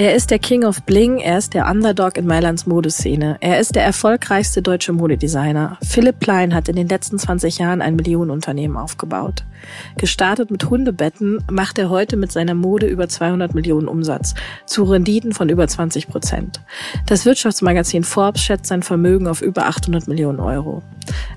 Er 0.00 0.14
ist 0.14 0.30
der 0.30 0.38
King 0.38 0.64
of 0.64 0.84
Bling, 0.84 1.18
er 1.18 1.38
ist 1.38 1.54
der 1.54 1.68
Underdog 1.68 2.16
in 2.18 2.24
Mailands 2.24 2.66
Modeszene. 2.66 3.36
Er 3.40 3.58
ist 3.58 3.74
der 3.74 3.82
erfolgreichste 3.82 4.62
deutsche 4.62 4.92
Modedesigner. 4.92 5.76
Philipp 5.82 6.20
Plein 6.20 6.54
hat 6.54 6.68
in 6.68 6.76
den 6.76 6.86
letzten 6.86 7.18
20 7.18 7.58
Jahren 7.58 7.82
ein 7.82 7.96
Millionenunternehmen 7.96 8.76
aufgebaut. 8.76 9.44
Gestartet 9.96 10.52
mit 10.52 10.70
Hundebetten 10.70 11.42
macht 11.50 11.80
er 11.80 11.90
heute 11.90 12.16
mit 12.16 12.30
seiner 12.30 12.54
Mode 12.54 12.86
über 12.86 13.08
200 13.08 13.56
Millionen 13.56 13.88
Umsatz, 13.88 14.34
zu 14.66 14.84
Renditen 14.84 15.32
von 15.32 15.48
über 15.48 15.66
20 15.66 16.06
Prozent. 16.06 16.60
Das 17.06 17.26
Wirtschaftsmagazin 17.26 18.04
Forbes 18.04 18.42
schätzt 18.42 18.66
sein 18.66 18.84
Vermögen 18.84 19.26
auf 19.26 19.42
über 19.42 19.66
800 19.66 20.06
Millionen 20.06 20.38
Euro. 20.38 20.84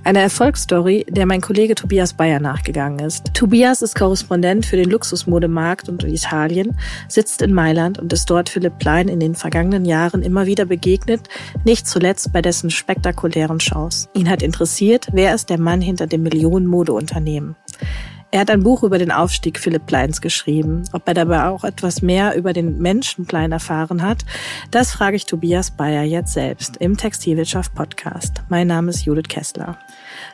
Eine 0.04 0.20
Erfolgsstory, 0.20 1.06
der 1.10 1.26
mein 1.26 1.42
Kollege 1.42 1.76
Tobias 1.76 2.14
Bayer 2.14 2.40
nachgegangen 2.40 3.00
ist. 3.00 3.34
Tobias 3.34 3.82
ist 3.82 3.96
Korrespondent 3.96 4.66
für 4.66 4.76
den 4.76 4.90
Luxusmodemarkt 4.90 5.90
und 5.90 6.04
Italien, 6.04 6.78
sitzt 7.08 7.42
in 7.42 7.54
Mailand 7.54 7.98
und 7.98 8.12
ist 8.12 8.30
dort 8.30 8.51
Philipp 8.52 8.78
Plein 8.80 9.08
in 9.08 9.20
den 9.20 9.36
vergangenen 9.36 9.86
Jahren 9.86 10.22
immer 10.22 10.46
wieder 10.46 10.66
begegnet, 10.66 11.22
nicht 11.64 11.88
zuletzt 11.88 12.32
bei 12.34 12.42
dessen 12.42 12.70
spektakulären 12.70 13.60
Shows. 13.60 14.10
Ihn 14.14 14.30
hat 14.30 14.44
interessiert, 14.44 15.08
wer 15.14 15.34
ist 15.34 15.50
der 15.50 15.60
Mann 15.60 15.82
hinter 15.82 16.08
dem 16.08 16.24
Millionen-Modeunternehmen. 16.24 17.56
Er 18.34 18.40
hat 18.40 18.50
ein 18.50 18.64
Buch 18.64 18.84
über 18.84 18.98
den 18.98 19.12
Aufstieg 19.12 19.60
Philipp 19.60 19.88
Pleins 19.88 20.22
geschrieben. 20.22 20.84
Ob 20.94 21.06
er 21.06 21.14
dabei 21.14 21.48
auch 21.48 21.66
etwas 21.66 22.02
mehr 22.02 22.36
über 22.38 22.54
den 22.54 22.78
Menschen 22.78 23.26
Plein 23.26 23.52
erfahren 23.52 24.02
hat, 24.02 24.24
das 24.72 24.92
frage 24.92 25.18
ich 25.18 25.26
Tobias 25.26 25.72
Bayer 25.72 26.04
jetzt 26.04 26.32
selbst 26.32 26.78
im 26.78 26.96
Textilwirtschaft 26.96 27.76
Podcast. 27.76 28.42
Mein 28.48 28.68
Name 28.68 28.92
ist 28.92 29.04
Judith 29.04 29.28
Kessler. 29.28 29.78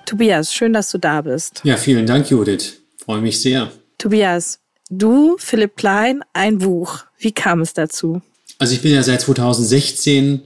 Tobias, 0.05 0.53
schön, 0.53 0.73
dass 0.73 0.91
du 0.91 0.99
da 0.99 1.21
bist. 1.23 1.61
Ja, 1.63 1.75
vielen 1.75 2.05
Dank, 2.05 2.29
Judith. 2.29 2.81
Freue 2.97 3.21
mich 3.21 3.41
sehr. 3.41 3.71
Tobias, 3.97 4.59
du, 4.89 5.37
Philipp 5.37 5.75
Plein, 5.75 6.23
ein 6.33 6.59
Buch. 6.59 7.03
Wie 7.17 7.31
kam 7.31 7.61
es 7.61 7.73
dazu? 7.73 8.21
Also 8.59 8.73
ich 8.73 8.81
bin 8.81 8.93
ja 8.93 9.03
seit 9.03 9.21
2016 9.21 10.41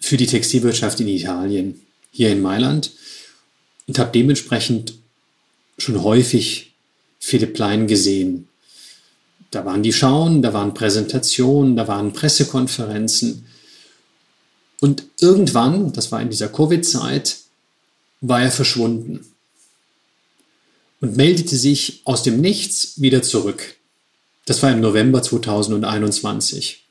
für 0.00 0.16
die 0.16 0.26
Textilwirtschaft 0.26 1.00
in 1.00 1.08
Italien, 1.08 1.80
hier 2.10 2.30
in 2.30 2.42
Mailand, 2.42 2.92
und 3.86 3.98
habe 3.98 4.12
dementsprechend 4.12 4.94
schon 5.78 6.02
häufig 6.02 6.74
Philipp 7.18 7.54
Plein 7.54 7.86
gesehen. 7.86 8.48
Da 9.50 9.64
waren 9.64 9.82
die 9.82 9.92
Schauen, 9.92 10.42
da 10.42 10.52
waren 10.52 10.74
Präsentationen, 10.74 11.76
da 11.76 11.88
waren 11.88 12.12
Pressekonferenzen. 12.12 13.46
Und 14.80 15.04
irgendwann, 15.20 15.92
das 15.92 16.12
war 16.12 16.20
in 16.20 16.30
dieser 16.30 16.48
Covid-Zeit, 16.48 17.38
war 18.20 18.42
er 18.42 18.50
verschwunden 18.50 19.24
und 21.00 21.16
meldete 21.16 21.56
sich 21.56 22.00
aus 22.04 22.22
dem 22.22 22.40
Nichts 22.40 23.00
wieder 23.00 23.22
zurück. 23.22 23.76
Das 24.44 24.62
war 24.62 24.72
im 24.72 24.80
November 24.80 25.22
2021. 25.22 26.84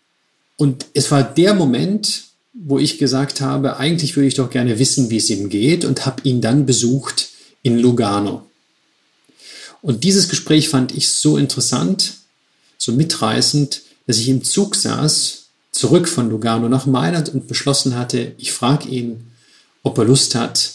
Und 0.58 0.86
es 0.94 1.12
war 1.12 1.24
der 1.24 1.54
Moment, 1.54 2.24
wo 2.54 2.80
ich 2.80 2.98
gesagt 2.98 3.42
habe, 3.42 3.78
eigentlich 3.78 4.16
würde 4.16 4.28
ich 4.28 4.36
doch 4.36 4.50
gerne 4.50 4.80
wissen, 4.80 5.10
wie 5.10 5.18
es 5.18 5.30
ihm 5.30 5.50
geht 5.50 5.84
und 5.84 6.06
habe 6.06 6.22
ihn 6.24 6.42
dann 6.42 6.66
besucht 6.66 7.30
in 7.64 7.80
Lugano. 7.80 8.50
Und 9.82 10.04
dieses 10.04 10.30
Gespräch 10.30 10.70
fand 10.70 10.94
ich 10.96 11.10
so 11.10 11.38
interessant, 11.38 12.16
so 12.78 12.92
mitreißend, 12.94 13.82
dass 14.08 14.18
ich 14.18 14.30
im 14.30 14.44
Zug 14.44 14.76
saß, 14.76 15.46
zurück 15.72 16.08
von 16.08 16.30
Lugano 16.30 16.70
nach 16.70 16.86
Mailand 16.86 17.30
und 17.30 17.48
beschlossen 17.48 17.96
hatte, 17.96 18.34
ich 18.38 18.52
frage 18.52 18.88
ihn, 18.88 19.32
ob 19.84 19.98
er 19.98 20.06
Lust 20.06 20.36
hat, 20.36 20.74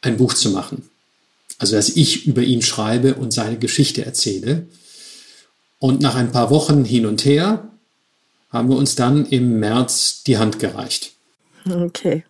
ein 0.00 0.16
Buch 0.16 0.34
zu 0.34 0.50
machen. 0.50 0.88
Also, 1.62 1.76
dass 1.76 1.90
ich 1.90 2.26
über 2.26 2.42
ihn 2.42 2.60
schreibe 2.60 3.14
und 3.14 3.32
seine 3.32 3.56
Geschichte 3.56 4.04
erzähle. 4.04 4.66
Und 5.78 6.00
nach 6.00 6.16
ein 6.16 6.32
paar 6.32 6.50
Wochen 6.50 6.84
hin 6.84 7.06
und 7.06 7.24
her 7.24 7.68
haben 8.50 8.68
wir 8.68 8.76
uns 8.76 8.96
dann 8.96 9.26
im 9.26 9.60
März 9.60 10.24
die 10.24 10.38
Hand 10.38 10.58
gereicht. 10.58 11.12
Okay. 11.70 12.24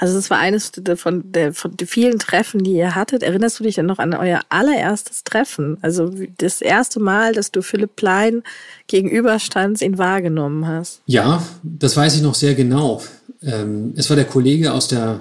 Also 0.00 0.18
es 0.18 0.28
war 0.28 0.38
eines 0.38 0.72
von, 0.96 1.30
der, 1.30 1.54
von 1.54 1.76
den 1.76 1.86
vielen 1.86 2.18
Treffen, 2.18 2.64
die 2.64 2.72
ihr 2.72 2.96
hattet. 2.96 3.22
Erinnerst 3.22 3.60
du 3.60 3.62
dich 3.62 3.76
denn 3.76 3.86
noch 3.86 4.00
an 4.00 4.12
euer 4.12 4.40
allererstes 4.48 5.22
Treffen? 5.22 5.78
Also 5.80 6.12
das 6.38 6.60
erste 6.60 6.98
Mal, 6.98 7.32
dass 7.32 7.52
du 7.52 7.62
Philipp 7.62 7.94
Plein 7.94 8.42
gegenüberstandst, 8.88 9.82
ihn 9.82 9.98
wahrgenommen 9.98 10.66
hast? 10.66 11.00
Ja, 11.06 11.46
das 11.62 11.96
weiß 11.96 12.16
ich 12.16 12.22
noch 12.22 12.34
sehr 12.34 12.56
genau. 12.56 13.04
Ähm, 13.40 13.94
es 13.94 14.10
war 14.10 14.16
der 14.16 14.24
Kollege 14.24 14.72
aus 14.72 14.88
der 14.88 15.20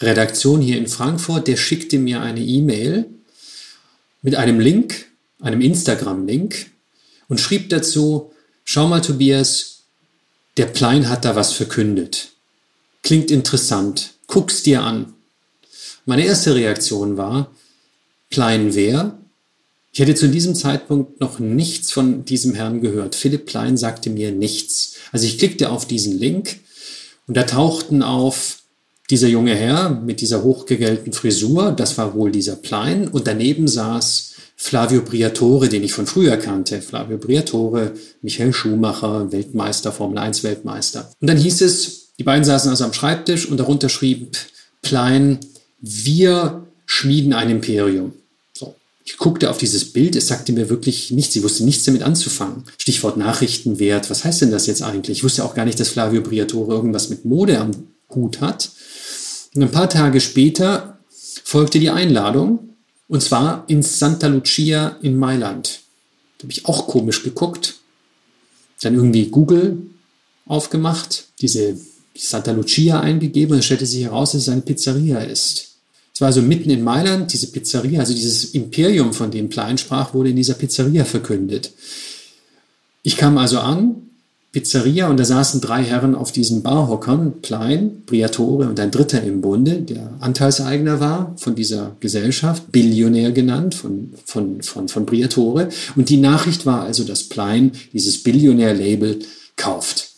Redaktion 0.00 0.60
hier 0.60 0.78
in 0.78 0.86
Frankfurt, 0.86 1.48
der 1.48 1.56
schickte 1.56 1.98
mir 1.98 2.20
eine 2.20 2.40
E-Mail 2.40 3.06
mit 4.22 4.36
einem 4.36 4.60
Link, 4.60 5.06
einem 5.40 5.60
Instagram-Link 5.60 6.66
und 7.28 7.40
schrieb 7.40 7.68
dazu, 7.70 8.32
schau 8.64 8.88
mal 8.88 9.00
Tobias, 9.00 9.82
der 10.56 10.66
Plein 10.66 11.08
hat 11.08 11.24
da 11.24 11.36
was 11.36 11.52
verkündet 11.52 12.30
klingt 13.08 13.30
interessant, 13.30 14.10
guck's 14.26 14.62
dir 14.62 14.82
an. 14.82 15.14
Meine 16.04 16.26
erste 16.26 16.54
Reaktion 16.54 17.16
war, 17.16 17.50
Plein 18.28 18.74
wer? 18.74 19.18
Ich 19.92 20.00
hätte 20.00 20.14
zu 20.14 20.28
diesem 20.28 20.54
Zeitpunkt 20.54 21.18
noch 21.18 21.38
nichts 21.38 21.90
von 21.90 22.26
diesem 22.26 22.54
Herrn 22.54 22.82
gehört. 22.82 23.14
Philipp 23.14 23.46
Plein 23.46 23.78
sagte 23.78 24.10
mir 24.10 24.30
nichts. 24.30 24.96
Also 25.10 25.24
ich 25.24 25.38
klickte 25.38 25.70
auf 25.70 25.86
diesen 25.86 26.18
Link 26.18 26.60
und 27.26 27.34
da 27.34 27.44
tauchten 27.44 28.02
auf 28.02 28.58
dieser 29.10 29.28
junge 29.28 29.54
Herr 29.54 29.90
mit 29.90 30.20
dieser 30.20 30.42
hochgegellten 30.42 31.12
Frisur, 31.12 31.72
das 31.72 31.96
war 31.96 32.14
wohl 32.14 32.30
dieser 32.30 32.56
Plein, 32.56 33.08
und 33.08 33.26
daneben 33.26 33.66
saß 33.66 34.34
Flavio 34.60 35.02
Briatore, 35.02 35.68
den 35.68 35.84
ich 35.84 35.92
von 35.92 36.06
früher 36.06 36.36
kannte. 36.36 36.82
Flavio 36.82 37.16
Briatore, 37.16 37.92
Michael 38.22 38.52
Schumacher, 38.52 39.30
Weltmeister, 39.30 39.92
Formel 39.92 40.18
1 40.18 40.42
Weltmeister. 40.42 41.10
Und 41.20 41.28
dann 41.30 41.36
hieß 41.36 41.60
es, 41.62 42.08
die 42.18 42.24
beiden 42.24 42.44
saßen 42.44 42.68
also 42.68 42.84
am 42.84 42.92
Schreibtisch 42.92 43.46
und 43.46 43.58
darunter 43.58 43.88
schrieb 43.88 44.36
Plein, 44.82 45.38
wir 45.80 46.66
schmieden 46.86 47.32
ein 47.32 47.50
Imperium. 47.50 48.12
So. 48.52 48.74
Ich 49.04 49.16
guckte 49.16 49.48
auf 49.48 49.58
dieses 49.58 49.92
Bild, 49.92 50.16
es 50.16 50.26
sagte 50.26 50.52
mir 50.52 50.68
wirklich 50.68 51.12
nichts, 51.12 51.34
sie 51.34 51.44
wusste 51.44 51.64
nichts 51.64 51.84
damit 51.84 52.02
anzufangen. 52.02 52.64
Stichwort 52.78 53.16
Nachrichtenwert, 53.16 54.10
was 54.10 54.24
heißt 54.24 54.42
denn 54.42 54.50
das 54.50 54.66
jetzt 54.66 54.82
eigentlich? 54.82 55.18
Ich 55.18 55.24
wusste 55.24 55.44
auch 55.44 55.54
gar 55.54 55.66
nicht, 55.66 55.78
dass 55.78 55.90
Flavio 55.90 56.20
Briatore 56.20 56.74
irgendwas 56.74 57.10
mit 57.10 57.24
Mode 57.24 57.60
am 57.60 57.70
Hut 58.12 58.40
hat. 58.40 58.70
Und 59.54 59.62
ein 59.62 59.70
paar 59.70 59.88
Tage 59.88 60.20
später 60.20 60.98
folgte 61.44 61.78
die 61.80 61.90
Einladung, 61.90 62.70
und 63.08 63.22
zwar 63.22 63.64
in 63.68 63.82
Santa 63.82 64.26
Lucia 64.26 64.96
in 65.02 65.16
Mailand. 65.16 65.80
Da 66.38 66.44
habe 66.44 66.52
ich 66.52 66.66
auch 66.66 66.86
komisch 66.86 67.22
geguckt. 67.22 67.76
Dann 68.82 68.94
irgendwie 68.94 69.26
Google 69.26 69.78
aufgemacht, 70.46 71.24
diese 71.40 71.76
Santa 72.14 72.52
Lucia 72.52 73.00
eingegeben 73.00 73.54
und 73.54 73.60
es 73.60 73.64
stellte 73.64 73.86
sich 73.86 74.04
heraus, 74.04 74.32
dass 74.32 74.42
es 74.42 74.48
eine 74.48 74.62
Pizzeria 74.62 75.20
ist. 75.20 75.68
Es 76.12 76.20
war 76.20 76.26
also 76.26 76.42
mitten 76.42 76.70
in 76.70 76.82
Mailand, 76.82 77.32
diese 77.32 77.46
Pizzeria, 77.48 78.00
also 78.00 78.12
dieses 78.12 78.46
Imperium, 78.46 79.12
von 79.12 79.30
dem 79.30 79.48
Plein 79.48 79.78
sprach, 79.78 80.14
wurde 80.14 80.30
in 80.30 80.36
dieser 80.36 80.54
Pizzeria 80.54 81.04
verkündet. 81.04 81.72
Ich 83.04 83.16
kam 83.16 83.38
also 83.38 83.60
an, 83.60 84.07
Pizzeria, 84.50 85.08
und 85.08 85.20
da 85.20 85.24
saßen 85.24 85.60
drei 85.60 85.84
Herren 85.84 86.14
auf 86.14 86.32
diesen 86.32 86.62
Barhockern, 86.62 87.42
Plein, 87.42 88.02
Briatore 88.06 88.68
und 88.68 88.80
ein 88.80 88.90
Dritter 88.90 89.22
im 89.22 89.42
Bunde, 89.42 89.82
der 89.82 90.14
Anteilseigner 90.20 91.00
war 91.00 91.34
von 91.36 91.54
dieser 91.54 91.96
Gesellschaft, 92.00 92.72
Billionär 92.72 93.32
genannt 93.32 93.74
von, 93.74 94.14
von, 94.24 94.62
von, 94.62 94.88
von 94.88 95.04
Briatore. 95.04 95.68
Und 95.96 96.08
die 96.08 96.16
Nachricht 96.16 96.64
war 96.64 96.82
also, 96.82 97.04
dass 97.04 97.24
Plein 97.24 97.72
dieses 97.92 98.22
Billionär-Label 98.22 99.18
kauft. 99.56 100.08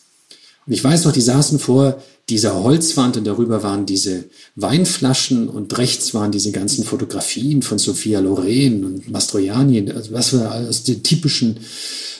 Und 0.65 0.73
ich 0.73 0.83
weiß 0.83 1.03
noch, 1.03 1.11
die 1.11 1.21
saßen 1.21 1.59
vor 1.59 2.01
dieser 2.31 2.63
Holzwand 2.63 3.17
und 3.17 3.27
darüber 3.27 3.61
waren 3.61 3.85
diese 3.85 4.23
Weinflaschen 4.55 5.49
und 5.49 5.77
rechts 5.77 6.13
waren 6.13 6.31
diese 6.31 6.53
ganzen 6.53 6.85
Fotografien 6.85 7.61
von 7.61 7.77
Sophia 7.77 8.21
Loren 8.21 8.85
und 8.85 9.11
Mastroianni, 9.11 9.91
also 9.91 10.13
was 10.13 10.31
man 10.31 10.47
aus 10.47 10.83
den 10.83 11.03
typischen 11.03 11.57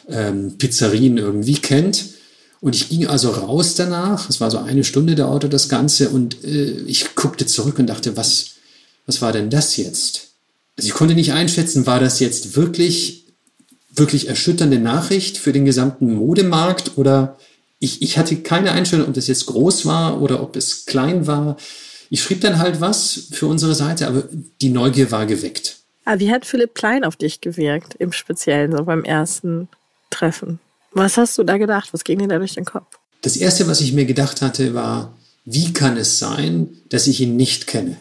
ähm, 0.10 0.58
Pizzerien 0.58 1.18
irgendwie 1.18 1.54
kennt. 1.56 2.04
Und 2.60 2.76
ich 2.76 2.90
ging 2.90 3.08
also 3.08 3.30
raus 3.30 3.74
danach, 3.76 4.30
es 4.30 4.42
war 4.42 4.52
so 4.52 4.58
eine 4.58 4.84
Stunde 4.84 5.16
dauerte 5.16 5.48
das 5.48 5.70
Ganze 5.70 6.10
und 6.10 6.44
äh, 6.44 6.82
ich 6.86 7.16
guckte 7.16 7.46
zurück 7.46 7.80
und 7.80 7.88
dachte, 7.88 8.18
was, 8.18 8.56
was 9.06 9.22
war 9.22 9.32
denn 9.32 9.50
das 9.50 9.78
jetzt? 9.78 10.32
Also 10.78 10.90
ich 10.90 10.94
konnte 10.94 11.16
nicht 11.16 11.32
einschätzen, 11.32 11.86
war 11.86 12.02
das 12.02 12.20
jetzt 12.20 12.58
wirklich, 12.58 13.28
wirklich 13.96 14.28
erschütternde 14.28 14.78
Nachricht 14.78 15.38
für 15.38 15.54
den 15.54 15.64
gesamten 15.64 16.14
Modemarkt 16.14 16.98
oder 16.98 17.38
ich, 17.82 18.02
ich 18.04 18.18
hatte 18.18 18.38
keine 18.38 18.72
Einstellung, 18.72 19.08
ob 19.08 19.14
das 19.16 19.28
jetzt 19.28 19.48
groß 19.48 19.86
war 19.86 20.22
oder 20.22 20.42
ob 20.42 20.56
es 20.56 20.86
klein 20.86 21.26
war. 21.26 21.58
Ich 22.12 22.22
schrieb 22.22 22.40
dann 22.42 22.60
halt 22.60 22.80
was 22.80 23.28
für 23.32 23.48
unsere 23.48 23.74
Seite, 23.74 24.08
aber 24.08 24.24
die 24.62 24.70
Neugier 24.70 25.12
war 25.12 25.26
geweckt. 25.26 25.78
Aber 26.06 26.16
ah, 26.16 26.20
wie 26.20 26.32
hat 26.32 26.46
Philipp 26.46 26.76
Klein 26.76 27.04
auf 27.04 27.16
dich 27.16 27.42
gewirkt, 27.42 27.96
im 27.96 28.12
Speziellen, 28.12 28.76
so 28.76 28.84
beim 28.84 29.04
ersten 29.04 29.68
Treffen? 30.10 30.60
Was 30.94 31.18
hast 31.18 31.38
du 31.38 31.44
da 31.44 31.58
gedacht? 31.58 31.90
Was 31.92 32.04
ging 32.04 32.20
dir 32.20 32.28
da 32.28 32.38
durch 32.38 32.54
den 32.54 32.66
Kopf? 32.66 32.86
Das 33.22 33.36
Erste, 33.36 33.68
was 33.68 33.82
ich 33.82 33.94
mir 33.94 34.06
gedacht 34.06 34.42
hatte, 34.42 34.74
war, 34.74 35.16
wie 35.46 35.74
kann 35.74 35.98
es 35.98 36.20
sein, 36.20 36.70
dass 36.90 37.08
ich 37.08 37.20
ihn 37.22 37.36
nicht 37.36 37.66
kenne? 37.66 37.98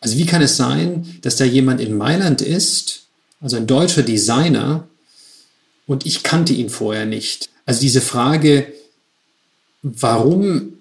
Also 0.00 0.16
wie 0.16 0.26
kann 0.26 0.42
es 0.42 0.56
sein, 0.56 1.18
dass 1.22 1.36
da 1.36 1.44
jemand 1.44 1.80
in 1.80 1.96
Mailand 1.96 2.40
ist, 2.40 3.06
also 3.40 3.56
ein 3.56 3.66
deutscher 3.66 4.02
Designer, 4.02 4.88
und 5.86 6.06
ich 6.06 6.22
kannte 6.22 6.52
ihn 6.52 6.70
vorher 6.70 7.06
nicht. 7.06 7.51
Also 7.66 7.80
diese 7.80 8.00
Frage, 8.00 8.72
warum 9.82 10.74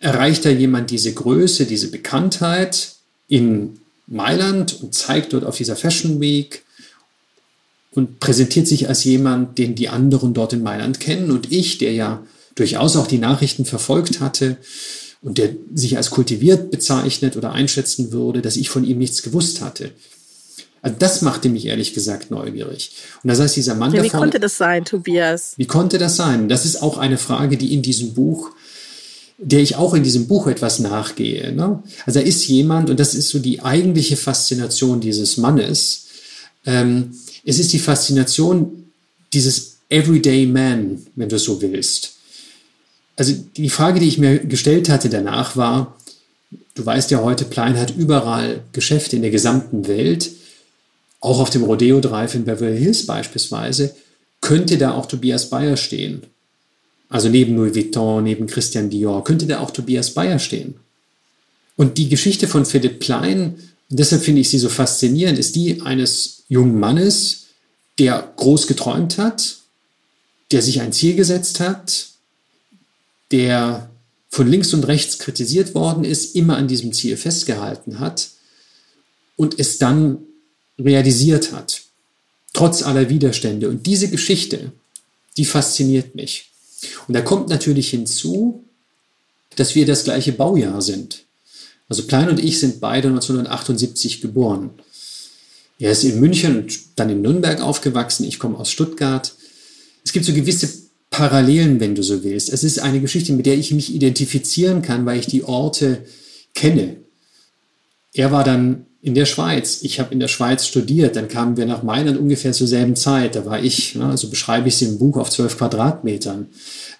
erreicht 0.00 0.44
da 0.44 0.50
jemand 0.50 0.90
diese 0.90 1.12
Größe, 1.12 1.66
diese 1.66 1.90
Bekanntheit 1.90 2.92
in 3.28 3.80
Mailand 4.06 4.80
und 4.82 4.94
zeigt 4.94 5.32
dort 5.32 5.44
auf 5.44 5.56
dieser 5.56 5.76
Fashion 5.76 6.20
Week 6.20 6.64
und 7.92 8.20
präsentiert 8.20 8.66
sich 8.66 8.88
als 8.88 9.04
jemand, 9.04 9.58
den 9.58 9.74
die 9.74 9.88
anderen 9.88 10.34
dort 10.34 10.52
in 10.52 10.62
Mailand 10.62 11.00
kennen 11.00 11.30
und 11.30 11.52
ich, 11.52 11.78
der 11.78 11.92
ja 11.92 12.24
durchaus 12.54 12.96
auch 12.96 13.06
die 13.06 13.18
Nachrichten 13.18 13.64
verfolgt 13.64 14.20
hatte 14.20 14.56
und 15.20 15.38
der 15.38 15.50
sich 15.74 15.96
als 15.96 16.10
kultiviert 16.10 16.70
bezeichnet 16.70 17.36
oder 17.36 17.52
einschätzen 17.52 18.12
würde, 18.12 18.40
dass 18.40 18.56
ich 18.56 18.70
von 18.70 18.84
ihm 18.84 18.98
nichts 18.98 19.22
gewusst 19.22 19.60
hatte. 19.60 19.92
Also 20.82 20.96
das 20.98 21.22
machte 21.22 21.48
mich 21.48 21.66
ehrlich 21.66 21.94
gesagt 21.94 22.30
neugierig. 22.30 22.92
Und 23.22 23.28
das 23.28 23.40
heißt, 23.40 23.56
dieser 23.56 23.74
Mann 23.74 23.92
ja, 23.92 24.02
Wie 24.02 24.06
davon, 24.06 24.20
konnte 24.20 24.40
das 24.40 24.56
sein, 24.56 24.84
Tobias? 24.84 25.54
Wie 25.56 25.66
konnte 25.66 25.98
das 25.98 26.16
sein? 26.16 26.48
Das 26.48 26.64
ist 26.64 26.82
auch 26.82 26.98
eine 26.98 27.18
Frage, 27.18 27.56
die 27.56 27.74
in 27.74 27.82
diesem 27.82 28.14
Buch, 28.14 28.50
der 29.38 29.60
ich 29.60 29.76
auch 29.76 29.94
in 29.94 30.02
diesem 30.02 30.26
Buch 30.28 30.46
etwas 30.46 30.78
nachgehe. 30.78 31.52
Ne? 31.52 31.82
Also 32.06 32.20
er 32.20 32.26
ist 32.26 32.46
jemand, 32.48 32.90
und 32.90 33.00
das 33.00 33.14
ist 33.14 33.28
so 33.28 33.38
die 33.38 33.62
eigentliche 33.62 34.16
Faszination 34.16 35.00
dieses 35.00 35.36
Mannes. 35.36 36.06
Ähm, 36.66 37.14
es 37.44 37.58
ist 37.58 37.72
die 37.72 37.78
Faszination 37.78 38.90
dieses 39.32 39.78
Everyday 39.88 40.46
Man, 40.46 41.06
wenn 41.16 41.28
du 41.28 41.38
so 41.38 41.60
willst. 41.60 42.14
Also 43.16 43.34
die 43.56 43.70
Frage, 43.70 44.00
die 44.00 44.08
ich 44.08 44.18
mir 44.18 44.38
gestellt 44.38 44.88
hatte 44.88 45.08
danach 45.08 45.56
war, 45.56 45.96
du 46.74 46.86
weißt 46.86 47.10
ja 47.10 47.20
heute, 47.20 47.44
Plein 47.44 47.76
hat 47.76 47.96
überall 47.96 48.62
Geschäfte 48.72 49.16
in 49.16 49.22
der 49.22 49.30
gesamten 49.30 49.88
Welt 49.88 50.30
auch 51.20 51.40
auf 51.40 51.50
dem 51.50 51.64
Rodeo 51.64 52.00
Drive 52.00 52.34
in 52.34 52.44
Beverly 52.44 52.78
Hills 52.78 53.06
beispielsweise, 53.06 53.94
könnte 54.40 54.78
da 54.78 54.92
auch 54.92 55.06
Tobias 55.06 55.50
Bayer 55.50 55.76
stehen. 55.76 56.22
Also 57.08 57.28
neben 57.28 57.56
Louis 57.56 57.74
Vuitton, 57.74 58.22
neben 58.22 58.46
Christian 58.46 58.90
Dior, 58.90 59.24
könnte 59.24 59.46
da 59.46 59.60
auch 59.60 59.70
Tobias 59.70 60.10
Bayer 60.10 60.38
stehen. 60.38 60.76
Und 61.76 61.98
die 61.98 62.08
Geschichte 62.08 62.46
von 62.46 62.66
Philipp 62.66 63.00
Plein, 63.00 63.54
und 63.90 63.98
deshalb 63.98 64.22
finde 64.22 64.40
ich 64.40 64.50
sie 64.50 64.58
so 64.58 64.68
faszinierend, 64.68 65.38
ist 65.38 65.56
die 65.56 65.80
eines 65.80 66.44
jungen 66.48 66.78
Mannes, 66.78 67.46
der 67.98 68.32
groß 68.36 68.66
geträumt 68.66 69.18
hat, 69.18 69.56
der 70.52 70.62
sich 70.62 70.80
ein 70.80 70.92
Ziel 70.92 71.14
gesetzt 71.14 71.60
hat, 71.60 72.08
der 73.30 73.90
von 74.30 74.48
links 74.48 74.74
und 74.74 74.86
rechts 74.86 75.18
kritisiert 75.18 75.74
worden 75.74 76.04
ist, 76.04 76.36
immer 76.36 76.56
an 76.56 76.68
diesem 76.68 76.92
Ziel 76.92 77.16
festgehalten 77.16 77.98
hat 77.98 78.28
und 79.36 79.58
es 79.58 79.78
dann 79.78 80.18
realisiert 80.78 81.52
hat, 81.52 81.82
trotz 82.52 82.82
aller 82.82 83.08
Widerstände. 83.08 83.68
Und 83.68 83.86
diese 83.86 84.08
Geschichte, 84.08 84.72
die 85.36 85.44
fasziniert 85.44 86.14
mich. 86.14 86.50
Und 87.06 87.14
da 87.14 87.20
kommt 87.20 87.48
natürlich 87.48 87.90
hinzu, 87.90 88.64
dass 89.56 89.74
wir 89.74 89.86
das 89.86 90.04
gleiche 90.04 90.32
Baujahr 90.32 90.82
sind. 90.82 91.24
Also 91.88 92.04
Plein 92.04 92.28
und 92.28 92.38
ich 92.42 92.60
sind 92.60 92.80
beide 92.80 93.08
1978 93.08 94.20
geboren. 94.20 94.70
Er 95.78 95.92
ist 95.92 96.04
in 96.04 96.20
München 96.20 96.58
und 96.58 96.78
dann 96.96 97.08
in 97.08 97.22
Nürnberg 97.22 97.60
aufgewachsen. 97.60 98.24
Ich 98.24 98.38
komme 98.38 98.58
aus 98.58 98.70
Stuttgart. 98.70 99.34
Es 100.04 100.12
gibt 100.12 100.26
so 100.26 100.32
gewisse 100.32 100.68
Parallelen, 101.10 101.80
wenn 101.80 101.94
du 101.94 102.02
so 102.02 102.22
willst. 102.24 102.52
Es 102.52 102.64
ist 102.64 102.80
eine 102.80 103.00
Geschichte, 103.00 103.32
mit 103.32 103.46
der 103.46 103.56
ich 103.56 103.72
mich 103.72 103.94
identifizieren 103.94 104.82
kann, 104.82 105.06
weil 105.06 105.18
ich 105.18 105.26
die 105.26 105.44
Orte 105.44 106.04
kenne. 106.54 106.96
Er 108.12 108.32
war 108.32 108.44
dann 108.44 108.86
in 109.00 109.14
der 109.14 109.26
Schweiz. 109.26 109.80
Ich 109.82 110.00
habe 110.00 110.12
in 110.12 110.20
der 110.20 110.28
Schweiz 110.28 110.66
studiert, 110.66 111.16
dann 111.16 111.28
kamen 111.28 111.56
wir 111.56 111.66
nach 111.66 111.82
Mailand 111.82 112.18
ungefähr 112.18 112.52
zur 112.52 112.66
selben 112.66 112.96
Zeit. 112.96 113.36
Da 113.36 113.46
war 113.46 113.62
ich, 113.62 113.94
ne, 113.94 114.06
also 114.06 114.28
beschreibe 114.28 114.68
ich 114.68 114.74
es 114.74 114.82
im 114.82 114.98
Buch, 114.98 115.16
auf 115.16 115.30
zwölf 115.30 115.56
Quadratmetern, 115.56 116.48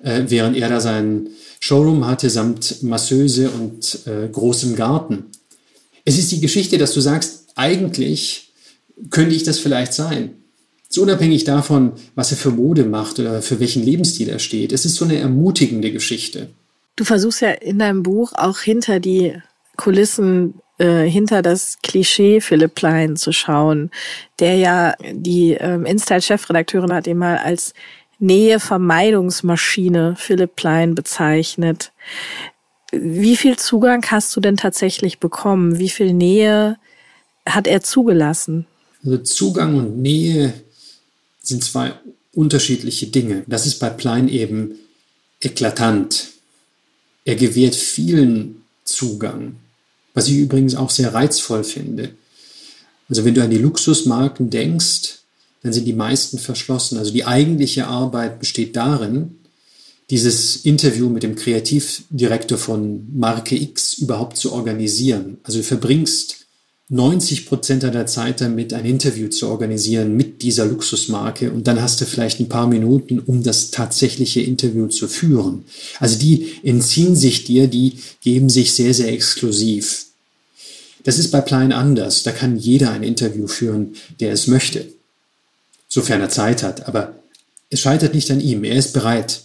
äh, 0.02 0.22
während 0.28 0.56
er 0.56 0.68
da 0.68 0.80
seinen 0.80 1.30
Showroom 1.60 2.06
hatte 2.06 2.30
samt 2.30 2.82
Masseuse 2.82 3.50
und 3.50 4.06
äh, 4.06 4.28
großem 4.28 4.76
Garten. 4.76 5.24
Es 6.04 6.18
ist 6.18 6.30
die 6.30 6.40
Geschichte, 6.40 6.78
dass 6.78 6.94
du 6.94 7.00
sagst, 7.00 7.46
eigentlich 7.56 8.52
könnte 9.10 9.34
ich 9.34 9.42
das 9.42 9.58
vielleicht 9.58 9.92
sein. 9.92 10.34
So 10.88 11.02
unabhängig 11.02 11.44
davon, 11.44 11.92
was 12.14 12.30
er 12.30 12.38
für 12.38 12.50
Mode 12.50 12.84
macht 12.84 13.18
oder 13.18 13.42
für 13.42 13.60
welchen 13.60 13.82
Lebensstil 13.82 14.28
er 14.28 14.38
steht. 14.38 14.72
Es 14.72 14.84
ist 14.84 14.94
so 14.94 15.04
eine 15.04 15.18
ermutigende 15.18 15.92
Geschichte. 15.92 16.48
Du 16.96 17.04
versuchst 17.04 17.42
ja 17.42 17.50
in 17.50 17.78
deinem 17.78 18.02
Buch 18.02 18.32
auch 18.34 18.60
hinter 18.60 18.98
die 19.00 19.34
Kulissen 19.76 20.54
äh, 20.78 21.04
hinter 21.04 21.42
das 21.42 21.78
Klischee 21.82 22.40
Philipp 22.40 22.74
Plein 22.74 23.16
zu 23.16 23.32
schauen, 23.32 23.90
der 24.38 24.56
ja 24.56 24.94
die 25.12 25.52
ähm, 25.52 25.84
InStyle-Chefredakteurin 25.84 26.92
hat 26.92 27.06
ihn 27.06 27.18
mal 27.18 27.38
als 27.38 27.74
Nähe-Vermeidungsmaschine 28.20 30.14
Philipp 30.16 30.56
Plein 30.56 30.94
bezeichnet. 30.94 31.92
Wie 32.90 33.36
viel 33.36 33.56
Zugang 33.56 34.04
hast 34.10 34.34
du 34.34 34.40
denn 34.40 34.56
tatsächlich 34.56 35.18
bekommen? 35.18 35.78
Wie 35.78 35.90
viel 35.90 36.12
Nähe 36.12 36.78
hat 37.46 37.66
er 37.66 37.82
zugelassen? 37.82 38.66
Also 39.04 39.18
Zugang 39.18 39.74
und 39.76 39.98
Nähe 39.98 40.52
sind 41.42 41.62
zwei 41.62 41.92
unterschiedliche 42.34 43.06
Dinge. 43.06 43.44
Das 43.46 43.66
ist 43.66 43.78
bei 43.78 43.90
Plein 43.90 44.28
eben 44.28 44.76
eklatant. 45.40 46.28
Er 47.24 47.36
gewährt 47.36 47.74
vielen 47.74 48.62
Zugang. 48.84 49.56
Was 50.18 50.28
ich 50.28 50.36
übrigens 50.36 50.74
auch 50.74 50.90
sehr 50.90 51.14
reizvoll 51.14 51.64
finde. 51.64 52.10
Also 53.08 53.24
wenn 53.24 53.34
du 53.34 53.42
an 53.42 53.50
die 53.50 53.58
Luxusmarken 53.58 54.50
denkst, 54.50 55.20
dann 55.62 55.72
sind 55.72 55.84
die 55.84 55.92
meisten 55.92 56.38
verschlossen. 56.38 56.98
Also 56.98 57.12
die 57.12 57.24
eigentliche 57.24 57.86
Arbeit 57.86 58.40
besteht 58.40 58.76
darin, 58.76 59.38
dieses 60.10 60.56
Interview 60.56 61.08
mit 61.08 61.22
dem 61.22 61.36
Kreativdirektor 61.36 62.58
von 62.58 63.06
Marke 63.14 63.54
X 63.56 63.94
überhaupt 63.94 64.36
zu 64.36 64.52
organisieren. 64.52 65.38
Also 65.42 65.58
du 65.58 65.64
verbringst 65.64 66.46
90 66.90 67.46
Prozent 67.46 67.82
der 67.82 68.06
Zeit 68.06 68.40
damit, 68.40 68.72
ein 68.72 68.86
Interview 68.86 69.28
zu 69.28 69.48
organisieren 69.48 70.16
mit 70.16 70.40
dieser 70.40 70.64
Luxusmarke 70.64 71.52
und 71.52 71.66
dann 71.66 71.82
hast 71.82 72.00
du 72.00 72.06
vielleicht 72.06 72.40
ein 72.40 72.48
paar 72.48 72.66
Minuten, 72.66 73.18
um 73.18 73.42
das 73.42 73.70
tatsächliche 73.70 74.40
Interview 74.40 74.86
zu 74.86 75.06
führen. 75.06 75.64
Also 76.00 76.18
die 76.18 76.54
entziehen 76.62 77.14
sich 77.14 77.44
dir, 77.44 77.68
die 77.68 77.98
geben 78.22 78.48
sich 78.48 78.72
sehr, 78.72 78.94
sehr 78.94 79.12
exklusiv. 79.12 80.07
Das 81.04 81.18
ist 81.18 81.30
bei 81.30 81.40
Plein 81.40 81.72
anders. 81.72 82.22
Da 82.22 82.32
kann 82.32 82.56
jeder 82.56 82.90
ein 82.90 83.02
Interview 83.02 83.46
führen, 83.46 83.94
der 84.20 84.32
es 84.32 84.46
möchte, 84.46 84.86
sofern 85.88 86.20
er 86.20 86.30
Zeit 86.30 86.62
hat. 86.62 86.86
Aber 86.88 87.14
es 87.70 87.80
scheitert 87.80 88.14
nicht 88.14 88.30
an 88.30 88.40
ihm. 88.40 88.64
Er 88.64 88.76
ist 88.76 88.92
bereit. 88.92 89.42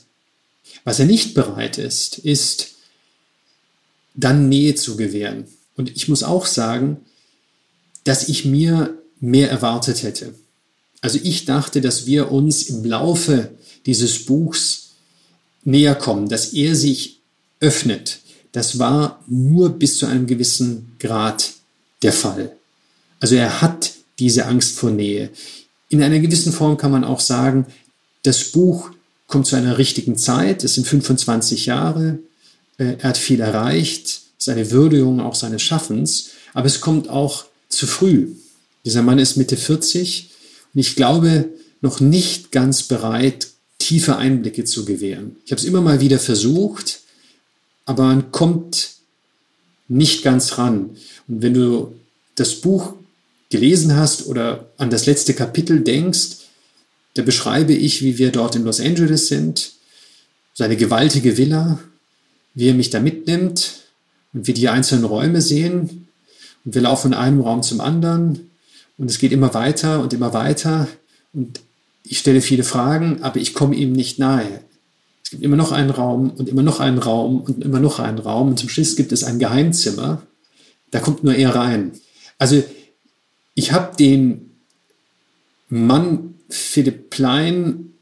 Was 0.84 1.00
er 1.00 1.06
nicht 1.06 1.34
bereit 1.34 1.78
ist, 1.78 2.18
ist 2.20 2.70
dann 4.16 4.50
Nähe 4.50 4.76
zu 4.76 4.96
gewähren. 4.96 5.46
Und 5.76 5.96
ich 5.96 6.08
muss 6.08 6.24
auch 6.24 6.46
sagen, 6.46 6.98
dass 8.04 8.30
ich 8.30 8.46
mir 8.46 8.98
mehr 9.20 9.50
erwartet 9.50 10.04
hätte. 10.04 10.34
Also 11.02 11.20
ich 11.22 11.46
dachte, 11.46 11.82
dass 11.82 12.06
wir 12.06 12.32
uns 12.32 12.64
im 12.64 12.86
Laufe 12.86 13.52
dieses 13.86 14.26
Buchs 14.26 14.92
näher 15.64 15.96
kommen, 15.96 16.30
dass 16.30 16.54
er 16.54 16.76
sich 16.76 17.20
öffnet. 17.60 18.20
Das 18.54 18.80
war 18.80 19.20
nur 19.28 19.70
bis 19.72 19.98
zu 19.98 20.06
einem 20.06 20.26
gewissen 20.26 20.96
Grad 21.00 21.52
der 22.02 22.14
Fall. 22.14 22.56
Also 23.20 23.36
er 23.36 23.62
hat 23.62 23.94
diese 24.20 24.46
Angst 24.46 24.78
vor 24.78 24.92
Nähe. 24.92 25.30
In 25.90 26.02
einer 26.02 26.20
gewissen 26.20 26.54
Form 26.54 26.78
kann 26.78 26.92
man 26.92 27.04
auch 27.04 27.20
sagen, 27.20 27.66
das 28.22 28.44
Buch 28.46 28.92
kommt 29.28 29.48
zu 29.48 29.56
einer 29.56 29.78
richtigen 29.78 30.18
Zeit. 30.18 30.64
Es 30.64 30.76
sind 30.76 30.88
25 30.88 31.66
Jahre. 31.66 32.20
Äh, 32.78 32.96
er 33.00 33.10
hat 33.10 33.18
viel 33.18 33.42
erreicht. 33.42 34.06
Es 34.06 34.48
ist 34.48 34.50
eine 34.50 34.72
Würdigung 34.72 35.20
auch 35.20 35.36
seines 35.36 35.62
Schaffens. 35.62 36.30
Aber 36.54 36.68
es 36.68 36.80
kommt 36.80 37.10
auch 37.10 37.46
zu 37.70 37.88
früh. 37.88 38.30
Dieser 38.86 39.02
Mann 39.02 39.20
ist 39.20 39.38
Mitte 39.38 39.58
40 39.58 40.30
und 40.74 40.80
ich 40.80 40.96
glaube 40.96 41.50
noch 41.82 42.00
nicht 42.00 42.52
ganz 42.52 42.84
bereit, 42.84 43.48
tiefe 43.80 44.18
Einblicke 44.18 44.64
zu 44.66 44.86
gewähren. 44.86 45.38
Ich 45.46 45.52
habe 45.52 45.60
es 45.60 45.68
immer 45.68 45.82
mal 45.82 46.02
wieder 46.02 46.20
versucht, 46.20 47.02
aber 47.86 48.04
man 48.04 48.32
kommt 48.32 48.92
nicht 49.88 50.24
ganz 50.24 50.58
ran. 50.58 50.92
Und 51.28 51.42
wenn 51.42 51.54
du 51.54 51.94
das 52.36 52.56
Buch 52.62 52.96
gelesen 53.50 53.96
hast 53.96 54.28
oder 54.28 54.68
an 54.78 54.90
das 54.90 55.06
letzte 55.06 55.34
Kapitel 55.34 55.82
denkst, 55.82 56.38
da 57.14 57.22
beschreibe 57.22 57.74
ich, 57.74 58.02
wie 58.02 58.18
wir 58.18 58.32
dort 58.32 58.56
in 58.56 58.64
Los 58.64 58.80
Angeles 58.80 59.28
sind, 59.28 59.74
seine 60.54 60.78
gewaltige 60.78 61.38
Villa, 61.38 61.80
wie 62.56 62.70
er 62.70 62.74
mich 62.74 62.90
da 62.90 63.00
mitnimmt 63.00 63.82
und 64.34 64.48
wir 64.48 64.54
die 64.54 64.70
einzelnen 64.70 65.06
Räume 65.06 65.42
sehen 65.42 66.08
und 66.66 66.76
wir 66.76 66.82
laufen 66.82 67.12
von 67.12 67.14
einem 67.14 67.42
Raum 67.42 67.64
zum 67.64 67.82
anderen 67.82 68.52
und 68.98 69.10
es 69.10 69.20
geht 69.20 69.32
immer 69.32 69.54
weiter 69.54 70.02
und 70.02 70.14
immer 70.14 70.34
weiter 70.34 70.88
und 71.34 71.60
ich 72.04 72.20
stelle 72.20 72.42
viele 72.42 72.64
Fragen, 72.64 73.24
aber 73.24 73.40
ich 73.40 73.54
komme 73.54 73.76
ihm 73.76 73.94
nicht 73.94 74.20
nahe. 74.20 74.62
Gibt 75.34 75.44
immer 75.44 75.58
noch 75.58 75.72
einen 75.72 75.90
Raum 75.90 76.30
und 76.30 76.48
immer 76.48 76.62
noch 76.62 76.80
einen 76.80 77.00
Raum 77.00 77.42
und 77.42 77.64
immer 77.66 77.80
noch 77.80 77.98
einen 77.98 78.20
Raum 78.20 78.50
und 78.50 78.60
zum 78.60 78.70
Schluss 78.70 78.96
gibt 78.96 79.12
es 79.12 79.24
ein 79.24 79.40
Geheimzimmer. 79.40 80.22
Da 80.92 81.00
kommt 81.00 81.24
nur 81.24 81.34
er 81.34 81.56
rein. 81.56 81.94
Also 82.38 82.64
ich 83.56 83.72
habe 83.72 83.96
den 83.96 84.52
Mann 85.70 86.36
Philipp 86.50 87.10
Plein 87.10 87.94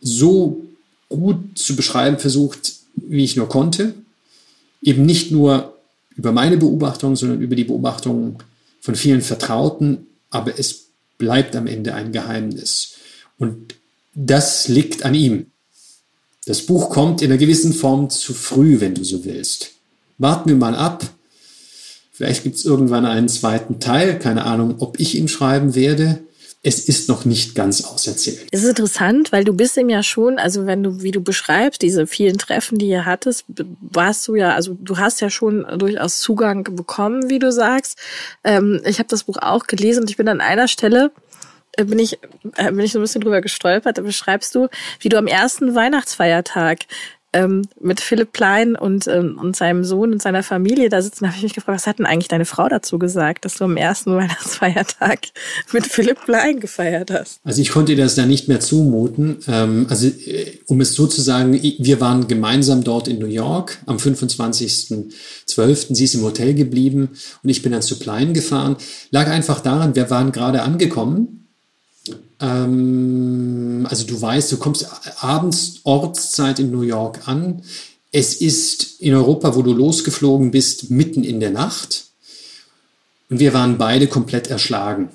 so 0.00 0.64
gut 1.10 1.58
zu 1.58 1.76
beschreiben 1.76 2.18
versucht, 2.18 2.72
wie 2.96 3.24
ich 3.24 3.36
nur 3.36 3.50
konnte. 3.50 3.92
Eben 4.80 5.04
nicht 5.04 5.32
nur 5.32 5.76
über 6.16 6.32
meine 6.32 6.56
Beobachtungen, 6.56 7.16
sondern 7.16 7.42
über 7.42 7.56
die 7.56 7.64
Beobachtungen 7.64 8.38
von 8.80 8.94
vielen 8.94 9.20
Vertrauten, 9.20 10.06
aber 10.30 10.58
es 10.58 10.86
bleibt 11.18 11.56
am 11.56 11.66
Ende 11.66 11.92
ein 11.92 12.10
Geheimnis. 12.10 12.94
Und 13.36 13.74
das 14.14 14.66
liegt 14.68 15.04
an 15.04 15.14
ihm. 15.14 15.50
Das 16.46 16.62
Buch 16.62 16.90
kommt 16.90 17.22
in 17.22 17.30
einer 17.30 17.38
gewissen 17.38 17.72
Form 17.72 18.10
zu 18.10 18.34
früh, 18.34 18.80
wenn 18.80 18.94
du 18.94 19.04
so 19.04 19.24
willst. 19.24 19.72
Warten 20.18 20.48
wir 20.48 20.56
mal 20.56 20.74
ab. 20.74 21.04
Vielleicht 22.12 22.44
gibt 22.44 22.56
es 22.56 22.64
irgendwann 22.64 23.06
einen 23.06 23.28
zweiten 23.28 23.80
Teil. 23.80 24.18
Keine 24.18 24.44
Ahnung, 24.44 24.76
ob 24.78 25.00
ich 25.00 25.16
ihn 25.16 25.28
schreiben 25.28 25.74
werde 25.74 26.20
es 26.66 26.88
ist 26.88 27.10
noch 27.10 27.26
nicht 27.26 27.54
ganz 27.54 27.84
auserzählt. 27.84 28.46
Es 28.50 28.62
ist 28.62 28.70
interessant, 28.70 29.32
weil 29.32 29.44
du 29.44 29.52
bist 29.52 29.76
ihm 29.76 29.90
ja 29.90 30.02
schon, 30.02 30.38
also 30.38 30.64
wenn 30.64 30.82
du, 30.82 31.02
wie 31.02 31.10
du 31.10 31.20
beschreibst, 31.20 31.82
diese 31.82 32.06
vielen 32.06 32.38
Treffen, 32.38 32.78
die 32.78 32.88
ihr 32.88 33.04
hattest, 33.04 33.44
warst 33.82 34.26
du 34.26 34.34
ja, 34.34 34.54
also 34.54 34.74
du 34.80 34.96
hast 34.96 35.20
ja 35.20 35.28
schon 35.28 35.66
durchaus 35.78 36.20
Zugang 36.20 36.64
bekommen, 36.74 37.28
wie 37.28 37.38
du 37.38 37.52
sagst. 37.52 37.98
Ähm, 38.44 38.80
ich 38.86 38.98
habe 38.98 39.10
das 39.10 39.24
Buch 39.24 39.36
auch 39.42 39.66
gelesen 39.66 40.04
und 40.04 40.10
ich 40.10 40.16
bin 40.16 40.26
an 40.26 40.40
einer 40.40 40.66
Stelle, 40.66 41.12
bin 41.82 41.98
ich, 41.98 42.18
äh, 42.56 42.70
bin 42.70 42.80
ich 42.80 42.92
so 42.92 42.98
ein 42.98 43.02
bisschen 43.02 43.20
drüber 43.20 43.40
gestolpert, 43.40 43.98
da 43.98 44.02
beschreibst 44.02 44.54
du, 44.54 44.68
wie 45.00 45.08
du 45.08 45.18
am 45.18 45.26
ersten 45.26 45.74
Weihnachtsfeiertag 45.74 46.86
ähm, 47.34 47.62
mit 47.80 48.00
Philipp 48.00 48.32
Plein 48.32 48.76
und, 48.76 49.06
ähm, 49.08 49.38
und 49.40 49.56
seinem 49.56 49.84
Sohn 49.84 50.12
und 50.12 50.22
seiner 50.22 50.42
Familie 50.42 50.88
da 50.88 51.02
sitzen, 51.02 51.26
habe 51.26 51.36
ich 51.36 51.42
mich 51.42 51.54
gefragt, 51.54 51.76
was 51.76 51.86
hat 51.86 51.98
denn 51.98 52.06
eigentlich 52.06 52.28
deine 52.28 52.44
Frau 52.44 52.68
dazu 52.68 52.98
gesagt, 52.98 53.44
dass 53.44 53.56
du 53.56 53.64
am 53.64 53.76
ersten 53.76 54.14
Weihnachtsfeiertag 54.16 55.18
mit 55.72 55.86
Philipp 55.86 56.24
Plein 56.24 56.60
gefeiert 56.60 57.10
hast? 57.10 57.40
Also 57.44 57.60
ich 57.60 57.70
konnte 57.70 57.96
das 57.96 58.14
da 58.14 58.24
nicht 58.24 58.48
mehr 58.48 58.60
zumuten. 58.60 59.38
Ähm, 59.48 59.86
also 59.90 60.06
äh, 60.06 60.58
um 60.66 60.80
es 60.80 60.94
so 60.94 61.06
zu 61.06 61.20
sagen, 61.20 61.60
wir 61.60 62.00
waren 62.00 62.28
gemeinsam 62.28 62.84
dort 62.84 63.08
in 63.08 63.18
New 63.18 63.26
York 63.26 63.78
am 63.86 63.96
25.12. 63.96 65.94
Sie 65.94 66.04
ist 66.04 66.14
im 66.14 66.22
Hotel 66.22 66.54
geblieben 66.54 67.10
und 67.42 67.50
ich 67.50 67.62
bin 67.62 67.72
dann 67.72 67.82
zu 67.82 67.98
Plein 67.98 68.32
gefahren. 68.32 68.76
Lag 69.10 69.26
einfach 69.28 69.60
daran, 69.60 69.96
wir 69.96 70.08
waren 70.10 70.30
gerade 70.30 70.62
angekommen 70.62 71.43
ähm, 72.40 73.86
also 73.88 74.06
du 74.06 74.20
weißt, 74.20 74.52
du 74.52 74.56
kommst 74.56 74.86
abends 75.18 75.80
Ortszeit 75.84 76.58
in 76.58 76.70
New 76.70 76.82
York 76.82 77.26
an. 77.28 77.62
Es 78.12 78.34
ist 78.34 79.00
in 79.00 79.14
Europa, 79.14 79.54
wo 79.56 79.62
du 79.62 79.72
losgeflogen 79.72 80.50
bist, 80.50 80.90
mitten 80.90 81.24
in 81.24 81.40
der 81.40 81.50
Nacht. 81.50 82.06
Und 83.30 83.40
wir 83.40 83.54
waren 83.54 83.78
beide 83.78 84.06
komplett 84.06 84.48
erschlagen 84.48 85.08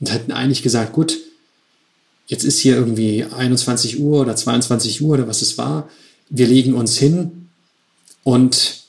und 0.00 0.12
hatten 0.12 0.32
eigentlich 0.32 0.62
gesagt, 0.62 0.92
gut, 0.92 1.18
jetzt 2.26 2.44
ist 2.44 2.58
hier 2.58 2.76
irgendwie 2.76 3.24
21 3.24 4.00
Uhr 4.00 4.20
oder 4.20 4.36
22 4.36 5.02
Uhr 5.02 5.14
oder 5.14 5.28
was 5.28 5.42
es 5.42 5.58
war. 5.58 5.88
Wir 6.30 6.46
legen 6.46 6.74
uns 6.74 6.96
hin 6.96 7.48
und 8.22 8.84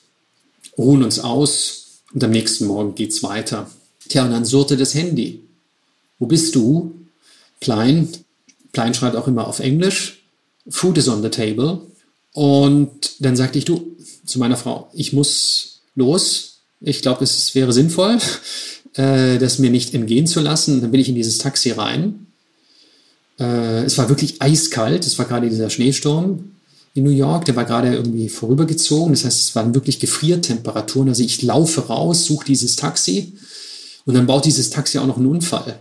ruhen 0.78 1.02
uns 1.02 1.18
aus 1.18 2.02
und 2.12 2.22
am 2.22 2.30
nächsten 2.30 2.66
Morgen 2.66 2.94
geht's 2.94 3.22
weiter. 3.22 3.70
Tja, 4.08 4.24
und 4.24 4.30
dann 4.30 4.44
surrte 4.44 4.76
das 4.76 4.94
Handy. 4.94 5.42
Wo 6.18 6.26
bist 6.26 6.54
du? 6.54 6.99
Klein. 7.60 8.08
Klein 8.72 8.94
schreibt 8.94 9.16
auch 9.16 9.28
immer 9.28 9.46
auf 9.46 9.60
Englisch. 9.60 10.22
Food 10.68 10.98
is 10.98 11.08
on 11.08 11.22
the 11.22 11.28
table. 11.28 11.80
Und 12.32 13.16
dann 13.20 13.36
sagte 13.36 13.58
ich, 13.58 13.64
du, 13.64 13.96
zu 14.24 14.38
meiner 14.38 14.56
Frau, 14.56 14.90
ich 14.92 15.12
muss 15.12 15.80
los. 15.94 16.60
Ich 16.80 17.02
glaube, 17.02 17.24
es 17.24 17.54
wäre 17.54 17.72
sinnvoll, 17.72 18.18
äh, 18.94 19.38
das 19.38 19.58
mir 19.58 19.70
nicht 19.70 19.94
entgehen 19.94 20.26
zu 20.26 20.40
lassen. 20.40 20.80
Dann 20.80 20.90
bin 20.90 21.00
ich 21.00 21.08
in 21.08 21.14
dieses 21.14 21.38
Taxi 21.38 21.70
rein. 21.72 22.26
Äh, 23.38 23.84
es 23.84 23.98
war 23.98 24.08
wirklich 24.08 24.40
eiskalt. 24.40 25.06
Es 25.06 25.18
war 25.18 25.26
gerade 25.26 25.50
dieser 25.50 25.70
Schneesturm 25.70 26.52
in 26.94 27.04
New 27.04 27.10
York. 27.10 27.44
Der 27.44 27.56
war 27.56 27.64
gerade 27.64 27.92
irgendwie 27.94 28.28
vorübergezogen. 28.28 29.12
Das 29.12 29.24
heißt, 29.24 29.40
es 29.40 29.54
waren 29.56 29.74
wirklich 29.74 29.98
Gefriertemperaturen. 29.98 31.08
Also 31.08 31.22
ich 31.22 31.42
laufe 31.42 31.88
raus, 31.88 32.24
suche 32.24 32.46
dieses 32.46 32.76
Taxi 32.76 33.32
und 34.06 34.14
dann 34.14 34.26
baut 34.26 34.44
dieses 34.44 34.70
Taxi 34.70 34.98
auch 34.98 35.06
noch 35.06 35.16
einen 35.16 35.26
Unfall. 35.26 35.78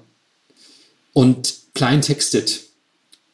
Und 1.14 1.59
klein 1.80 2.02
textet. 2.02 2.60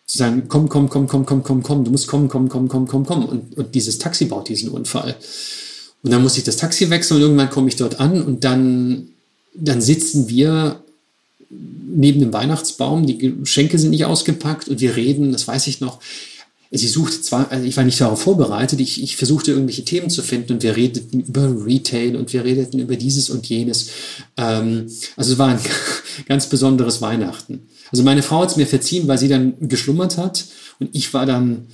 Zu 0.06 0.20
sagen, 0.20 0.44
komm, 0.48 0.70
komm, 0.70 0.88
komm, 0.88 1.08
komm, 1.08 1.25
komm, 1.25 1.42
komm, 1.42 1.64
komm, 1.64 1.84
du 1.84 1.90
musst 1.90 2.08
kommen, 2.08 2.30
komm, 2.30 2.48
komm, 2.48 2.68
komm, 2.68 2.88
komm, 2.88 3.06
komm. 3.08 3.25
Und, 3.25 3.58
und 3.58 3.74
dieses 3.74 3.98
Taxi 3.98 4.25
baut 4.25 4.50
diesen 4.50 4.70
Unfall. 4.70 5.16
Und 6.04 6.12
dann 6.12 6.22
muss 6.22 6.38
ich 6.38 6.44
das 6.44 6.58
Taxi 6.58 6.92
wechseln 6.92 7.18
und 7.18 7.24
irgendwann 7.24 7.50
komme 7.50 7.70
ich 7.70 7.75
dort 7.75 8.00
an 8.00 8.22
und 8.22 8.44
dann, 8.44 9.08
dann 9.56 9.82
sitzen 9.82 10.30
wir 10.30 10.84
neben 11.50 12.20
dem 12.20 12.34
Weihnachtsbaum, 12.34 13.08
die 13.08 13.18
Geschenke 13.18 13.80
sind 13.80 13.90
nicht 13.90 14.06
ausgepackt 14.06 14.70
und 14.70 14.80
wir 14.80 14.96
reden, 14.96 15.32
das 15.32 15.48
weiß 15.48 15.66
ich 15.66 15.82
noch. 15.82 16.00
Sie 16.70 16.88
suchte 16.88 17.22
zwar, 17.22 17.52
also 17.52 17.66
ich 17.66 17.75
war 17.75 17.84
nicht 17.84 18.00
darauf 18.00 18.22
vorbereitet, 18.22 18.80
ich, 18.80 19.02
ich 19.02 19.18
versuchte 19.18 19.52
irgendwelche 19.52 19.86
Themen 19.86 20.12
zu 20.12 20.22
finden 20.22 20.54
und 20.54 20.64
wir 20.64 20.75
redeten 20.75 21.22
über 21.22 21.66
Retail 21.66 22.16
und 22.16 22.32
wir 22.32 22.44
redeten 22.44 22.80
über 22.80 22.96
dieses 22.96 23.32
und 23.32 23.48
jenes. 23.48 23.90
Ähm, 24.38 24.86
also 25.16 25.34
es 25.34 25.40
war 25.40 25.48
ein 25.48 25.60
ganz 26.28 26.48
besonderes 26.48 27.02
Weihnachten. 27.02 27.68
Also 27.92 28.04
meine 28.04 28.24
Frau 28.24 28.42
hat 28.42 28.51
es 28.51 28.58
mir 28.58 28.68
verziehen, 28.68 29.08
weil 29.08 29.18
sie 29.18 29.27
dann 29.27 29.56
geschlummert 29.60 30.18
hat 30.18 30.46
und 30.80 30.89
ich 30.94 31.13
war 31.13 31.25
dann 31.25 31.68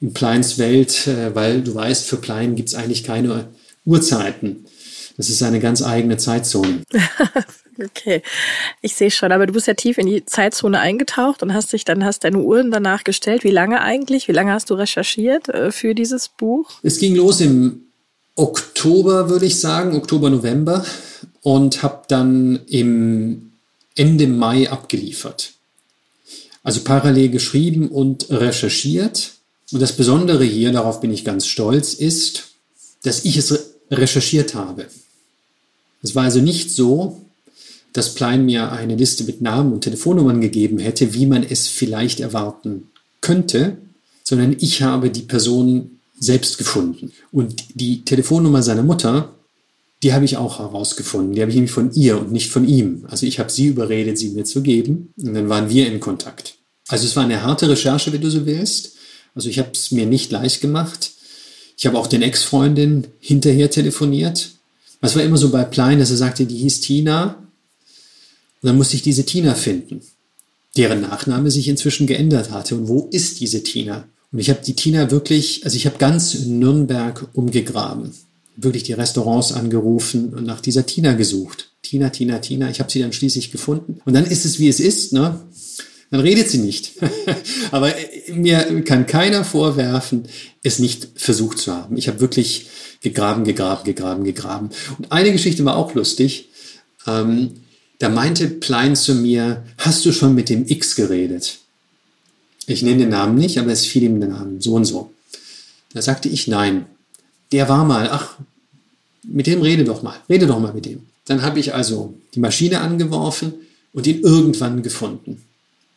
in 0.00 0.12
Pleins 0.12 0.58
Welt, 0.58 1.06
äh, 1.06 1.34
weil 1.34 1.62
du 1.62 1.74
weißt, 1.74 2.06
für 2.06 2.16
Plein 2.16 2.54
gibt 2.54 2.68
es 2.68 2.74
eigentlich 2.74 3.04
keine 3.04 3.48
Uhrzeiten. 3.84 4.66
Das 5.16 5.28
ist 5.30 5.42
eine 5.42 5.58
ganz 5.58 5.82
eigene 5.82 6.16
Zeitzone. 6.16 6.82
okay, 7.84 8.22
ich 8.82 8.94
sehe 8.94 9.10
schon. 9.10 9.32
Aber 9.32 9.46
du 9.46 9.52
bist 9.52 9.66
ja 9.66 9.74
tief 9.74 9.98
in 9.98 10.06
die 10.06 10.24
Zeitzone 10.24 10.78
eingetaucht 10.78 11.42
und 11.42 11.52
hast 11.52 11.72
dich 11.72 11.84
dann 11.84 12.04
hast 12.04 12.22
deine 12.22 12.38
Uhren 12.38 12.70
danach 12.70 13.02
gestellt. 13.02 13.42
Wie 13.42 13.50
lange 13.50 13.80
eigentlich? 13.80 14.28
Wie 14.28 14.32
lange 14.32 14.52
hast 14.52 14.70
du 14.70 14.74
recherchiert 14.74 15.48
äh, 15.48 15.72
für 15.72 15.96
dieses 15.96 16.28
Buch? 16.28 16.70
Es 16.84 16.98
ging 16.98 17.16
los 17.16 17.40
im 17.40 17.88
Oktober, 18.36 19.28
würde 19.28 19.46
ich 19.46 19.58
sagen, 19.58 19.96
Oktober, 19.96 20.30
November 20.30 20.84
und 21.42 21.82
habe 21.82 22.02
dann 22.06 22.60
im 22.68 23.47
Ende 23.98 24.26
Mai 24.26 24.70
abgeliefert. 24.70 25.52
Also 26.62 26.80
parallel 26.80 27.30
geschrieben 27.30 27.88
und 27.88 28.30
recherchiert. 28.30 29.32
Und 29.72 29.80
das 29.80 29.92
Besondere 29.92 30.44
hier, 30.44 30.72
darauf 30.72 31.00
bin 31.00 31.12
ich 31.12 31.24
ganz 31.24 31.46
stolz, 31.46 31.94
ist, 31.94 32.44
dass 33.02 33.24
ich 33.24 33.36
es 33.36 33.74
recherchiert 33.90 34.54
habe. 34.54 34.86
Es 36.02 36.14
war 36.14 36.24
also 36.24 36.40
nicht 36.40 36.70
so, 36.70 37.20
dass 37.92 38.14
Plein 38.14 38.44
mir 38.44 38.70
eine 38.70 38.96
Liste 38.96 39.24
mit 39.24 39.40
Namen 39.40 39.72
und 39.72 39.82
Telefonnummern 39.82 40.40
gegeben 40.40 40.78
hätte, 40.78 41.14
wie 41.14 41.26
man 41.26 41.42
es 41.42 41.66
vielleicht 41.66 42.20
erwarten 42.20 42.90
könnte, 43.20 43.78
sondern 44.22 44.56
ich 44.60 44.82
habe 44.82 45.10
die 45.10 45.22
Person 45.22 45.98
selbst 46.20 46.58
gefunden. 46.58 47.12
Und 47.32 47.64
die 47.74 48.04
Telefonnummer 48.04 48.62
seiner 48.62 48.82
Mutter 48.82 49.34
die 50.02 50.12
habe 50.12 50.24
ich 50.24 50.36
auch 50.36 50.60
herausgefunden. 50.60 51.34
Die 51.34 51.40
habe 51.40 51.50
ich 51.50 51.56
nämlich 51.56 51.72
von 51.72 51.92
ihr 51.92 52.20
und 52.20 52.30
nicht 52.30 52.50
von 52.50 52.66
ihm. 52.66 53.04
Also 53.08 53.26
ich 53.26 53.38
habe 53.38 53.50
sie 53.50 53.66
überredet, 53.66 54.16
sie 54.18 54.30
mir 54.30 54.44
zu 54.44 54.62
geben. 54.62 55.12
Und 55.16 55.34
dann 55.34 55.48
waren 55.48 55.70
wir 55.70 55.86
in 55.86 56.00
Kontakt. 56.00 56.54
Also 56.88 57.06
es 57.06 57.16
war 57.16 57.24
eine 57.24 57.42
harte 57.42 57.68
Recherche, 57.68 58.12
wenn 58.12 58.20
du 58.20 58.30
so 58.30 58.46
willst. 58.46 58.92
Also 59.34 59.48
ich 59.48 59.58
habe 59.58 59.70
es 59.72 59.90
mir 59.90 60.06
nicht 60.06 60.30
leicht 60.30 60.60
gemacht. 60.60 61.12
Ich 61.76 61.86
habe 61.86 61.98
auch 61.98 62.06
den 62.06 62.22
Ex-Freundin 62.22 63.08
hinterher 63.18 63.70
telefoniert. 63.70 64.50
Was 65.00 65.16
war 65.16 65.22
immer 65.22 65.36
so 65.36 65.50
bei 65.50 65.64
Plein, 65.64 65.98
dass 65.98 66.10
er 66.10 66.16
sagte, 66.16 66.46
die 66.46 66.56
hieß 66.56 66.80
Tina. 66.80 67.36
Und 68.60 68.66
dann 68.66 68.76
musste 68.76 68.96
ich 68.96 69.02
diese 69.02 69.24
Tina 69.24 69.54
finden, 69.54 70.00
deren 70.76 71.00
Nachname 71.00 71.50
sich 71.50 71.68
inzwischen 71.68 72.06
geändert 72.06 72.50
hatte. 72.50 72.76
Und 72.76 72.88
wo 72.88 73.08
ist 73.10 73.40
diese 73.40 73.62
Tina? 73.62 74.08
Und 74.30 74.38
ich 74.38 74.50
habe 74.50 74.60
die 74.64 74.74
Tina 74.74 75.10
wirklich, 75.10 75.64
also 75.64 75.76
ich 75.76 75.86
habe 75.86 75.98
ganz 75.98 76.34
Nürnberg 76.46 77.28
umgegraben 77.32 78.12
wirklich 78.58 78.82
die 78.82 78.92
Restaurants 78.92 79.52
angerufen 79.52 80.34
und 80.34 80.44
nach 80.44 80.60
dieser 80.60 80.84
Tina 80.84 81.12
gesucht. 81.14 81.70
Tina, 81.82 82.10
Tina, 82.10 82.38
Tina. 82.38 82.68
Ich 82.70 82.80
habe 82.80 82.90
sie 82.90 83.00
dann 83.00 83.12
schließlich 83.12 83.52
gefunden. 83.52 84.00
Und 84.04 84.14
dann 84.14 84.26
ist 84.26 84.44
es, 84.44 84.58
wie 84.58 84.68
es 84.68 84.80
ist. 84.80 85.12
Ne? 85.12 85.40
Dann 86.10 86.20
redet 86.20 86.50
sie 86.50 86.58
nicht. 86.58 86.92
Aber 87.70 87.94
mir 88.32 88.82
kann 88.82 89.06
keiner 89.06 89.44
vorwerfen, 89.44 90.24
es 90.62 90.80
nicht 90.80 91.08
versucht 91.14 91.58
zu 91.58 91.72
haben. 91.72 91.96
Ich 91.96 92.08
habe 92.08 92.20
wirklich 92.20 92.66
gegraben, 93.00 93.44
gegraben, 93.44 93.84
gegraben, 93.84 94.24
gegraben. 94.24 94.70
Und 94.98 95.12
eine 95.12 95.30
Geschichte 95.30 95.64
war 95.64 95.76
auch 95.76 95.94
lustig. 95.94 96.48
Ähm, 97.06 97.52
da 98.00 98.08
meinte 98.08 98.48
Plein 98.48 98.96
zu 98.96 99.14
mir, 99.14 99.64
hast 99.78 100.04
du 100.04 100.12
schon 100.12 100.34
mit 100.34 100.48
dem 100.48 100.66
X 100.66 100.96
geredet? 100.96 101.58
Ich 102.66 102.82
nenne 102.82 102.98
den 102.98 103.08
Namen 103.10 103.36
nicht, 103.36 103.58
aber 103.58 103.70
es 103.70 103.86
fiel 103.86 104.02
ihm 104.02 104.20
der 104.20 104.30
Name 104.30 104.60
so 104.60 104.74
und 104.74 104.84
so. 104.84 105.12
Da 105.94 106.02
sagte 106.02 106.28
ich 106.28 106.48
nein 106.48 106.86
der 107.52 107.68
war 107.68 107.84
mal, 107.84 108.08
ach, 108.10 108.36
mit 109.22 109.46
dem 109.46 109.62
rede 109.62 109.84
doch 109.84 110.02
mal, 110.02 110.16
rede 110.28 110.46
doch 110.46 110.58
mal 110.58 110.72
mit 110.72 110.86
dem. 110.86 111.06
Dann 111.26 111.42
habe 111.42 111.60
ich 111.60 111.74
also 111.74 112.14
die 112.34 112.40
Maschine 112.40 112.80
angeworfen 112.80 113.54
und 113.92 114.06
ihn 114.06 114.20
irgendwann 114.20 114.82
gefunden. 114.82 115.42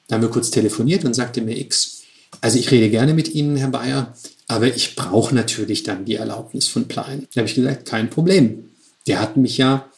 Dann 0.07 0.17
haben 0.17 0.27
wir 0.27 0.31
kurz 0.31 0.51
telefoniert 0.51 1.05
und 1.05 1.13
sagte 1.13 1.41
mir 1.41 1.57
X, 1.57 2.01
also 2.41 2.57
ich 2.57 2.71
rede 2.71 2.89
gerne 2.89 3.13
mit 3.13 3.33
Ihnen, 3.33 3.57
Herr 3.57 3.69
Bayer, 3.69 4.13
aber 4.47 4.73
ich 4.73 4.95
brauche 4.95 5.35
natürlich 5.35 5.83
dann 5.83 6.05
die 6.05 6.15
Erlaubnis 6.15 6.67
von 6.67 6.87
Plein. 6.87 7.27
Da 7.33 7.41
habe 7.41 7.49
ich 7.49 7.55
gesagt, 7.55 7.85
kein 7.85 8.09
Problem. 8.09 8.69
Der 9.07 9.19
hat 9.19 9.37
mich 9.37 9.57
ja 9.57 9.89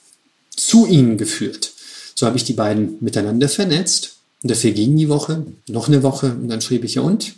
zu 0.56 0.86
Ihnen 0.86 1.18
geführt. 1.18 1.72
So 2.16 2.26
habe 2.26 2.38
ich 2.38 2.44
die 2.44 2.54
beiden 2.54 2.98
miteinander 3.00 3.50
vernetzt 3.50 4.18
und 4.44 4.52
dafür 4.52 4.72
ging 4.72 4.96
die 4.96 5.10
Woche, 5.10 5.46
noch 5.68 5.88
eine 5.88 6.04
Woche 6.04 6.28
und 6.28 6.48
dann 6.48 6.62
schrieb 6.62 6.84
ich 6.84 6.96
ja 6.96 7.02
und? 7.02 7.34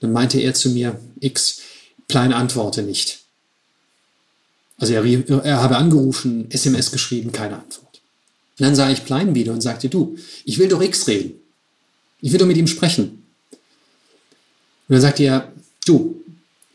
Dann 0.00 0.12
meinte 0.12 0.40
er 0.40 0.54
zu 0.54 0.70
mir, 0.70 1.00
X, 1.20 1.60
Plein 2.08 2.32
antworte 2.32 2.82
nicht. 2.82 3.20
Also 4.78 4.92
er, 4.92 5.04
er 5.44 5.62
habe 5.62 5.76
angerufen, 5.76 6.50
SMS 6.50 6.90
geschrieben, 6.90 7.32
keine 7.32 7.56
Antwort. 7.56 8.00
Und 8.58 8.64
dann 8.64 8.74
sah 8.74 8.90
ich 8.90 9.04
Plein 9.04 9.34
wieder 9.34 9.52
und 9.52 9.60
sagte, 9.60 9.88
du, 9.88 10.16
ich 10.44 10.58
will 10.58 10.68
doch 10.68 10.82
X 10.82 11.06
reden. 11.06 11.32
Ich 12.20 12.32
will 12.32 12.38
doch 12.38 12.46
mit 12.46 12.56
ihm 12.56 12.66
sprechen. 12.66 13.22
Und 14.88 14.92
dann 14.92 15.00
sagte 15.00 15.24
er, 15.24 15.52
du, 15.84 16.22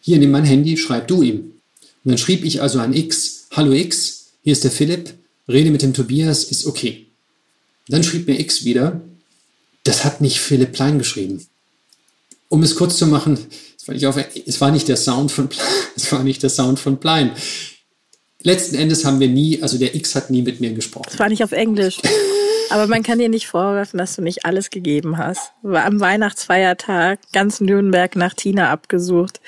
hier 0.01 0.17
nimm 0.17 0.31
mein 0.31 0.45
Handy, 0.45 0.77
schreib 0.77 1.07
du 1.07 1.21
ihm. 1.21 1.53
Und 2.03 2.11
dann 2.11 2.17
schrieb 2.17 2.43
ich 2.43 2.61
also 2.61 2.79
an 2.79 2.93
X, 2.93 3.47
hallo 3.51 3.73
X, 3.73 4.31
hier 4.43 4.53
ist 4.53 4.63
der 4.63 4.71
Philipp, 4.71 5.13
rede 5.47 5.71
mit 5.71 5.81
dem 5.81 5.93
Tobias, 5.93 6.45
ist 6.45 6.65
okay. 6.65 7.07
Dann 7.87 8.03
schrieb 8.03 8.27
mir 8.27 8.39
X 8.39 8.63
wieder, 8.63 9.01
das 9.83 10.03
hat 10.03 10.21
nicht 10.21 10.39
Philipp 10.39 10.73
Plein 10.73 10.97
geschrieben. 10.97 11.45
Um 12.49 12.63
es 12.63 12.75
kurz 12.75 12.97
zu 12.97 13.07
machen, 13.07 13.37
es 13.77 14.61
war 14.61 14.71
nicht, 14.71 14.87
der 14.87 14.97
Sound 14.97 15.31
von 15.31 15.49
es 15.95 16.11
war 16.11 16.23
nicht 16.23 16.43
der 16.43 16.49
Sound 16.49 16.79
von 16.79 16.99
Plein. 16.99 17.31
Letzten 18.43 18.75
Endes 18.75 19.05
haben 19.05 19.19
wir 19.19 19.27
nie, 19.27 19.61
also 19.61 19.77
der 19.77 19.95
X 19.95 20.15
hat 20.15 20.29
nie 20.29 20.41
mit 20.41 20.59
mir 20.61 20.71
gesprochen. 20.73 21.09
Es 21.11 21.19
war 21.19 21.29
nicht 21.29 21.43
auf 21.43 21.51
Englisch. 21.51 21.99
Aber 22.69 22.87
man 22.87 23.03
kann 23.03 23.19
dir 23.19 23.27
nicht 23.27 23.47
vorwerfen, 23.47 23.97
dass 23.97 24.15
du 24.15 24.21
nicht 24.21 24.45
alles 24.45 24.69
gegeben 24.69 25.17
hast. 25.17 25.51
War 25.61 25.83
am 25.83 25.99
Weihnachtsfeiertag 25.99 27.19
ganz 27.33 27.59
Nürnberg 27.59 28.15
nach 28.15 28.33
Tina 28.33 28.69
abgesucht. 28.69 29.41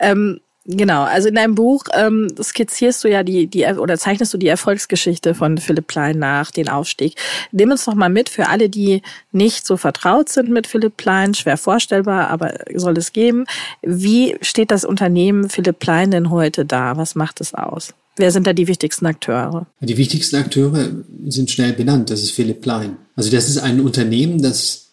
Ähm, 0.00 0.40
Genau, 0.70 1.04
also 1.04 1.28
in 1.28 1.34
deinem 1.34 1.54
Buch 1.54 1.84
ähm, 1.94 2.28
skizzierst 2.38 3.02
du 3.02 3.08
ja 3.08 3.22
die, 3.22 3.46
die 3.46 3.64
oder 3.64 3.96
zeichnest 3.96 4.34
du 4.34 4.38
die 4.38 4.48
Erfolgsgeschichte 4.48 5.34
von 5.34 5.56
Philipp 5.56 5.86
Plein 5.86 6.18
nach, 6.18 6.50
den 6.50 6.68
Aufstieg. 6.68 7.14
Nimm 7.52 7.70
uns 7.70 7.86
doch 7.86 7.94
mal 7.94 8.10
mit 8.10 8.28
für 8.28 8.50
alle, 8.50 8.68
die 8.68 9.00
nicht 9.32 9.66
so 9.66 9.78
vertraut 9.78 10.28
sind 10.28 10.50
mit 10.50 10.66
Philipp 10.66 10.98
Plein, 10.98 11.32
schwer 11.32 11.56
vorstellbar, 11.56 12.28
aber 12.28 12.52
soll 12.74 12.98
es 12.98 13.14
geben. 13.14 13.46
Wie 13.80 14.36
steht 14.42 14.70
das 14.70 14.84
Unternehmen 14.84 15.48
Philipp 15.48 15.78
Plein 15.78 16.10
denn 16.10 16.30
heute 16.30 16.66
da? 16.66 16.98
Was 16.98 17.14
macht 17.14 17.40
es 17.40 17.54
aus? 17.54 17.94
Wer 18.18 18.32
sind 18.32 18.48
da 18.48 18.52
die 18.52 18.66
wichtigsten 18.66 19.06
Akteure? 19.06 19.68
Die 19.80 19.96
wichtigsten 19.96 20.36
Akteure 20.36 20.90
sind 21.28 21.50
schnell 21.50 21.72
benannt. 21.72 22.10
Das 22.10 22.20
ist 22.20 22.32
Philipp 22.32 22.60
Plein. 22.60 22.96
Also 23.14 23.30
das 23.30 23.48
ist 23.48 23.58
ein 23.58 23.80
Unternehmen, 23.80 24.42
das 24.42 24.86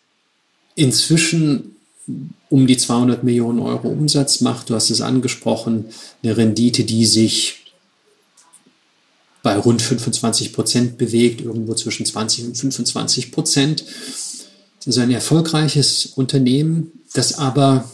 inzwischen 0.75 1.75
um 2.49 2.67
die 2.67 2.77
200 2.77 3.23
Millionen 3.23 3.59
Euro 3.59 3.87
Umsatz 3.87 4.41
macht. 4.41 4.69
Du 4.69 4.75
hast 4.75 4.91
es 4.91 5.01
angesprochen, 5.01 5.85
eine 6.21 6.37
Rendite, 6.37 6.83
die 6.83 7.05
sich 7.07 7.73
bei 9.41 9.57
rund 9.57 9.81
25 9.81 10.53
Prozent 10.53 10.97
bewegt, 10.99 11.41
irgendwo 11.41 11.73
zwischen 11.73 12.05
20 12.05 12.45
und 12.45 12.57
25 12.57 13.31
Prozent. 13.31 13.85
Das 14.79 14.95
ist 14.95 14.97
ein 14.99 15.11
erfolgreiches 15.11 16.05
Unternehmen, 16.15 16.91
das 17.13 17.39
aber 17.39 17.89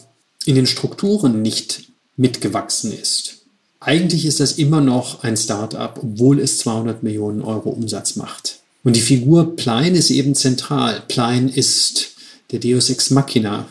in 0.45 0.55
den 0.55 0.67
Strukturen 0.67 1.41
nicht 1.41 1.85
mitgewachsen 2.17 2.91
ist. 2.91 3.40
Eigentlich 3.81 4.25
ist 4.25 4.39
das 4.39 4.53
immer 4.53 4.79
noch 4.79 5.23
ein 5.23 5.35
Start-up, 5.35 5.99
obwohl 6.01 6.39
es 6.39 6.59
200 6.59 7.03
Millionen 7.03 7.41
Euro 7.41 7.69
Umsatz 7.69 8.15
macht. 8.15 8.59
Und 8.83 8.95
die 8.95 9.01
Figur 9.01 9.55
Plein 9.55 9.95
ist 9.95 10.09
eben 10.09 10.35
zentral. 10.35 11.03
Plein 11.07 11.49
ist 11.49 12.11
der 12.51 12.59
Deus 12.59 12.89
Ex 12.89 13.09
Machina 13.09 13.67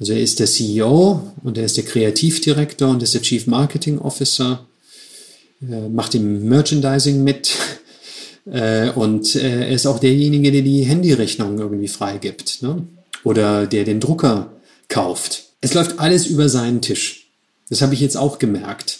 also 0.00 0.12
er 0.12 0.20
ist 0.20 0.38
der 0.38 0.46
CEO 0.46 1.32
und 1.42 1.58
er 1.58 1.64
ist 1.64 1.76
der 1.76 1.84
Kreativdirektor 1.84 2.88
und 2.88 3.02
er 3.02 3.04
ist 3.04 3.14
der 3.14 3.22
Chief 3.22 3.46
Marketing 3.46 3.98
Officer, 3.98 4.64
äh, 5.60 5.88
macht 5.88 6.14
im 6.14 6.48
Merchandising 6.48 7.24
mit 7.24 7.56
äh, 8.50 8.90
und 8.90 9.34
äh, 9.34 9.66
er 9.66 9.70
ist 9.70 9.86
auch 9.86 9.98
derjenige, 9.98 10.52
der 10.52 10.62
die 10.62 10.84
Handyrechnung 10.84 11.58
irgendwie 11.58 11.88
freigibt 11.88 12.62
ne? 12.62 12.86
oder 13.24 13.66
der 13.66 13.84
den 13.84 13.98
Drucker 13.98 14.52
kauft. 14.88 15.44
Es 15.60 15.74
läuft 15.74 15.98
alles 15.98 16.26
über 16.26 16.48
seinen 16.48 16.80
Tisch. 16.80 17.26
Das 17.68 17.82
habe 17.82 17.94
ich 17.94 18.00
jetzt 18.00 18.16
auch 18.16 18.38
gemerkt 18.38 18.97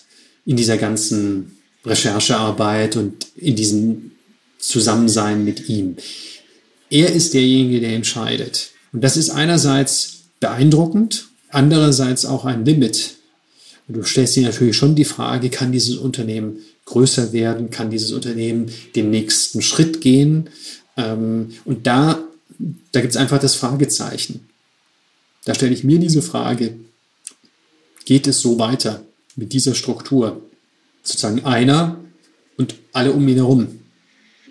in 0.49 0.57
dieser 0.57 0.79
ganzen 0.79 1.59
Recherchearbeit 1.85 2.97
und 2.97 3.27
in 3.37 3.55
diesem 3.55 4.13
Zusammensein 4.59 5.45
mit 5.45 5.69
ihm. 5.69 5.97
Er 6.89 7.13
ist 7.13 7.35
derjenige, 7.35 7.81
der 7.81 7.93
entscheidet. 7.95 8.71
Und 8.95 9.05
das 9.05 9.19
ist 9.19 9.29
einerseits 9.29 10.23
beeindruckend, 10.41 11.29
andererseits 11.51 12.25
auch 12.25 12.47
ein 12.47 12.65
Limit. 12.65 13.17
Du 13.89 14.03
stellst 14.03 14.37
dir 14.37 14.45
natürlich 14.45 14.75
schon 14.75 14.95
die 14.95 15.05
Frage, 15.05 15.51
kann 15.51 15.71
dieses 15.71 15.97
Unternehmen 15.97 16.61
größer 16.87 17.35
werden, 17.35 17.69
kann 17.69 17.91
dieses 17.91 18.13
Unternehmen 18.13 18.73
den 18.97 19.11
nächsten 19.11 19.61
Schritt 19.61 20.01
gehen? 20.01 20.49
Ähm, 20.97 21.53
und 21.67 21.87
da, 21.87 22.25
da 22.93 23.03
gibt 23.03 23.13
es 23.13 23.19
einfach 23.19 23.39
das 23.39 23.55
Fragezeichen. 23.55 24.49
Da 25.45 25.55
stelle 25.55 25.75
ich 25.75 25.85
mir 25.85 25.99
diese 25.99 26.23
Frage, 26.23 26.75
geht 28.07 28.27
es 28.27 28.41
so 28.41 28.59
weiter 28.59 29.05
mit 29.39 29.53
dieser 29.53 29.75
Struktur? 29.75 30.43
Sozusagen 31.03 31.45
einer 31.45 31.99
und 32.59 32.75
alle 32.93 33.13
um 33.13 33.27
ihn 33.27 33.37
herum. 33.37 33.69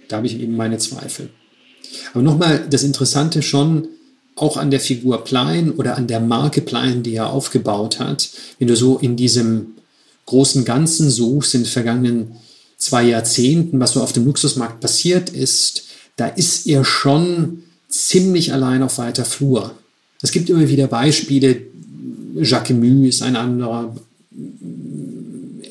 Da 0.08 0.18
habe 0.18 0.28
ich 0.28 0.40
eben 0.40 0.56
meine 0.56 0.78
Zweifel. 0.78 1.30
Aber 2.14 2.24
nochmal, 2.24 2.66
das 2.70 2.84
Interessante 2.84 3.42
schon, 3.42 3.90
auch 4.36 4.58
an 4.58 4.72
der 4.72 4.80
Figur 4.80 5.24
Plein 5.24 5.72
oder 5.72 5.98
an 5.98 6.08
der 6.08 6.20
Marke 6.20 6.62
Plein, 6.62 7.04
die 7.04 7.16
er 7.16 7.32
aufgebaut 7.32 8.00
hat, 8.00 8.30
wenn 8.60 8.68
du 8.68 8.76
so 8.76 8.98
in 8.98 9.16
diesem 9.16 9.74
großen 10.26 10.64
Ganzen 10.64 11.10
suchst, 11.10 11.56
in 11.56 11.64
den 11.64 11.70
vergangenen 11.70 12.32
zwei 12.78 13.04
Jahrzehnten, 13.04 13.80
was 13.80 13.94
so 13.94 14.02
auf 14.02 14.14
dem 14.14 14.26
Luxusmarkt 14.26 14.80
passiert 14.80 15.30
ist, 15.30 15.84
da 16.16 16.28
ist 16.28 16.68
er 16.68 16.86
schon 16.86 17.64
ziemlich 17.90 18.54
allein 18.54 18.84
auf 18.84 19.00
weiter 19.00 19.26
Flur. 19.26 19.74
Es 20.22 20.32
gibt 20.32 20.50
immer 20.50 20.68
wieder 20.70 20.88
Beispiele, 20.88 21.62
Jacques 22.36 22.76
Mue 22.76 23.08
ist 23.08 23.24
ein 23.24 23.36
anderer, 23.36 23.96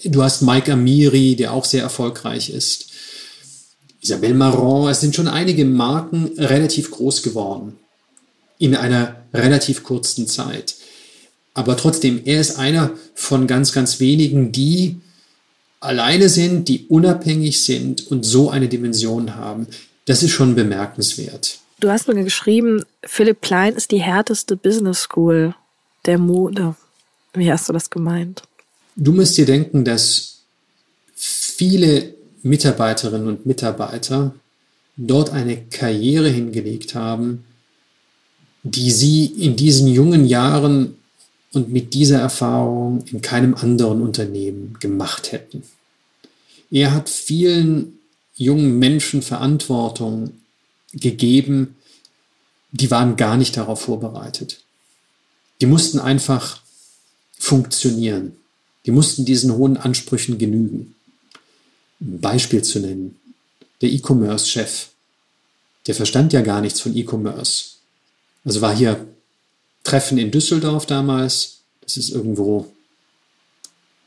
du 0.08 0.22
hast 0.22 0.42
Mike 0.42 0.72
Amiri, 0.72 1.36
der 1.36 1.52
auch 1.52 1.64
sehr 1.64 1.82
erfolgreich 1.82 2.50
ist, 2.50 2.86
Isabelle 4.00 4.34
Marant, 4.34 4.90
es 4.90 5.00
sind 5.00 5.14
schon 5.14 5.28
einige 5.28 5.64
Marken 5.64 6.30
relativ 6.38 6.90
groß 6.90 7.22
geworden 7.22 7.76
in 8.58 8.76
einer 8.76 9.16
relativ 9.34 9.82
kurzen 9.82 10.26
Zeit. 10.26 10.76
Aber 11.54 11.76
trotzdem, 11.76 12.22
er 12.24 12.40
ist 12.40 12.58
einer 12.58 12.92
von 13.14 13.46
ganz, 13.46 13.72
ganz 13.72 13.98
wenigen, 13.98 14.52
die 14.52 15.00
alleine 15.80 16.28
sind, 16.28 16.68
die 16.68 16.86
unabhängig 16.86 17.64
sind 17.64 18.10
und 18.10 18.24
so 18.24 18.50
eine 18.50 18.68
Dimension 18.68 19.34
haben. 19.34 19.66
Das 20.04 20.22
ist 20.22 20.30
schon 20.30 20.54
bemerkenswert. 20.54 21.58
Du 21.80 21.90
hast 21.90 22.08
mir 22.08 22.22
geschrieben, 22.22 22.84
Philipp 23.04 23.42
Klein 23.42 23.74
ist 23.74 23.90
die 23.90 24.00
härteste 24.00 24.56
Business 24.56 25.02
School 25.02 25.54
der 26.06 26.18
Mode. 26.18 26.74
Wie 27.34 27.50
hast 27.50 27.68
du 27.68 27.72
das 27.72 27.90
gemeint? 27.90 28.42
Du 28.96 29.12
musst 29.12 29.36
dir 29.36 29.44
denken, 29.44 29.84
dass 29.84 30.38
viele 31.14 32.14
Mitarbeiterinnen 32.42 33.28
und 33.28 33.46
Mitarbeiter 33.46 34.34
dort 34.96 35.30
eine 35.30 35.62
Karriere 35.66 36.30
hingelegt 36.30 36.94
haben, 36.94 37.44
die 38.62 38.90
sie 38.90 39.26
in 39.26 39.54
diesen 39.54 39.86
jungen 39.86 40.24
Jahren 40.26 40.96
und 41.52 41.70
mit 41.70 41.94
dieser 41.94 42.20
Erfahrung 42.20 43.04
in 43.12 43.20
keinem 43.20 43.54
anderen 43.54 44.00
Unternehmen 44.00 44.76
gemacht 44.80 45.30
hätten. 45.30 45.62
Er 46.70 46.92
hat 46.92 47.08
vielen 47.08 47.98
jungen 48.34 48.78
Menschen 48.78 49.22
Verantwortung 49.22 50.32
gegeben, 50.92 51.76
die 52.72 52.90
waren 52.90 53.16
gar 53.16 53.36
nicht 53.36 53.56
darauf 53.56 53.82
vorbereitet. 53.82 54.62
Die 55.60 55.66
mussten 55.66 55.98
einfach 55.98 56.60
funktionieren. 57.38 58.36
Die 58.86 58.92
mussten 58.92 59.24
diesen 59.24 59.52
hohen 59.52 59.76
Ansprüchen 59.76 60.38
genügen. 60.38 60.94
Ein 62.00 62.20
Beispiel 62.20 62.62
zu 62.62 62.78
nennen. 62.78 63.16
Der 63.82 63.90
E-Commerce-Chef, 63.90 64.88
der 65.86 65.94
verstand 65.94 66.32
ja 66.32 66.40
gar 66.40 66.60
nichts 66.60 66.80
von 66.80 66.96
E-Commerce. 66.96 67.76
Also 68.44 68.60
war 68.60 68.74
hier 68.74 69.06
Treffen 69.82 70.18
in 70.18 70.30
Düsseldorf 70.30 70.86
damals. 70.86 71.58
Das 71.80 71.96
ist 71.96 72.10
irgendwo 72.10 72.72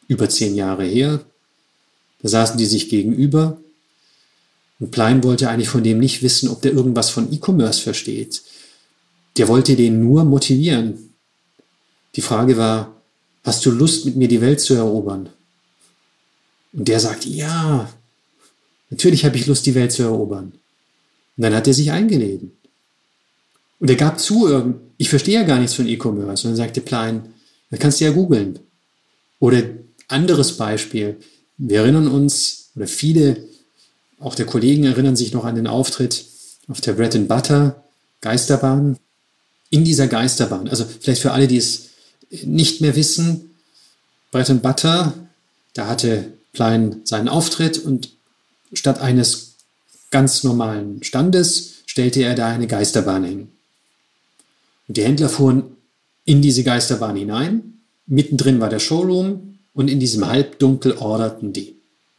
über 0.07 0.29
zehn 0.29 0.55
Jahre 0.55 0.85
her. 0.85 1.23
Da 2.21 2.29
saßen 2.29 2.57
die 2.57 2.65
sich 2.65 2.89
gegenüber. 2.89 3.59
Und 4.79 4.91
Plein 4.91 5.23
wollte 5.23 5.49
eigentlich 5.49 5.69
von 5.69 5.83
dem 5.83 5.99
nicht 5.99 6.23
wissen, 6.23 6.49
ob 6.49 6.61
der 6.61 6.73
irgendwas 6.73 7.09
von 7.09 7.31
E-Commerce 7.31 7.81
versteht. 7.81 8.41
Der 9.37 9.47
wollte 9.47 9.75
den 9.75 10.01
nur 10.01 10.23
motivieren. 10.23 11.13
Die 12.15 12.21
Frage 12.21 12.57
war, 12.57 12.98
hast 13.49 13.65
du 13.65 13.71
Lust, 13.71 14.05
mit 14.05 14.15
mir 14.15 14.27
die 14.27 14.41
Welt 14.41 14.61
zu 14.61 14.75
erobern? 14.75 15.29
Und 16.71 16.87
der 16.87 16.99
sagt, 16.99 17.25
ja, 17.25 17.91
natürlich 18.91 19.25
habe 19.25 19.37
ich 19.37 19.47
Lust, 19.47 19.65
die 19.65 19.73
Welt 19.75 19.91
zu 19.91 20.03
erobern. 20.03 20.53
Und 21.35 21.43
dann 21.43 21.55
hat 21.55 21.67
er 21.67 21.73
sich 21.73 21.91
eingeladen. 21.91 22.51
Und 23.79 23.89
er 23.89 23.95
gab 23.95 24.19
zu, 24.19 24.75
ich 24.97 25.09
verstehe 25.09 25.35
ja 25.35 25.43
gar 25.43 25.57
nichts 25.57 25.73
von 25.73 25.87
E-Commerce. 25.87 26.47
Und 26.47 26.51
dann 26.51 26.57
sagte 26.57 26.81
Plein, 26.81 27.33
da 27.71 27.77
kannst 27.77 27.99
du 27.99 28.05
ja 28.05 28.11
googeln. 28.11 28.59
Oder 29.39 29.63
anderes 30.07 30.55
Beispiel. 30.57 31.17
Wir 31.57 31.79
erinnern 31.79 32.07
uns, 32.07 32.69
oder 32.75 32.87
viele, 32.87 33.47
auch 34.19 34.35
der 34.35 34.45
Kollegen 34.45 34.83
erinnern 34.83 35.15
sich 35.15 35.33
noch 35.33 35.45
an 35.45 35.55
den 35.55 35.67
Auftritt 35.67 36.23
auf 36.67 36.81
der 36.81 36.93
Bread 36.93 37.15
and 37.15 37.27
Butter 37.27 37.83
Geisterbahn. 38.21 38.97
In 39.71 39.83
dieser 39.83 40.07
Geisterbahn, 40.07 40.67
also 40.67 40.85
vielleicht 40.85 41.21
für 41.21 41.31
alle, 41.31 41.47
die 41.47 41.57
es 41.57 41.89
nicht 42.29 42.81
mehr 42.81 42.95
wissen, 42.95 43.55
Bread 44.31 44.49
and 44.49 44.61
Butter, 44.61 45.13
da 45.73 45.87
hatte 45.87 46.33
Plein 46.53 47.01
seinen 47.03 47.27
Auftritt 47.29 47.79
und 47.79 48.11
statt 48.73 48.99
eines 48.99 49.55
ganz 50.11 50.43
normalen 50.43 51.03
Standes 51.03 51.83
stellte 51.85 52.23
er 52.23 52.35
da 52.35 52.47
eine 52.47 52.67
Geisterbahn 52.67 53.23
hin. 53.23 53.47
Und 54.87 54.97
die 54.97 55.03
Händler 55.03 55.29
fuhren 55.29 55.63
in 56.25 56.41
diese 56.41 56.63
Geisterbahn 56.63 57.15
hinein. 57.15 57.79
Mittendrin 58.07 58.59
war 58.59 58.69
der 58.69 58.79
Showroom 58.79 59.59
und 59.73 59.87
in 59.87 59.99
diesem 59.99 60.27
Halbdunkel 60.27 60.93
orderten 60.93 61.53
die. 61.53 61.75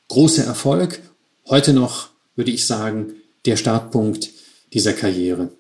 Großer 0.08 0.44
Erfolg. 0.44 1.00
Heute 1.48 1.72
noch, 1.72 2.10
würde 2.36 2.50
ich 2.50 2.66
sagen, 2.66 3.14
der 3.44 3.56
Startpunkt 3.56 4.30
dieser 4.72 4.92
Karriere. 4.92 5.50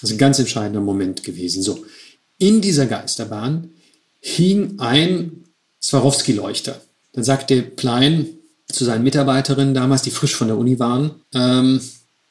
Das 0.00 0.10
ist 0.10 0.16
ein 0.16 0.18
ganz 0.18 0.38
entscheidender 0.38 0.80
Moment 0.80 1.22
gewesen. 1.22 1.62
So, 1.62 1.84
in 2.38 2.60
dieser 2.60 2.86
Geisterbahn 2.86 3.70
hing 4.26 4.80
ein 4.80 5.44
Swarovski-Leuchter. 5.80 6.80
Dann 7.12 7.22
sagte 7.22 7.62
Plein 7.62 8.26
zu 8.66 8.84
seinen 8.84 9.04
Mitarbeiterinnen 9.04 9.72
damals, 9.72 10.02
die 10.02 10.10
frisch 10.10 10.34
von 10.34 10.48
der 10.48 10.58
Uni 10.58 10.80
waren, 10.80 11.12
ähm, 11.32 11.80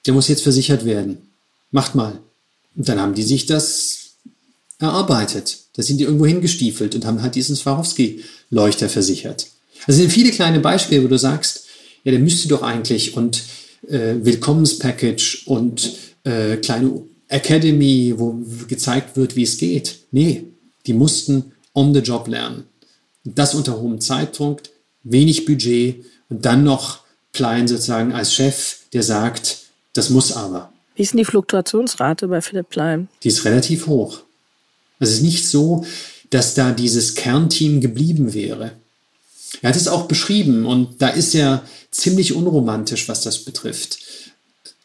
der 0.05 0.13
muss 0.13 0.27
jetzt 0.27 0.43
versichert 0.43 0.84
werden. 0.84 1.29
Macht 1.71 1.95
mal. 1.95 2.19
Und 2.75 2.89
dann 2.89 2.99
haben 2.99 3.13
die 3.13 3.23
sich 3.23 3.45
das 3.45 4.15
erarbeitet. 4.77 5.60
Da 5.73 5.84
sind 5.84 5.97
die 5.97 6.03
irgendwo 6.03 6.25
hingestiefelt 6.25 6.95
und 6.95 7.05
haben 7.05 7.21
halt 7.21 7.36
diesen 7.36 7.55
Swarovski-Leuchter 7.55 8.89
versichert. 8.89 9.47
Also 9.88 10.01
sind 10.01 10.12
viele 10.12 10.31
kleine 10.31 10.60
Beispiele, 10.60 11.03
wo 11.03 11.08
du 11.08 11.17
sagst, 11.17 11.65
ja, 12.03 12.12
der 12.12 12.19
müsste 12.19 12.49
doch 12.49 12.62
eigentlich 12.62 13.15
und 13.15 13.41
äh, 13.88 14.15
Willkommenspackage 14.21 15.43
und 15.45 15.93
äh, 16.25 16.58
kleine 16.58 17.03
Academy, 17.29 18.13
wo 18.17 18.43
gezeigt 18.67 19.15
wird, 19.15 19.38
wie 19.38 19.43
es 19.43 19.58
geht. 19.58 19.99
Nee, 20.12 20.43
die 20.86 20.93
mussten 20.93 21.53
on 21.75 21.93
the 21.93 21.99
job 21.99 22.27
lernen. 22.27 22.65
Und 23.23 23.38
das 23.38 23.53
unter 23.53 23.79
hohem 23.79 24.01
Zeitdruck, 24.01 24.61
wenig 25.03 25.45
Budget 25.45 26.03
und 26.29 26.45
dann 26.45 26.63
noch 26.63 26.99
Klein 27.33 27.67
sozusagen 27.67 28.13
als 28.13 28.33
Chef, 28.33 28.77
der 28.93 29.03
sagt, 29.03 29.57
das 29.93 30.09
muss 30.09 30.31
aber. 30.31 30.71
Wie 30.95 31.03
ist 31.03 31.11
denn 31.11 31.19
die 31.19 31.25
Fluktuationsrate 31.25 32.27
bei 32.27 32.41
Philipp 32.41 32.69
Plein? 32.69 33.09
Die 33.23 33.27
ist 33.27 33.45
relativ 33.45 33.88
hoch. 33.88 34.21
Also 34.99 35.11
es 35.11 35.17
ist 35.17 35.23
nicht 35.23 35.47
so, 35.47 35.85
dass 36.29 36.53
da 36.53 36.71
dieses 36.71 37.15
Kernteam 37.15 37.81
geblieben 37.81 38.33
wäre. 38.33 38.71
Er 39.61 39.69
hat 39.69 39.75
es 39.75 39.88
auch 39.88 40.07
beschrieben 40.07 40.65
und 40.65 41.01
da 41.01 41.09
ist 41.09 41.35
er 41.35 41.63
ziemlich 41.91 42.33
unromantisch, 42.33 43.07
was 43.07 43.21
das 43.21 43.39
betrifft. 43.39 43.99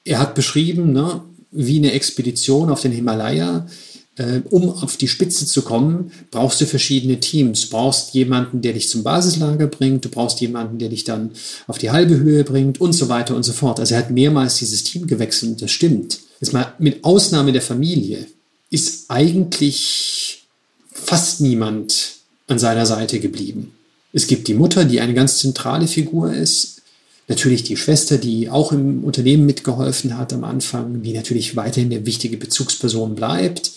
Er 0.04 0.18
hat 0.18 0.34
beschrieben, 0.34 0.92
ne, 0.92 1.22
wie 1.50 1.78
eine 1.78 1.92
Expedition 1.92 2.70
auf 2.70 2.82
den 2.82 2.92
Himalaya. 2.92 3.66
Äh, 4.16 4.40
um 4.50 4.70
auf 4.70 4.96
die 4.96 5.08
Spitze 5.08 5.46
zu 5.46 5.62
kommen, 5.62 6.10
brauchst 6.30 6.60
du 6.60 6.66
verschiedene 6.66 7.20
Teams. 7.20 7.62
Du 7.62 7.70
brauchst 7.70 8.12
jemanden, 8.12 8.60
der 8.60 8.72
dich 8.72 8.88
zum 8.88 9.02
Basislager 9.02 9.66
bringt, 9.66 10.04
du 10.04 10.08
brauchst 10.08 10.40
jemanden, 10.40 10.78
der 10.78 10.88
dich 10.88 11.04
dann 11.04 11.30
auf 11.66 11.78
die 11.78 11.90
halbe 11.90 12.18
Höhe 12.18 12.44
bringt 12.44 12.80
und 12.80 12.92
so 12.92 13.08
weiter 13.08 13.36
und 13.36 13.44
so 13.44 13.52
fort. 13.52 13.78
Also 13.78 13.94
er 13.94 14.00
hat 14.00 14.10
mehrmals 14.10 14.56
dieses 14.56 14.82
Team 14.84 15.06
gewechselt 15.06 15.52
und 15.52 15.62
das 15.62 15.70
stimmt. 15.70 16.20
Jetzt 16.40 16.52
mal 16.52 16.74
mit 16.78 17.04
Ausnahme 17.04 17.52
der 17.52 17.62
Familie 17.62 18.26
ist 18.70 19.10
eigentlich 19.10 20.44
fast 20.92 21.40
niemand 21.40 22.12
an 22.46 22.58
seiner 22.58 22.86
Seite 22.86 23.20
geblieben. 23.20 23.72
Es 24.12 24.26
gibt 24.26 24.48
die 24.48 24.54
Mutter, 24.54 24.84
die 24.84 25.00
eine 25.00 25.14
ganz 25.14 25.38
zentrale 25.38 25.86
Figur 25.86 26.32
ist. 26.32 26.82
Natürlich 27.28 27.62
die 27.62 27.76
Schwester, 27.76 28.18
die 28.18 28.50
auch 28.50 28.72
im 28.72 29.04
Unternehmen 29.04 29.46
mitgeholfen 29.46 30.18
hat 30.18 30.32
am 30.32 30.42
Anfang, 30.42 31.02
die 31.02 31.12
natürlich 31.12 31.54
weiterhin 31.54 31.92
eine 31.92 32.04
wichtige 32.06 32.36
Bezugsperson 32.36 33.14
bleibt. 33.14 33.70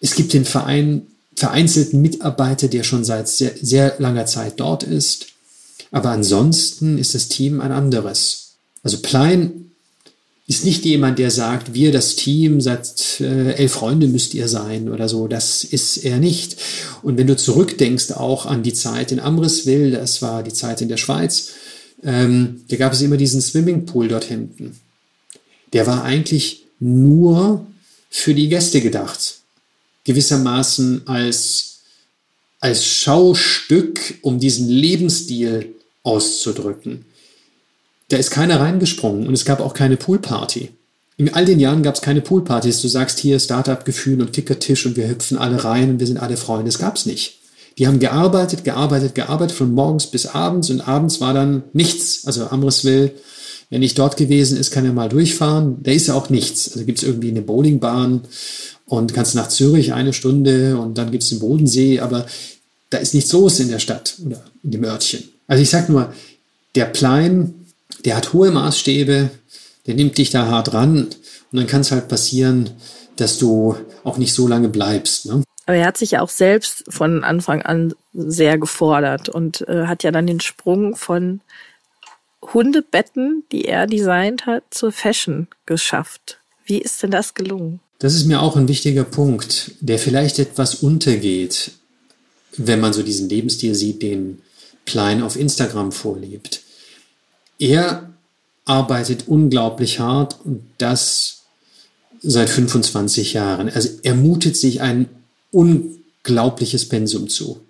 Es 0.00 0.14
gibt 0.14 0.32
den 0.32 0.44
Verein, 0.44 1.06
vereinzelten 1.34 2.00
Mitarbeiter, 2.00 2.68
der 2.68 2.82
schon 2.82 3.04
seit 3.04 3.28
sehr, 3.28 3.52
sehr 3.60 3.96
langer 3.98 4.26
Zeit 4.26 4.54
dort 4.60 4.82
ist. 4.82 5.26
Aber 5.90 6.10
ansonsten 6.10 6.98
ist 6.98 7.14
das 7.14 7.28
Team 7.28 7.60
ein 7.60 7.72
anderes. 7.72 8.52
Also 8.82 8.98
Plein 8.98 9.68
ist 10.46 10.64
nicht 10.64 10.84
jemand, 10.86 11.18
der 11.18 11.30
sagt, 11.30 11.74
wir 11.74 11.92
das 11.92 12.16
Team, 12.16 12.62
seit 12.62 13.20
äh, 13.20 13.52
elf 13.52 13.72
Freunde 13.72 14.08
müsst 14.08 14.32
ihr 14.32 14.48
sein 14.48 14.88
oder 14.88 15.08
so. 15.08 15.28
Das 15.28 15.62
ist 15.62 15.98
er 15.98 16.18
nicht. 16.18 16.56
Und 17.02 17.18
wenn 17.18 17.26
du 17.26 17.36
zurückdenkst 17.36 18.12
auch 18.12 18.46
an 18.46 18.62
die 18.62 18.72
Zeit 18.72 19.12
in 19.12 19.20
Amriswil, 19.20 19.90
das 19.90 20.22
war 20.22 20.42
die 20.42 20.52
Zeit 20.54 20.80
in 20.80 20.88
der 20.88 20.96
Schweiz, 20.96 21.50
ähm, 22.02 22.62
da 22.68 22.76
gab 22.76 22.94
es 22.94 23.02
immer 23.02 23.18
diesen 23.18 23.42
Swimmingpool 23.42 24.08
dort 24.08 24.24
hinten. 24.24 24.78
Der 25.74 25.86
war 25.86 26.04
eigentlich 26.04 26.64
nur 26.80 27.66
für 28.08 28.32
die 28.34 28.48
Gäste 28.48 28.80
gedacht. 28.80 29.37
Gewissermaßen 30.08 31.02
als, 31.06 31.80
als 32.60 32.86
Schaustück, 32.86 34.14
um 34.22 34.40
diesen 34.40 34.66
Lebensstil 34.66 35.74
auszudrücken. 36.02 37.04
Da 38.08 38.16
ist 38.16 38.30
keiner 38.30 38.58
reingesprungen 38.58 39.26
und 39.26 39.34
es 39.34 39.44
gab 39.44 39.60
auch 39.60 39.74
keine 39.74 39.98
Poolparty. 39.98 40.70
In 41.18 41.34
all 41.34 41.44
den 41.44 41.60
Jahren 41.60 41.82
gab 41.82 41.94
es 41.94 42.00
keine 42.00 42.22
Poolpartys. 42.22 42.80
Du 42.80 42.88
sagst 42.88 43.18
hier 43.18 43.38
Startup-Gefühl 43.38 44.22
und 44.22 44.32
Kickertisch 44.32 44.86
und 44.86 44.96
wir 44.96 45.10
hüpfen 45.10 45.36
alle 45.36 45.62
rein 45.62 45.90
und 45.90 46.00
wir 46.00 46.06
sind 46.06 46.22
alle 46.22 46.38
Freunde. 46.38 46.64
Das 46.64 46.78
gab 46.78 46.96
es 46.96 47.04
nicht. 47.04 47.40
Die 47.76 47.86
haben 47.86 47.98
gearbeitet, 47.98 48.64
gearbeitet, 48.64 49.14
gearbeitet 49.14 49.54
von 49.54 49.74
morgens 49.74 50.06
bis 50.06 50.24
abends 50.24 50.70
und 50.70 50.80
abends 50.80 51.20
war 51.20 51.34
dann 51.34 51.64
nichts. 51.74 52.26
Also 52.26 52.46
Amriswil, 52.46 53.12
wer 53.68 53.78
nicht 53.78 53.98
dort 53.98 54.16
gewesen 54.16 54.56
ist, 54.56 54.70
kann 54.70 54.86
ja 54.86 54.92
mal 54.92 55.10
durchfahren. 55.10 55.82
Da 55.82 55.90
ist 55.90 56.06
ja 56.06 56.14
auch 56.14 56.30
nichts. 56.30 56.72
Also 56.72 56.86
gibt 56.86 56.96
es 56.96 57.04
irgendwie 57.04 57.30
eine 57.30 57.42
Bowlingbahn 57.42 58.22
und 58.88 59.14
kannst 59.14 59.34
nach 59.34 59.48
Zürich 59.48 59.92
eine 59.92 60.12
Stunde 60.12 60.78
und 60.78 60.98
dann 60.98 61.10
gibt 61.10 61.22
es 61.22 61.28
den 61.28 61.40
Bodensee, 61.40 62.00
aber 62.00 62.26
da 62.90 62.98
ist 62.98 63.14
nichts 63.14 63.32
los 63.32 63.60
in 63.60 63.68
der 63.68 63.78
Stadt 63.78 64.16
oder 64.24 64.42
in 64.62 64.70
dem 64.70 64.84
Örtchen. 64.84 65.24
Also 65.46 65.62
ich 65.62 65.70
sag 65.70 65.88
nur, 65.88 66.12
der 66.74 66.86
Plein, 66.86 67.66
der 68.04 68.16
hat 68.16 68.32
hohe 68.32 68.50
Maßstäbe, 68.50 69.30
der 69.86 69.94
nimmt 69.94 70.18
dich 70.18 70.30
da 70.30 70.46
hart 70.46 70.72
ran 70.74 71.04
und 71.04 71.16
dann 71.52 71.66
kann 71.66 71.82
es 71.82 71.92
halt 71.92 72.08
passieren, 72.08 72.70
dass 73.16 73.38
du 73.38 73.76
auch 74.04 74.16
nicht 74.18 74.32
so 74.32 74.48
lange 74.48 74.68
bleibst. 74.68 75.26
Ne? 75.26 75.42
Aber 75.66 75.76
er 75.76 75.86
hat 75.86 75.98
sich 75.98 76.12
ja 76.12 76.22
auch 76.22 76.30
selbst 76.30 76.84
von 76.88 77.24
Anfang 77.24 77.62
an 77.62 77.94
sehr 78.14 78.56
gefordert 78.58 79.28
und 79.28 79.68
äh, 79.68 79.86
hat 79.86 80.02
ja 80.02 80.10
dann 80.10 80.26
den 80.26 80.40
Sprung 80.40 80.96
von 80.96 81.40
Hundebetten, 82.54 83.44
die 83.52 83.64
er 83.64 83.86
designt 83.86 84.46
hat, 84.46 84.64
zur 84.70 84.92
Fashion 84.92 85.48
geschafft. 85.66 86.40
Wie 86.64 86.78
ist 86.78 87.02
denn 87.02 87.10
das 87.10 87.34
gelungen? 87.34 87.80
Das 87.98 88.14
ist 88.14 88.26
mir 88.26 88.40
auch 88.40 88.56
ein 88.56 88.68
wichtiger 88.68 89.04
Punkt, 89.04 89.72
der 89.80 89.98
vielleicht 89.98 90.38
etwas 90.38 90.76
untergeht, 90.76 91.72
wenn 92.56 92.80
man 92.80 92.92
so 92.92 93.02
diesen 93.02 93.28
Lebensstil 93.28 93.74
sieht, 93.74 94.02
den 94.02 94.40
Klein 94.86 95.22
auf 95.22 95.36
Instagram 95.36 95.92
vorlebt. 95.92 96.62
Er 97.58 98.08
arbeitet 98.64 99.26
unglaublich 99.26 99.98
hart 99.98 100.36
und 100.44 100.62
das 100.78 101.42
seit 102.22 102.50
25 102.50 103.32
Jahren. 103.32 103.68
Also 103.68 103.88
er 104.02 104.14
mutet 104.14 104.56
sich 104.56 104.80
ein 104.80 105.08
unglaubliches 105.50 106.88
Pensum 106.88 107.28
zu. 107.28 107.60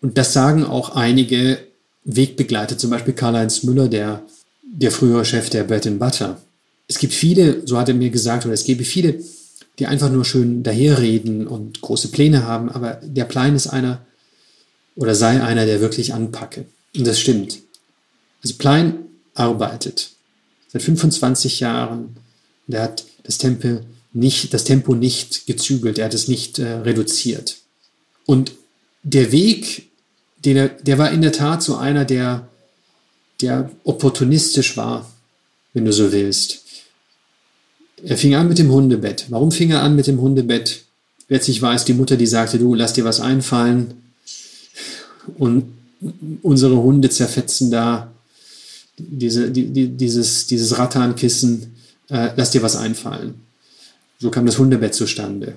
Und 0.00 0.18
das 0.18 0.32
sagen 0.32 0.64
auch 0.64 0.96
einige 0.96 1.58
Wegbegleiter, 2.04 2.76
zum 2.76 2.90
Beispiel 2.90 3.14
Karl-Heinz 3.14 3.62
Müller, 3.62 3.88
der, 3.88 4.22
der 4.62 4.90
frühere 4.90 5.24
Chef 5.24 5.50
der 5.50 5.64
Bread 5.64 5.98
Butter. 5.98 6.40
Es 6.88 6.98
gibt 6.98 7.12
viele, 7.12 7.66
so 7.66 7.78
hat 7.78 7.88
er 7.88 7.94
mir 7.94 8.10
gesagt, 8.10 8.44
oder 8.44 8.54
es 8.54 8.64
gäbe 8.64 8.84
viele, 8.84 9.20
die 9.82 9.88
einfach 9.88 10.12
nur 10.12 10.24
schön 10.24 10.62
daherreden 10.62 11.48
und 11.48 11.80
große 11.80 12.12
Pläne 12.12 12.46
haben, 12.46 12.68
aber 12.70 13.00
der 13.02 13.24
Plan 13.24 13.56
ist 13.56 13.66
einer 13.66 14.06
oder 14.94 15.16
sei 15.16 15.42
einer, 15.42 15.66
der 15.66 15.80
wirklich 15.80 16.14
anpacke. 16.14 16.66
Und 16.96 17.04
das 17.04 17.18
stimmt. 17.18 17.58
Also 18.44 18.54
Plein 18.58 19.06
arbeitet 19.34 20.10
seit 20.68 20.82
25 20.82 21.58
Jahren. 21.58 22.16
Der 22.68 22.82
hat 22.82 23.04
das 23.24 23.38
Tempo 23.38 23.80
nicht, 24.12 24.54
das 24.54 24.62
Tempo 24.62 24.94
nicht 24.94 25.46
gezügelt, 25.46 25.98
er 25.98 26.04
hat 26.04 26.14
es 26.14 26.28
nicht 26.28 26.60
äh, 26.60 26.74
reduziert. 26.74 27.56
Und 28.24 28.52
der 29.02 29.32
Weg, 29.32 29.88
den 30.44 30.58
er, 30.58 30.68
der 30.68 30.98
war 30.98 31.10
in 31.10 31.22
der 31.22 31.32
Tat 31.32 31.60
so 31.64 31.74
einer, 31.74 32.04
der, 32.04 32.46
der 33.40 33.68
opportunistisch 33.82 34.76
war, 34.76 35.12
wenn 35.74 35.86
du 35.86 35.92
so 35.92 36.12
willst. 36.12 36.61
Er 38.04 38.16
fing 38.16 38.34
an 38.34 38.48
mit 38.48 38.58
dem 38.58 38.70
Hundebett. 38.70 39.26
Warum 39.28 39.52
fing 39.52 39.70
er 39.70 39.82
an 39.82 39.94
mit 39.96 40.06
dem 40.06 40.20
Hundebett? 40.20 40.84
Letztlich 41.28 41.62
war 41.62 41.74
es 41.74 41.84
die 41.84 41.94
Mutter, 41.94 42.16
die 42.16 42.26
sagte, 42.26 42.58
du, 42.58 42.74
lass 42.74 42.92
dir 42.92 43.04
was 43.04 43.20
einfallen. 43.20 43.94
Und 45.38 45.72
unsere 46.42 46.82
Hunde 46.82 47.10
zerfetzen 47.10 47.70
da 47.70 48.12
diese, 48.98 49.50
die, 49.50 49.66
die, 49.66 49.88
dieses, 49.88 50.46
dieses 50.46 50.78
Rattankissen, 50.78 51.74
äh, 52.08 52.30
lass 52.36 52.50
dir 52.50 52.62
was 52.62 52.76
einfallen. 52.76 53.34
So 54.18 54.30
kam 54.30 54.46
das 54.46 54.58
Hundebett 54.58 54.94
zustande. 54.94 55.54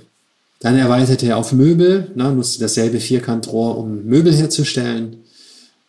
Dann 0.60 0.77
erweiterte 0.77 1.27
er 1.27 1.38
auf 1.38 1.51
Möbel, 1.51 2.12
na, 2.15 2.31
nutzte 2.31 2.62
dasselbe 2.62 2.99
Vierkantrohr, 2.99 3.77
um 3.77 4.05
Möbel 4.05 4.34
herzustellen. 4.34 5.17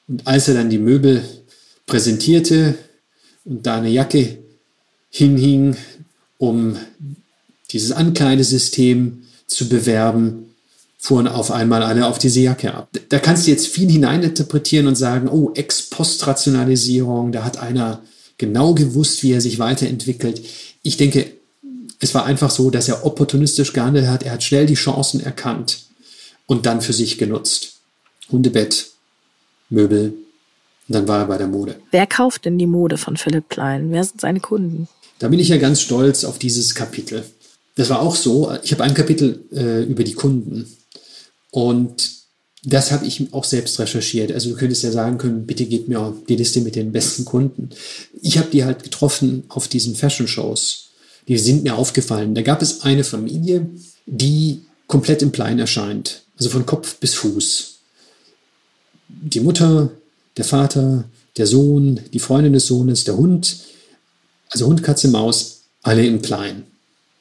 Und 0.09 0.27
als 0.27 0.49
er 0.49 0.55
dann 0.55 0.71
die 0.71 0.79
Möbel 0.79 1.23
präsentierte 1.87 2.75
und 3.45 3.65
da 3.67 3.77
eine 3.77 3.91
Jacke 3.91 4.39
hinhing, 5.11 5.77
um 6.39 6.77
dieses 7.71 7.93
Ankleidesystem 7.93 9.23
zu 9.47 9.69
bewerben, 9.69 10.55
fuhren 10.99 11.29
auf 11.29 11.51
einmal 11.51 11.83
alle 11.83 12.07
auf 12.07 12.19
diese 12.19 12.41
Jacke 12.41 12.75
ab. 12.75 12.89
Da 13.09 13.19
kannst 13.19 13.47
du 13.47 13.51
jetzt 13.51 13.69
viel 13.69 13.91
hineininterpretieren 13.91 14.87
und 14.87 14.97
sagen, 14.97 15.29
oh, 15.29 15.53
Ex-Post-Rationalisierung, 15.55 17.33
da 17.33 17.45
hat 17.45 17.59
einer 17.59 18.03
genau 18.39 18.75
gewusst, 18.75 19.23
wie 19.23 19.33
er 19.33 19.41
sich 19.41 19.59
weiterentwickelt. 19.59 20.43
Ich 20.83 20.97
denke, 20.97 21.33
es 22.01 22.15
war 22.15 22.27
einfach 22.27 22.51
so, 22.51 22.71
dass 22.71 22.89
er 22.89 23.07
opportunistisch 23.07 23.73
gehandelt 23.73 24.09
hat. 24.09 24.23
Er 24.23 24.33
hat 24.33 24.43
schnell 24.43 24.67
die 24.67 24.75
Chancen 24.75 25.21
erkannt 25.21 25.85
und 26.47 26.67
dann 26.67 26.81
für 26.81 26.93
sich 26.93 27.19
genutzt. 27.19 27.75
Hundebett, 28.31 28.89
Möbel, 29.71 30.15
und 30.89 30.95
dann 30.95 31.09
war 31.09 31.21
er 31.21 31.27
bei 31.27 31.39
der 31.39 31.49
Mode. 31.49 31.77
Wer 31.91 32.07
kauft 32.07 32.45
denn 32.45 32.59
die 32.59 32.67
Mode 32.67 32.97
von 32.97 33.17
Philipp 33.17 33.49
Klein? 33.49 33.91
Wer 33.91 34.05
sind 34.05 34.21
seine 34.21 34.41
Kunden? 34.41 34.89
Da 35.19 35.29
bin 35.29 35.39
ich 35.39 35.49
ja 35.49 35.57
ganz 35.57 35.81
stolz 35.81 36.25
auf 36.25 36.39
dieses 36.39 36.75
Kapitel. 36.75 37.25
Das 37.75 37.91
war 37.91 38.01
auch 38.01 38.17
so. 38.17 38.53
Ich 38.63 38.73
habe 38.73 38.85
ein 38.85 38.95
Kapitel 38.95 39.45
äh, 39.53 39.83
über 39.85 40.05
die 40.05 40.15
Kunden. 40.15 40.67
Und 41.51 42.11
das 42.65 42.91
habe 42.91 43.07
ich 43.07 43.33
auch 43.33 43.45
selbst 43.45 43.79
recherchiert. 43.79 44.33
Also 44.33 44.51
du 44.51 44.57
könntest 44.57 44.83
ja 44.83 44.91
sagen 44.91 45.19
können, 45.19 45.47
bitte 45.47 45.67
gib 45.67 45.89
mir 45.89 46.15
die 46.29 46.37
Liste 46.37 46.61
mit 46.61 46.75
den 46.75 46.91
besten 46.91 47.25
Kunden. 47.25 47.71
Ich 48.21 48.39
habe 48.39 48.51
die 48.51 48.65
halt 48.65 48.83
getroffen 48.83 49.45
auf 49.49 49.69
diesen 49.69 49.95
Fashion-Shows. 49.95 50.89
Die 51.29 51.39
sind 51.39 51.63
mir 51.63 51.77
aufgefallen. 51.77 52.35
Da 52.35 52.43
gab 52.43 52.63
es 52.63 52.83
eine 52.83 53.05
Familie, 53.05 53.69
die 54.07 54.63
komplett 54.87 55.23
im 55.23 55.33
Plein 55.33 55.59
erscheint. 55.59 56.23
Also 56.37 56.51
von 56.51 56.67
Kopf 56.67 56.97
bis 56.97 57.15
Fuß. 57.15 57.75
Die 59.09 59.41
Mutter, 59.41 59.91
der 60.37 60.45
Vater, 60.45 61.05
der 61.37 61.47
Sohn, 61.47 62.01
die 62.13 62.19
Freundin 62.19 62.53
des 62.53 62.67
Sohnes, 62.67 63.05
der 63.05 63.17
Hund, 63.17 63.59
also 64.51 64.67
Hund, 64.67 64.83
Katze, 64.83 65.09
Maus, 65.09 65.63
alle 65.83 66.05
im 66.07 66.23
Plein. 66.23 66.65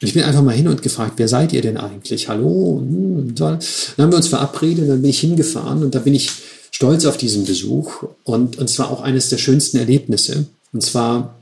Und 0.01 0.07
ich 0.07 0.13
bin 0.13 0.23
einfach 0.23 0.43
mal 0.43 0.55
hin 0.55 0.67
und 0.67 0.81
gefragt, 0.81 1.13
wer 1.17 1.27
seid 1.27 1.53
ihr 1.53 1.61
denn 1.61 1.77
eigentlich? 1.77 2.27
Hallo? 2.27 2.77
Und 2.77 3.35
dann 3.35 3.59
haben 3.97 4.11
wir 4.11 4.17
uns 4.17 4.27
verabredet, 4.27 4.89
dann 4.89 5.01
bin 5.01 5.09
ich 5.09 5.19
hingefahren 5.19 5.83
und 5.83 5.95
da 5.95 5.99
bin 5.99 6.13
ich 6.13 6.29
stolz 6.71 7.05
auf 7.05 7.17
diesen 7.17 7.45
Besuch 7.45 8.03
und, 8.23 8.57
und 8.57 8.69
zwar 8.69 8.91
auch 8.91 9.01
eines 9.01 9.29
der 9.29 9.37
schönsten 9.37 9.77
Erlebnisse. 9.77 10.45
Und 10.73 10.81
zwar 10.81 11.39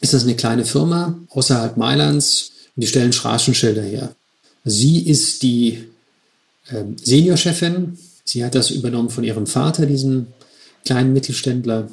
ist 0.00 0.12
das 0.12 0.24
eine 0.24 0.36
kleine 0.36 0.66
Firma 0.66 1.18
außerhalb 1.30 1.76
Mailands 1.78 2.52
und 2.74 2.82
die 2.82 2.86
stellen 2.86 3.14
Straßenschilder 3.14 3.82
her. 3.82 4.14
Sie 4.64 5.08
ist 5.08 5.42
die 5.42 5.84
äh, 6.68 6.84
Seniorchefin. 7.02 7.96
Sie 8.24 8.44
hat 8.44 8.54
das 8.54 8.70
übernommen 8.70 9.08
von 9.08 9.24
ihrem 9.24 9.46
Vater, 9.46 9.86
diesen 9.86 10.26
kleinen 10.84 11.12
Mittelständler, 11.12 11.88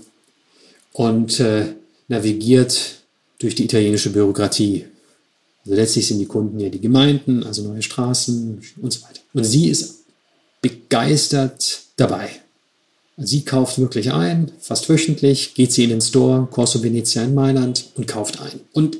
und 0.91 1.39
äh, 1.39 1.73
navigiert 2.07 3.02
durch 3.43 3.55
die 3.55 3.65
italienische 3.65 4.09
Bürokratie. 4.09 4.85
Also 5.65 5.75
letztlich 5.75 6.07
sind 6.07 6.19
die 6.19 6.25
Kunden 6.25 6.59
ja 6.59 6.69
die 6.69 6.81
Gemeinden, 6.81 7.43
also 7.43 7.63
neue 7.63 7.81
Straßen 7.81 8.61
und 8.81 8.93
so 8.93 9.01
weiter. 9.03 9.21
Und 9.33 9.43
sie 9.43 9.69
ist 9.69 10.05
begeistert 10.61 11.81
dabei. 11.97 12.29
Sie 13.17 13.43
kauft 13.43 13.77
wirklich 13.77 14.11
ein, 14.11 14.51
fast 14.59 14.89
wöchentlich, 14.89 15.53
geht 15.53 15.71
sie 15.71 15.83
in 15.83 15.91
den 15.91 16.01
Store, 16.01 16.47
Corso 16.49 16.81
Venezia 16.81 17.23
in 17.23 17.35
Mailand 17.35 17.91
und 17.95 18.07
kauft 18.07 18.41
ein. 18.41 18.61
Und 18.71 18.97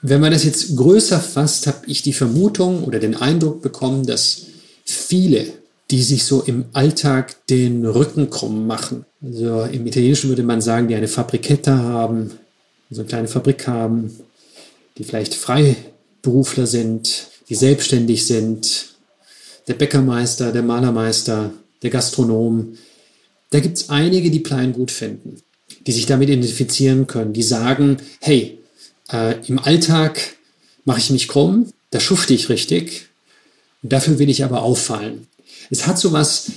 wenn 0.00 0.20
man 0.20 0.32
das 0.32 0.44
jetzt 0.44 0.76
größer 0.76 1.20
fasst, 1.20 1.66
habe 1.66 1.80
ich 1.86 2.02
die 2.02 2.14
Vermutung 2.14 2.84
oder 2.84 2.98
den 2.98 3.16
Eindruck 3.16 3.60
bekommen, 3.60 4.06
dass 4.06 4.46
viele, 4.84 5.44
die 5.90 6.02
sich 6.02 6.24
so 6.24 6.42
im 6.42 6.66
Alltag 6.72 7.46
den 7.48 7.84
Rücken 7.84 8.30
krumm 8.30 8.66
machen, 8.66 9.04
also 9.22 9.64
im 9.64 9.86
Italienischen 9.86 10.30
würde 10.30 10.42
man 10.42 10.62
sagen, 10.62 10.88
die 10.88 10.94
eine 10.94 11.08
Fabriketta 11.08 11.76
haben, 11.76 12.30
also 12.90 13.02
eine 13.02 13.08
kleine 13.08 13.28
Fabrik 13.28 13.66
haben, 13.66 14.16
die 14.98 15.04
vielleicht 15.04 15.34
Freiberufler 15.34 16.66
sind, 16.66 17.28
die 17.48 17.54
selbstständig 17.54 18.26
sind, 18.26 18.88
der 19.68 19.74
Bäckermeister, 19.74 20.52
der 20.52 20.62
Malermeister, 20.62 21.52
der 21.82 21.90
Gastronom. 21.90 22.76
Da 23.50 23.60
gibt 23.60 23.78
es 23.78 23.88
einige, 23.90 24.30
die 24.30 24.40
Plein 24.40 24.72
gut 24.72 24.90
finden, 24.90 25.40
die 25.86 25.92
sich 25.92 26.06
damit 26.06 26.28
identifizieren 26.28 27.06
können, 27.06 27.32
die 27.32 27.42
sagen, 27.42 27.98
hey, 28.20 28.58
äh, 29.12 29.36
im 29.46 29.58
Alltag 29.58 30.20
mache 30.84 30.98
ich 30.98 31.10
mich 31.10 31.28
krumm, 31.28 31.72
da 31.90 32.00
schufte 32.00 32.34
ich 32.34 32.48
richtig 32.48 33.08
und 33.82 33.92
dafür 33.92 34.18
will 34.18 34.28
ich 34.28 34.44
aber 34.44 34.62
auffallen. 34.62 35.26
Es 35.70 35.86
hat 35.86 35.98
sowas 35.98 36.50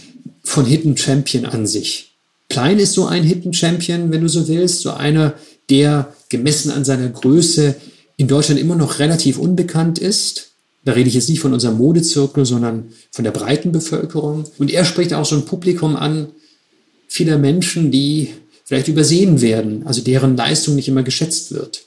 von 0.43 0.65
Hidden 0.65 0.98
Champion 0.98 1.46
an 1.46 1.67
sich. 1.67 2.13
Klein 2.50 2.80
ist 2.80 2.93
so 2.93 3.06
ein 3.06 3.24
Hidden 3.24 3.54
Champion, 3.54 4.12
wenn 4.12 4.22
du 4.22 4.30
so 4.30 4.48
willst, 4.48 4.82
so 4.82 4.91
einer, 4.91 5.34
der 5.69 6.13
gemessen 6.30 6.71
an 6.71 6.86
seiner 6.86 7.10
Größe 7.10 7.76
in 8.17 8.28
Deutschland 8.28 8.60
immer 8.60 8.76
noch 8.76 8.99
relativ 8.99 9.38
unbekannt 9.38 9.99
ist. 9.99 10.49
Da 10.86 10.93
rede 10.93 11.08
ich 11.08 11.15
jetzt 11.15 11.30
nicht 11.30 11.39
von 11.39 11.54
unserem 11.54 11.78
Modezirkel, 11.78 12.45
sondern 12.45 12.89
von 13.12 13.23
der 13.23 13.32
breiten 13.32 13.71
Bevölkerung. 13.71 14.45
Und 14.58 14.71
er 14.71 14.86
spricht 14.86 15.13
auch 15.13 15.26
so 15.26 15.36
ein 15.36 15.45
Publikum 15.45 15.95
an, 15.95 16.28
vieler 17.08 17.38
Menschen, 17.38 17.91
die 17.91 18.34
vielleicht 18.65 18.88
übersehen 18.88 19.41
werden, 19.41 19.86
also 19.86 20.02
deren 20.02 20.36
Leistung 20.36 20.76
nicht 20.76 20.88
immer 20.88 21.04
geschätzt 21.04 21.54
wird. 21.54 21.86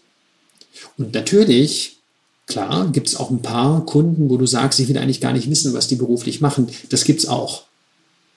Und 0.98 1.14
natürlich, 1.14 1.96
klar, 2.46 2.90
gibt 2.92 3.08
es 3.08 3.16
auch 3.16 3.30
ein 3.30 3.42
paar 3.42 3.84
Kunden, 3.84 4.30
wo 4.30 4.36
du 4.36 4.46
sagst, 4.46 4.80
ich 4.80 4.88
will 4.88 4.98
eigentlich 4.98 5.20
gar 5.20 5.32
nicht 5.32 5.50
wissen, 5.50 5.74
was 5.74 5.88
die 5.88 5.96
beruflich 5.96 6.40
machen. 6.40 6.68
Das 6.90 7.04
gibt 7.04 7.20
es 7.20 7.28
auch. 7.28 7.64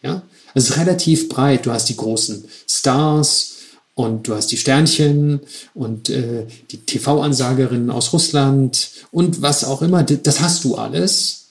Ja? 0.02 0.24
Also 0.54 0.68
es 0.68 0.70
ist 0.72 0.78
relativ 0.78 1.30
breit. 1.30 1.66
Du 1.66 1.72
hast 1.72 1.90
die 1.90 1.96
großen 1.96 2.44
Stars, 2.68 3.56
und 4.00 4.30
du 4.30 4.34
hast 4.34 4.48
die 4.54 4.58
Sternchen 4.58 5.42
und 5.74 6.10
äh, 6.10 6.46
die 6.72 6.78
TV-Ansagerinnen 6.78 7.90
aus 7.90 8.14
Russland 8.14 8.92
und 9.12 9.42
was 9.42 9.66
auch 9.66 9.82
immer. 9.82 10.04
Das 10.04 10.40
hast 10.40 10.64
du 10.64 10.76
alles. 10.76 11.48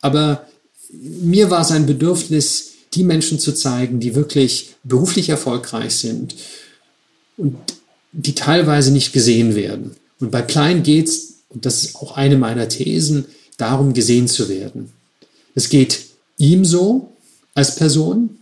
Aber 0.00 0.46
mir 0.90 1.50
war 1.50 1.60
es 1.60 1.72
ein 1.72 1.84
Bedürfnis, 1.84 2.70
die 2.94 3.04
Menschen 3.04 3.38
zu 3.38 3.52
zeigen, 3.52 4.00
die 4.00 4.14
wirklich 4.14 4.76
beruflich 4.82 5.28
erfolgreich 5.28 5.96
sind 5.96 6.34
und 7.36 7.54
die 8.12 8.34
teilweise 8.34 8.90
nicht 8.90 9.12
gesehen 9.12 9.54
werden. 9.54 9.94
Und 10.20 10.30
bei 10.30 10.40
Klein 10.40 10.84
geht 10.84 11.08
es, 11.08 11.34
und 11.50 11.66
das 11.66 11.84
ist 11.84 11.96
auch 11.96 12.16
eine 12.16 12.38
meiner 12.38 12.70
Thesen, 12.70 13.26
darum 13.58 13.92
gesehen 13.92 14.26
zu 14.26 14.48
werden. 14.48 14.90
Es 15.54 15.68
geht 15.68 16.00
ihm 16.38 16.64
so 16.64 17.12
als 17.52 17.74
Person, 17.74 18.38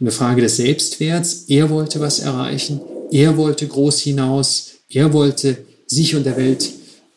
eine 0.00 0.10
Frage 0.10 0.42
des 0.42 0.56
Selbstwerts. 0.56 1.44
Er 1.48 1.70
wollte 1.70 2.00
was 2.00 2.18
erreichen, 2.20 2.80
er 3.10 3.36
wollte 3.36 3.66
groß 3.66 4.00
hinaus, 4.00 4.74
er 4.88 5.12
wollte 5.12 5.58
sich 5.86 6.14
und 6.14 6.24
der 6.24 6.36
Welt 6.36 6.70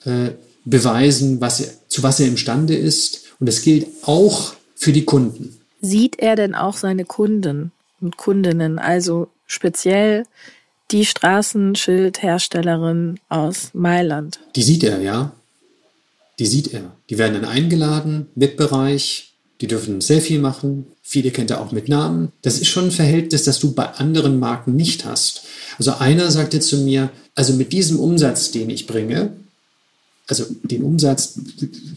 äh, 0.06 0.32
beweisen, 0.65 1.39
was 1.41 1.62
er, 1.62 1.70
zu 1.88 2.02
was 2.04 2.20
er 2.20 2.28
imstande 2.28 2.76
ist. 2.76 3.22
Und 3.39 3.48
das 3.48 3.62
gilt 3.62 3.88
auch 4.04 4.54
für 4.76 4.94
die 4.94 5.06
Kunden. 5.06 5.58
Sieht 5.82 6.20
er 6.20 6.36
denn 6.36 6.56
auch 6.56 6.78
seine 6.78 7.06
Kunden 7.06 7.72
und 8.00 8.17
Kundinnen, 8.17 8.80
also 8.80 9.28
speziell 9.48 10.26
die 10.91 11.06
Straßenschildherstellerin 11.06 13.20
aus 13.30 13.70
Mailand? 13.74 14.39
Die 14.56 14.63
sieht 14.63 14.84
er, 14.84 15.02
ja. 15.02 15.32
Die 16.39 16.46
sieht 16.46 16.74
er. 16.74 16.96
Die 17.10 17.17
werden 17.17 17.41
dann 17.41 17.46
eingeladen, 17.46 18.28
VIP-Bereich, 18.36 19.34
die 19.60 19.67
dürfen 19.67 19.98
ein 19.98 20.02
Selfie 20.02 20.39
machen, 20.39 20.88
Viele 21.12 21.32
kennt 21.32 21.52
er 21.52 21.60
auch 21.60 21.74
mit 21.74 21.89
Namen. 21.89 22.32
Das 22.41 22.58
ist 22.58 22.69
schon 22.69 22.86
ein 22.86 22.91
Verhältnis, 22.91 23.43
das 23.43 23.60
du 23.60 23.74
bei 23.74 23.86
anderen 23.86 24.39
Marken 24.39 24.78
nicht 24.78 25.04
hast. 25.04 25.41
Also 25.78 25.95
einer 25.95 26.32
sagte 26.32 26.62
zu 26.62 26.78
mir, 26.78 27.10
also 27.36 27.52
mit 27.52 27.74
diesem 27.74 28.00
Umsatz, 28.00 28.52
den 28.52 28.69
ich 28.69 28.88
bringe, 28.88 29.34
also 30.28 30.45
den 30.63 30.84
Umsatz 30.84 31.34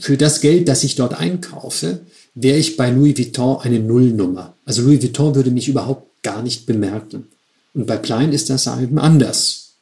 für 0.00 0.16
das 0.16 0.40
Geld, 0.40 0.66
das 0.66 0.82
ich 0.82 0.96
dort 0.96 1.14
einkaufe, 1.14 2.00
wäre 2.34 2.58
ich 2.58 2.76
bei 2.76 2.90
Louis 2.90 3.16
Vuitton 3.16 3.60
eine 3.60 3.78
Nullnummer. 3.78 4.56
Also 4.64 4.82
Louis 4.82 5.00
Vuitton 5.00 5.36
würde 5.36 5.52
mich 5.52 5.68
überhaupt 5.68 6.08
gar 6.24 6.42
nicht 6.42 6.66
bemerken. 6.66 7.28
Und 7.72 7.86
bei 7.86 7.98
Klein 7.98 8.32
ist 8.32 8.50
das 8.50 8.66
eben 8.66 8.98
anders. 8.98 9.74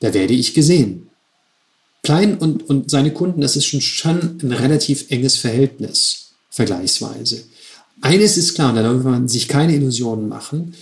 Da 0.00 0.12
werde 0.14 0.34
ich 0.34 0.52
gesehen. 0.52 1.10
Klein 2.02 2.36
und, 2.38 2.68
und 2.68 2.90
seine 2.90 3.12
Kunden, 3.12 3.40
das 3.40 3.54
ist 3.54 3.66
schon, 3.66 3.80
schon 3.80 4.40
ein 4.42 4.50
relativ 4.50 5.12
enges 5.12 5.36
Verhältnis, 5.36 6.30
vergleichsweise. 6.50 7.44
Eines 8.00 8.36
ist 8.36 8.54
klar, 8.54 8.74
da 8.74 8.82
darf 8.82 9.02
man 9.02 9.28
sich 9.28 9.48
keine 9.48 9.74
Illusionen 9.74 10.28
machen. 10.28 10.74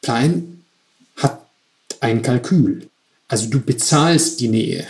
Plein 0.00 0.64
hat 1.16 1.46
ein 2.00 2.22
Kalkül. 2.22 2.88
Also 3.28 3.48
du 3.48 3.60
bezahlst 3.60 4.40
die 4.40 4.48
Nähe. 4.48 4.86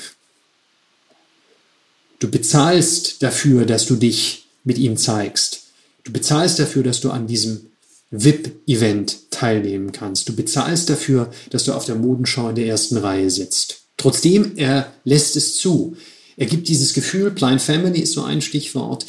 Du 2.18 2.30
bezahlst 2.30 3.22
dafür, 3.22 3.66
dass 3.66 3.86
du 3.86 3.96
dich 3.96 4.46
mit 4.64 4.78
ihm 4.78 4.96
zeigst. 4.96 5.62
Du 6.04 6.12
bezahlst 6.12 6.58
dafür, 6.58 6.82
dass 6.82 7.00
du 7.00 7.10
an 7.10 7.26
diesem 7.26 7.66
VIP-Event 8.10 9.30
teilnehmen 9.30 9.92
kannst. 9.92 10.28
Du 10.28 10.36
bezahlst 10.36 10.88
dafür, 10.88 11.30
dass 11.50 11.64
du 11.64 11.72
auf 11.72 11.84
der 11.84 11.96
Modenschau 11.96 12.50
in 12.50 12.54
der 12.54 12.66
ersten 12.66 12.96
Reihe 12.96 13.30
sitzt. 13.30 13.82
Trotzdem, 13.96 14.52
er 14.56 14.92
lässt 15.04 15.36
es 15.36 15.56
zu. 15.56 15.96
Er 16.36 16.46
gibt 16.46 16.68
dieses 16.68 16.94
Gefühl, 16.94 17.30
Blind 17.30 17.62
Family 17.62 18.00
ist 18.00 18.12
so 18.12 18.22
ein 18.22 18.42
Stichwort, 18.42 19.06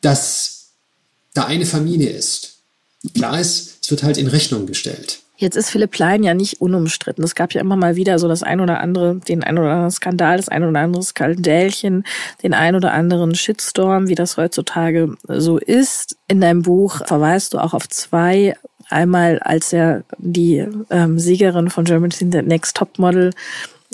dass 0.00 0.55
da 1.36 1.44
eine 1.44 1.66
Familie 1.66 2.10
ist. 2.10 2.62
Klar 3.14 3.40
ist, 3.40 3.78
es 3.82 3.90
wird 3.90 4.02
halt 4.02 4.16
in 4.16 4.26
Rechnung 4.26 4.66
gestellt. 4.66 5.20
Jetzt 5.38 5.56
ist 5.56 5.70
Philipp 5.70 5.90
Plein 5.90 6.22
ja 6.22 6.32
nicht 6.32 6.62
unumstritten. 6.62 7.22
Es 7.22 7.34
gab 7.34 7.52
ja 7.52 7.60
immer 7.60 7.76
mal 7.76 7.94
wieder 7.94 8.18
so 8.18 8.26
das 8.26 8.42
ein 8.42 8.60
oder 8.60 8.80
andere, 8.80 9.16
den 9.16 9.44
ein 9.44 9.58
oder 9.58 9.70
anderen 9.70 9.90
Skandal, 9.90 10.38
das 10.38 10.48
ein 10.48 10.64
oder 10.64 10.80
andere 10.80 11.02
Skandälchen, 11.02 12.04
den 12.42 12.54
ein 12.54 12.74
oder 12.74 12.94
anderen 12.94 13.34
Shitstorm, 13.34 14.08
wie 14.08 14.14
das 14.14 14.38
heutzutage 14.38 15.14
so 15.28 15.58
ist. 15.58 16.16
In 16.26 16.40
deinem 16.40 16.62
Buch 16.62 17.02
verweist 17.06 17.52
du 17.52 17.58
auch 17.58 17.74
auf 17.74 17.86
zwei. 17.88 18.56
Einmal, 18.88 19.38
als 19.40 19.72
er 19.74 20.04
die 20.16 20.64
ähm, 20.90 21.18
Siegerin 21.18 21.68
von 21.68 21.84
Germany's 21.84 22.20
Next 22.20 22.76
Top 22.76 22.98
Model 22.98 23.32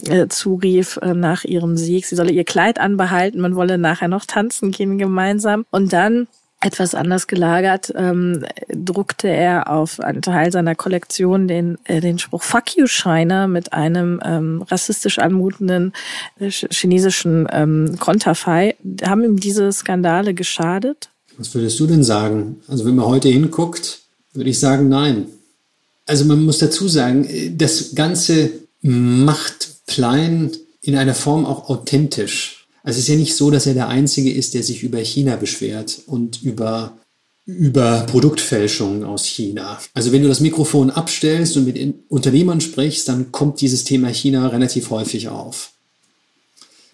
äh, 0.07 0.29
zurief 0.29 0.99
äh, 1.03 1.15
nach 1.15 1.45
ihrem 1.45 1.77
Sieg, 1.77 2.07
sie 2.07 2.15
solle 2.15 2.31
ihr 2.31 2.45
Kleid 2.45 2.79
anbehalten, 2.79 3.41
man 3.41 3.57
wolle 3.57 3.79
nachher 3.79 4.09
noch 4.09 4.27
tanzen 4.27 4.71
gehen 4.71 4.99
gemeinsam. 4.99 5.65
Und 5.71 5.93
dann 5.93 6.29
etwas 6.63 6.95
anders 6.95 7.27
gelagert, 7.27 7.93
ähm, 7.97 8.45
druckte 8.69 9.29
er 9.29 9.71
auf 9.71 10.01
einen 10.01 10.23
Teil 10.23 10.53
seiner 10.53 10.75
Kollektion 10.75 11.49
den, 11.49 11.79
äh, 11.85 12.01
den 12.01 12.19
Spruch 12.19 12.43
Fuck 12.43 12.77
you 12.77 12.87
China 12.87 13.47
mit 13.47 13.73
einem 13.73 14.21
ähm, 14.25 14.63
rassistisch 14.63 15.19
anmutenden 15.19 15.93
äh, 16.39 16.51
chinesischen 16.51 17.49
ähm, 17.51 17.97
Konterfei. 17.99 18.77
Haben 19.05 19.25
ihm 19.25 19.41
diese 19.41 19.73
Skandale 19.73 20.35
geschadet? 20.35 21.11
Was 21.37 21.55
würdest 21.55 21.81
du 21.81 21.87
denn 21.87 22.05
sagen? 22.05 22.61
Also 22.69 22.85
wenn 22.85 22.95
man 22.95 23.07
heute 23.07 23.29
hinguckt, 23.29 24.01
würde 24.33 24.51
ich 24.51 24.61
sagen, 24.61 24.89
nein. 24.89 25.27
Also 26.07 26.25
man 26.25 26.45
muss 26.45 26.59
dazu 26.59 26.89
sagen, 26.89 27.29
das 27.57 27.95
Ganze 27.95 28.51
macht 28.83 29.87
Klein 29.87 30.51
in 30.81 30.97
einer 30.97 31.15
Form 31.15 31.47
auch 31.47 31.69
authentisch. 31.69 32.62
Also 32.83 32.99
es 32.99 33.05
ist 33.05 33.09
ja 33.09 33.17
nicht 33.17 33.37
so, 33.37 33.51
dass 33.51 33.67
er 33.67 33.75
der 33.75 33.89
Einzige 33.89 34.33
ist, 34.33 34.55
der 34.55 34.63
sich 34.63 34.83
über 34.83 34.99
China 34.99 35.37
beschwert 35.37 36.03
und 36.07 36.43
über, 36.43 36.99
über 37.45 38.07
Produktfälschungen 38.09 39.05
aus 39.05 39.25
China. 39.25 39.79
Also 39.95 40.13
wenn 40.13 40.23
du 40.23 40.29
das 40.29 40.41
Mikrofon 40.41 40.91
abstellst 40.91 41.57
und 41.57 41.65
mit 41.65 41.95
Unternehmern 42.09 42.61
sprichst, 42.61 43.09
dann 43.09 43.31
kommt 43.33 43.61
dieses 43.61 43.85
Thema 43.85 44.09
China 44.09 44.49
relativ 44.49 44.91
häufig 44.91 45.29
auf. 45.29 45.72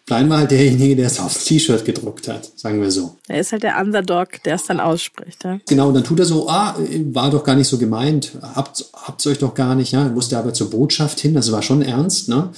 Klein 0.08 0.30
war 0.30 0.38
halt 0.38 0.50
derjenige, 0.52 0.96
der 0.96 1.08
es 1.08 1.20
aufs 1.20 1.44
T-Shirt 1.44 1.84
gedruckt 1.84 2.28
hat, 2.28 2.50
sagen 2.56 2.80
wir 2.80 2.90
so. 2.90 3.16
Er 3.28 3.40
ist 3.40 3.52
halt 3.52 3.62
der 3.62 3.78
Underdog, 3.78 4.42
der 4.42 4.54
es 4.54 4.64
dann 4.64 4.80
ausspricht. 4.80 5.44
Ja? 5.44 5.58
Genau, 5.68 5.88
und 5.88 5.94
dann 5.94 6.02
tut 6.02 6.18
er 6.18 6.24
so, 6.24 6.48
ah, 6.48 6.74
war 7.12 7.30
doch 7.30 7.44
gar 7.44 7.54
nicht 7.54 7.68
so 7.68 7.76
gemeint, 7.76 8.32
habt, 8.54 8.86
habt's 8.94 9.26
euch 9.26 9.36
doch 9.36 9.52
gar 9.52 9.74
nicht, 9.74 9.92
ja, 9.92 10.08
musste 10.08 10.38
aber 10.38 10.54
zur 10.54 10.70
Botschaft 10.70 11.20
hin, 11.20 11.34
das 11.34 11.52
war 11.52 11.60
schon 11.60 11.82
ernst, 11.82 12.30
ne? 12.30 12.48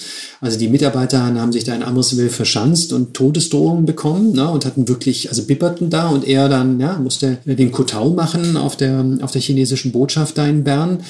Also 0.40 0.60
die 0.60 0.68
Mitarbeiter 0.68 1.24
haben 1.24 1.50
sich 1.50 1.64
da 1.64 1.74
in 1.74 1.82
Amriswil 1.82 2.28
verschanzt 2.28 2.92
und 2.92 3.14
Todesdrohungen 3.14 3.84
bekommen, 3.84 4.30
ne? 4.30 4.48
Und 4.48 4.64
hatten 4.64 4.86
wirklich, 4.86 5.28
also 5.28 5.42
bipperten 5.42 5.90
da 5.90 6.06
und 6.06 6.28
er 6.28 6.48
dann, 6.48 6.78
ja, 6.78 6.98
musste 6.98 7.38
den 7.46 7.72
Kotau 7.72 8.10
machen 8.10 8.56
auf 8.56 8.76
der, 8.76 9.04
auf 9.22 9.32
der 9.32 9.40
chinesischen 9.40 9.90
Botschaft 9.90 10.38
da 10.38 10.46
in 10.46 10.62
Bern 10.62 11.00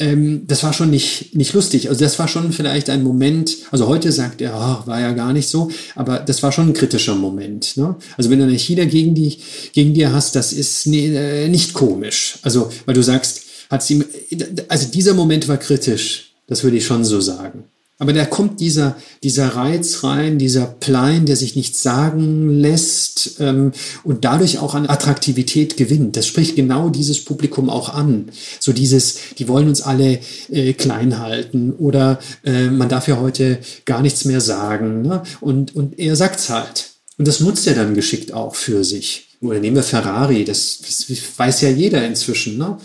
ähm, 0.00 0.46
das 0.46 0.62
war 0.64 0.72
schon 0.72 0.90
nicht, 0.90 1.36
nicht 1.36 1.52
lustig. 1.52 1.88
Also 1.88 2.04
das 2.04 2.18
war 2.18 2.26
schon 2.26 2.52
vielleicht 2.52 2.90
ein 2.90 3.04
Moment, 3.04 3.56
also 3.70 3.86
heute 3.86 4.10
sagt 4.10 4.40
er, 4.40 4.54
oh, 4.54 4.86
war 4.88 5.00
ja 5.00 5.12
gar 5.12 5.32
nicht 5.32 5.48
so, 5.48 5.70
aber 5.94 6.18
das 6.18 6.42
war 6.42 6.50
schon 6.50 6.68
ein 6.68 6.74
kritischer 6.74 7.14
Moment. 7.14 7.76
Ne? 7.76 7.94
Also 8.16 8.30
wenn 8.30 8.38
du 8.40 8.44
eine 8.44 8.58
China 8.58 8.84
gegen, 8.84 9.14
die, 9.14 9.38
gegen 9.72 9.94
dir 9.94 10.12
hast, 10.12 10.34
das 10.34 10.52
ist 10.52 10.86
ne, 10.86 11.06
äh, 11.06 11.48
nicht 11.48 11.74
komisch. 11.74 12.38
Also, 12.42 12.70
weil 12.86 12.94
du 12.94 13.02
sagst, 13.02 13.42
hat 13.70 13.82
sie, 13.82 14.04
also 14.68 14.88
dieser 14.88 15.14
Moment 15.14 15.46
war 15.48 15.58
kritisch, 15.58 16.34
das 16.46 16.64
würde 16.64 16.76
ich 16.76 16.86
schon 16.86 17.04
so 17.04 17.20
sagen. 17.20 17.64
Aber 17.98 18.12
da 18.12 18.24
kommt 18.24 18.58
dieser, 18.58 18.96
dieser 19.22 19.48
Reiz 19.54 20.02
rein, 20.02 20.36
dieser 20.36 20.66
Plein, 20.66 21.26
der 21.26 21.36
sich 21.36 21.54
nichts 21.54 21.80
sagen 21.80 22.48
lässt 22.48 23.36
ähm, 23.38 23.70
und 24.02 24.24
dadurch 24.24 24.58
auch 24.58 24.74
an 24.74 24.88
Attraktivität 24.88 25.76
gewinnt. 25.76 26.16
Das 26.16 26.26
spricht 26.26 26.56
genau 26.56 26.88
dieses 26.88 27.24
Publikum 27.24 27.70
auch 27.70 27.94
an. 27.94 28.30
So 28.58 28.72
dieses, 28.72 29.18
die 29.38 29.46
wollen 29.46 29.68
uns 29.68 29.80
alle 29.80 30.18
äh, 30.50 30.72
klein 30.72 31.20
halten 31.20 31.72
oder 31.72 32.18
äh, 32.44 32.66
man 32.66 32.88
darf 32.88 33.06
ja 33.06 33.20
heute 33.20 33.60
gar 33.84 34.02
nichts 34.02 34.24
mehr 34.24 34.40
sagen. 34.40 35.02
Ne? 35.02 35.22
Und, 35.40 35.76
und 35.76 35.96
er 35.96 36.16
sagt's 36.16 36.50
halt. 36.50 36.90
Und 37.16 37.28
das 37.28 37.38
nutzt 37.38 37.64
er 37.68 37.74
dann 37.74 37.94
geschickt 37.94 38.32
auch 38.32 38.56
für 38.56 38.82
sich. 38.82 39.28
Oder 39.40 39.60
nehmen 39.60 39.76
wir 39.76 39.84
Ferrari, 39.84 40.44
das, 40.44 40.78
das 40.80 41.06
weiß 41.36 41.60
ja 41.60 41.68
jeder 41.68 42.04
inzwischen. 42.04 42.58
Ne? 42.58 42.76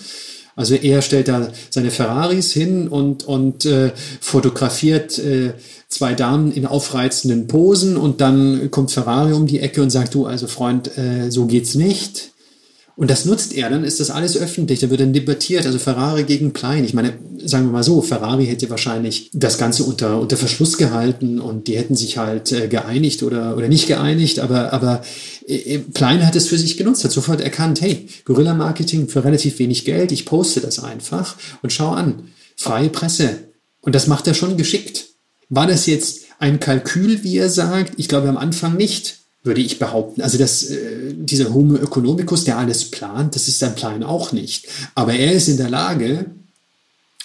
Also 0.59 0.75
er 0.75 1.01
stellt 1.01 1.29
da 1.29 1.47
seine 1.69 1.89
Ferraris 1.89 2.51
hin 2.51 2.89
und, 2.89 3.25
und 3.25 3.63
äh, 3.63 3.91
fotografiert 4.19 5.17
äh, 5.17 5.53
zwei 5.87 6.15
Damen 6.15 6.51
in 6.51 6.65
aufreizenden 6.65 7.47
Posen 7.47 7.95
und 7.95 8.19
dann 8.19 8.69
kommt 8.69 8.91
Ferrari 8.91 9.31
um 9.31 9.47
die 9.47 9.61
Ecke 9.61 9.81
und 9.81 9.89
sagt, 9.89 10.15
du, 10.15 10.25
also 10.25 10.47
Freund, 10.47 10.97
äh, 10.97 11.31
so 11.31 11.45
geht's 11.45 11.75
nicht. 11.75 12.31
Und 12.99 13.09
das 13.09 13.23
nutzt 13.23 13.53
er, 13.55 13.69
dann 13.69 13.85
ist 13.85 14.01
das 14.01 14.11
alles 14.11 14.35
öffentlich, 14.35 14.81
da 14.81 14.89
wird 14.89 14.99
dann 14.99 15.13
debattiert, 15.13 15.65
also 15.65 15.79
Ferrari 15.79 16.25
gegen 16.25 16.51
Plein. 16.51 16.83
Ich 16.83 16.93
meine, 16.93 17.13
sagen 17.45 17.63
wir 17.63 17.71
mal 17.71 17.81
so, 17.81 18.01
Ferrari 18.01 18.45
hätte 18.45 18.69
wahrscheinlich 18.69 19.29
das 19.33 19.57
Ganze 19.57 19.85
unter, 19.85 20.19
unter 20.19 20.35
Verschluss 20.35 20.77
gehalten 20.77 21.39
und 21.39 21.67
die 21.67 21.77
hätten 21.77 21.95
sich 21.95 22.17
halt 22.17 22.51
äh, 22.51 22.67
geeinigt 22.67 23.23
oder, 23.23 23.55
oder 23.55 23.69
nicht 23.69 23.87
geeinigt, 23.87 24.39
aber, 24.39 24.73
aber 24.73 25.01
äh, 25.47 25.77
Plein 25.77 26.27
hat 26.27 26.35
es 26.35 26.49
für 26.49 26.57
sich 26.57 26.75
genutzt, 26.75 27.05
hat 27.05 27.13
sofort 27.13 27.39
erkannt, 27.39 27.79
hey, 27.79 28.05
Guerilla-Marketing 28.25 29.07
für 29.07 29.23
relativ 29.23 29.59
wenig 29.59 29.85
Geld, 29.85 30.11
ich 30.11 30.25
poste 30.25 30.59
das 30.59 30.83
einfach 30.83 31.37
und 31.61 31.71
schau 31.71 31.91
an, 31.91 32.23
freie 32.57 32.89
Presse. 32.89 33.29
Und 33.79 33.95
das 33.95 34.07
macht 34.07 34.27
er 34.27 34.33
schon 34.33 34.57
geschickt. 34.57 35.05
War 35.47 35.67
das 35.67 35.85
jetzt 35.85 36.23
ein 36.39 36.59
Kalkül, 36.59 37.23
wie 37.23 37.37
er 37.37 37.49
sagt? 37.49 37.93
Ich 37.95 38.09
glaube 38.09 38.27
am 38.27 38.35
Anfang 38.35 38.75
nicht 38.75 39.18
würde 39.49 39.61
ich 39.61 39.79
behaupten. 39.79 40.21
Also 40.21 40.37
das, 40.37 40.63
äh, 40.63 41.13
dieser 41.13 41.53
Homo 41.53 41.75
economicus, 41.75 42.45
der 42.45 42.57
alles 42.57 42.85
plant, 42.85 43.35
das 43.35 43.47
ist 43.49 43.59
sein 43.59 43.75
Plan 43.75 44.03
auch 44.03 44.31
nicht. 44.31 44.67
Aber 44.95 45.13
er 45.13 45.33
ist 45.33 45.49
in 45.49 45.57
der 45.57 45.69
Lage, 45.69 46.27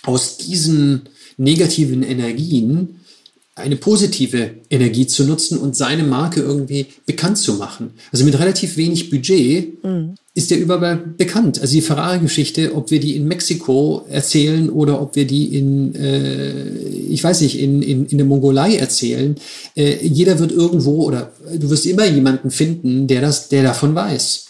aus 0.03 0.39
diesen 0.39 1.03
negativen 1.37 2.03
Energien 2.03 3.01
eine 3.57 3.77
positive 3.77 4.51
Energie 4.69 5.07
zu 5.07 5.25
nutzen 5.25 5.59
und 5.59 5.77
seine 5.77 6.03
Marke 6.03 6.41
irgendwie 6.41 6.87
bekannt 7.07 7.39
zu 7.39 7.55
machen. 7.55 7.93
Also 8.11 8.25
mit 8.25 8.37
relativ 8.39 8.77
wenig 8.77 9.11
Budget 9.11 9.85
mhm. 9.85 10.17
ist 10.35 10.51
er 10.51 10.59
überall 10.59 10.97
bekannt. 10.97 11.61
Also 11.61 11.75
die 11.75 11.81
Ferrari-Geschichte, 11.81 12.75
ob 12.75 12.91
wir 12.91 12.99
die 12.99 13.15
in 13.15 13.29
Mexiko 13.29 14.07
erzählen 14.09 14.69
oder 14.71 15.01
ob 15.01 15.15
wir 15.15 15.25
die 15.25 15.57
in, 15.57 15.95
äh, 15.95 16.69
ich 16.69 17.23
weiß 17.23 17.43
nicht, 17.43 17.61
in, 17.61 17.81
in, 17.83 18.07
in 18.07 18.19
der 18.19 18.27
Mongolei 18.27 18.75
erzählen, 18.75 19.37
äh, 19.77 20.05
jeder 20.05 20.41
wird 20.41 20.51
irgendwo 20.51 21.05
oder 21.05 21.33
du 21.57 21.71
wirst 21.71 21.87
immer 21.87 22.07
jemanden 22.07 22.51
finden, 22.51 23.07
der 23.07 23.21
das, 23.21 23.49
der 23.49 23.63
davon 23.63 23.95
weiß. 23.95 24.47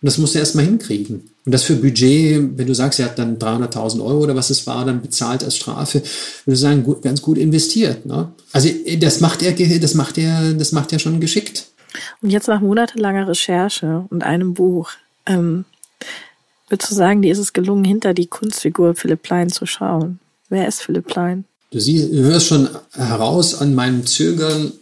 Und 0.00 0.06
das 0.06 0.18
musst 0.18 0.36
du 0.36 0.38
erstmal 0.38 0.64
hinkriegen. 0.64 1.33
Und 1.46 1.52
das 1.52 1.64
für 1.64 1.76
Budget, 1.76 2.56
wenn 2.56 2.66
du 2.66 2.74
sagst, 2.74 2.98
er 3.00 3.06
hat 3.06 3.18
dann 3.18 3.38
300.000 3.38 4.02
Euro 4.02 4.20
oder 4.20 4.34
was 4.34 4.48
es 4.48 4.66
war, 4.66 4.84
dann 4.86 5.02
bezahlt 5.02 5.44
als 5.44 5.56
Strafe, 5.56 6.02
würde 6.44 6.54
ich 6.54 6.60
sagen, 6.60 6.84
gut, 6.84 7.02
ganz 7.02 7.20
gut 7.20 7.36
investiert. 7.36 8.06
Ne? 8.06 8.32
Also 8.52 8.70
das 8.98 9.20
macht 9.20 9.42
er, 9.42 9.52
das 9.52 9.94
macht 9.94 10.16
er, 10.16 10.54
das 10.54 10.72
macht 10.72 10.92
er 10.92 10.98
schon 10.98 11.20
geschickt. 11.20 11.66
Und 12.22 12.30
jetzt 12.30 12.48
nach 12.48 12.60
monatelanger 12.60 13.28
Recherche 13.28 14.06
und 14.08 14.24
einem 14.24 14.54
Buch, 14.54 14.92
ähm, 15.26 15.66
würdest 16.68 16.90
du 16.90 16.94
sagen, 16.94 17.20
dir 17.20 17.32
ist 17.32 17.38
es 17.38 17.52
gelungen, 17.52 17.84
hinter 17.84 18.14
die 18.14 18.26
Kunstfigur 18.26 18.94
Philipp 18.94 19.22
Plein 19.22 19.50
zu 19.50 19.66
schauen? 19.66 20.20
Wer 20.48 20.66
ist 20.66 20.82
Philipp 20.82 21.06
Plein? 21.06 21.44
Du, 21.72 21.78
siehst, 21.78 22.10
du 22.10 22.22
hörst 22.22 22.46
schon 22.46 22.70
heraus 22.92 23.54
an 23.54 23.74
meinem 23.74 24.06
Zögern, 24.06 24.72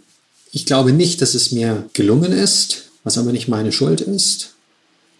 ich 0.53 0.64
glaube 0.64 0.92
nicht, 0.92 1.22
dass 1.22 1.35
es 1.35 1.51
mir 1.51 1.87
gelungen 1.92 2.31
ist, 2.31 2.90
was 3.03 3.18
aber 3.18 3.33
nicht 3.33 3.48
meine 3.48 3.72
Schuld 3.72 4.01
ist 4.01 4.52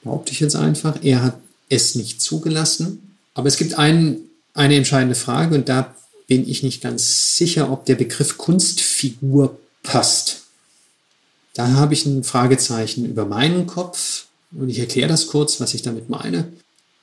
behaupte 0.03 0.33
ich 0.33 0.41
jetzt 0.41 0.57
einfach. 0.57 1.03
Er 1.03 1.23
hat 1.23 1.39
es 1.69 1.95
nicht 1.95 2.21
zugelassen. 2.21 3.17
Aber 3.35 3.49
es 3.49 3.57
gibt 3.57 3.79
ein, 3.79 4.19
eine 4.55 4.77
entscheidende 4.77 5.15
Frage 5.15 5.55
und 5.55 5.69
da 5.69 5.95
bin 6.27 6.49
ich 6.49 6.63
nicht 6.63 6.83
ganz 6.83 7.37
sicher, 7.37 7.71
ob 7.71 7.87
der 7.87 7.95
Begriff 7.95 8.39
Kunstfigur 8.39 9.59
passt. 9.83 10.43
Da 11.55 11.69
habe 11.73 11.95
ich 11.95 12.07
ein 12.07 12.25
Fragezeichen 12.25 13.05
über 13.05 13.25
meinen 13.25 13.67
Kopf 13.67 14.27
und 14.53 14.69
ich 14.69 14.79
erkläre 14.79 15.09
das 15.09 15.27
kurz, 15.27 15.61
was 15.61 15.75
ich 15.75 15.83
damit 15.83 16.09
meine. 16.09 16.53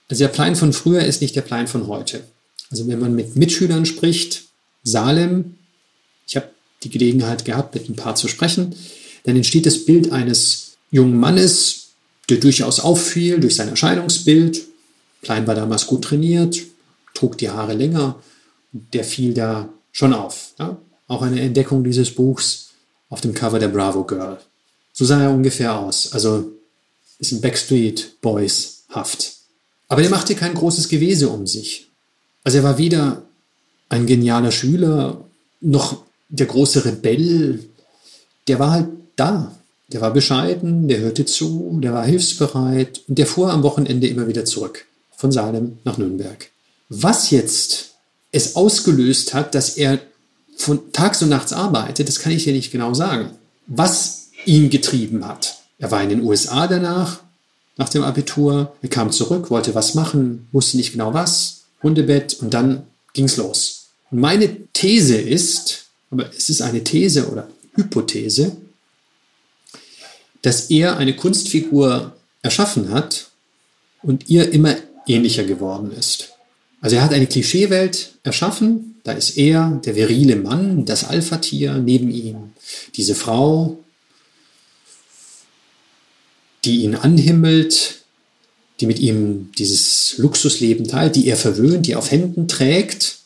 Also 0.07 0.23
der 0.23 0.29
Plan 0.29 0.55
von 0.55 0.73
früher 0.73 1.03
ist 1.03 1.21
nicht 1.21 1.35
der 1.35 1.41
Plan 1.41 1.67
von 1.67 1.87
heute. 1.87 2.23
Also 2.71 2.87
wenn 2.87 2.99
man 2.99 3.15
mit 3.15 3.35
Mitschülern 3.35 3.85
spricht, 3.85 4.43
Salem, 4.83 5.55
ich 6.27 6.35
habe 6.35 6.49
die 6.83 6.89
Gelegenheit 6.89 7.45
gehabt, 7.45 7.75
mit 7.75 7.89
ein 7.89 7.95
paar 7.95 8.15
zu 8.15 8.27
sprechen, 8.27 8.75
dann 9.23 9.35
entsteht 9.35 9.65
das 9.65 9.85
Bild 9.85 10.11
eines 10.11 10.77
jungen 10.91 11.19
Mannes, 11.19 11.78
der 12.29 12.37
durchaus 12.37 12.79
auffiel 12.79 13.39
durch 13.39 13.55
sein 13.55 13.69
Erscheinungsbild. 13.69 14.61
Klein 15.21 15.47
war 15.47 15.55
damals 15.55 15.87
gut 15.87 16.03
trainiert, 16.03 16.59
trug 17.13 17.37
die 17.37 17.49
Haare 17.49 17.73
länger. 17.73 18.15
Der 18.71 19.03
fiel 19.03 19.33
da 19.33 19.69
schon 19.91 20.13
auf. 20.13 20.53
Ja? 20.59 20.77
Auch 21.07 21.21
eine 21.21 21.41
Entdeckung 21.41 21.83
dieses 21.83 22.13
Buchs 22.13 22.69
auf 23.09 23.21
dem 23.21 23.33
Cover 23.33 23.59
der 23.59 23.69
Bravo 23.69 24.03
Girl. 24.03 24.37
So 24.93 25.05
sah 25.05 25.21
er 25.21 25.31
ungefähr 25.31 25.77
aus. 25.77 26.13
Also 26.13 26.51
ist 27.19 27.31
ein 27.31 27.41
Backstreet 27.41 28.21
Boys 28.21 28.83
Haft. 28.89 29.33
Aber 29.87 30.01
der 30.01 30.11
machte 30.11 30.35
kein 30.35 30.53
großes 30.53 30.87
Gewese 30.87 31.29
um 31.29 31.47
sich. 31.47 31.87
Also 32.43 32.59
er 32.59 32.63
war 32.63 32.77
weder 32.77 33.23
ein 33.89 34.05
genialer 34.05 34.51
Schüler 34.51 35.23
noch 35.61 36.03
der 36.29 36.45
große 36.45 36.85
Rebell. 36.85 37.67
Der 38.47 38.59
war 38.59 38.71
halt 38.71 38.87
da. 39.15 39.55
Der 39.91 40.01
war 40.01 40.13
bescheiden, 40.13 40.87
der 40.87 40.99
hörte 40.99 41.25
zu, 41.25 41.79
der 41.81 41.93
war 41.93 42.05
hilfsbereit 42.05 43.01
und 43.07 43.17
der 43.17 43.25
fuhr 43.25 43.51
am 43.51 43.63
Wochenende 43.63 44.07
immer 44.07 44.27
wieder 44.27 44.45
zurück 44.45 44.85
von 45.15 45.31
Salem 45.31 45.79
nach 45.83 45.97
Nürnberg. 45.97 46.49
Was 46.89 47.31
jetzt 47.31 47.95
es 48.31 48.55
ausgelöst 48.55 49.33
hat, 49.33 49.55
dass 49.55 49.77
er 49.77 49.99
von 50.55 50.91
tags 50.91 51.21
und 51.23 51.29
nachts 51.29 51.53
arbeitet, 51.53 52.07
das 52.07 52.19
kann 52.19 52.31
ich 52.31 52.43
dir 52.43 52.53
nicht 52.53 52.71
genau 52.71 52.93
sagen. 52.93 53.31
Was 53.67 54.29
ihn 54.45 54.69
getrieben 54.69 55.27
hat. 55.27 55.57
Er 55.79 55.91
war 55.91 56.03
in 56.03 56.09
den 56.09 56.21
USA 56.23 56.67
danach, 56.67 57.21
nach 57.77 57.89
dem 57.89 58.03
Abitur. 58.03 58.73
Er 58.81 58.89
kam 58.89 59.11
zurück, 59.11 59.49
wollte 59.49 59.73
was 59.73 59.95
machen, 59.95 60.47
wusste 60.51 60.77
nicht 60.77 60.91
genau 60.91 61.13
was. 61.13 61.61
Hundebett 61.81 62.35
und 62.41 62.53
dann 62.53 62.83
ging's 63.13 63.37
los. 63.37 63.87
Und 64.11 64.19
meine 64.19 64.67
These 64.73 65.17
ist, 65.17 65.85
aber 66.11 66.29
es 66.35 66.49
ist 66.49 66.61
eine 66.61 66.83
These 66.83 67.29
oder 67.29 67.47
Hypothese, 67.75 68.57
dass 70.41 70.69
er 70.69 70.97
eine 70.97 71.15
Kunstfigur 71.15 72.15
erschaffen 72.41 72.91
hat 72.91 73.29
und 74.01 74.29
ihr 74.29 74.51
immer 74.51 74.75
ähnlicher 75.07 75.43
geworden 75.43 75.91
ist. 75.91 76.29
Also 76.81 76.95
er 76.95 77.03
hat 77.03 77.13
eine 77.13 77.27
Klischeewelt 77.27 78.13
erschaffen, 78.23 78.95
da 79.03 79.11
ist 79.13 79.37
er, 79.37 79.81
der 79.83 79.95
virile 79.95 80.35
Mann, 80.35 80.85
das 80.85 81.03
Alpha-Tier, 81.03 81.73
neben 81.75 82.09
ihm 82.09 82.53
diese 82.95 83.15
Frau, 83.15 83.77
die 86.63 86.83
ihn 86.83 86.95
anhimmelt, 86.95 87.99
die 88.79 88.85
mit 88.85 88.99
ihm 88.99 89.51
dieses 89.57 90.17
Luxusleben 90.17 90.87
teilt, 90.87 91.15
die 91.15 91.27
er 91.27 91.37
verwöhnt, 91.37 91.87
die 91.87 91.95
auf 91.95 92.11
Händen 92.11 92.47
trägt. 92.47 93.19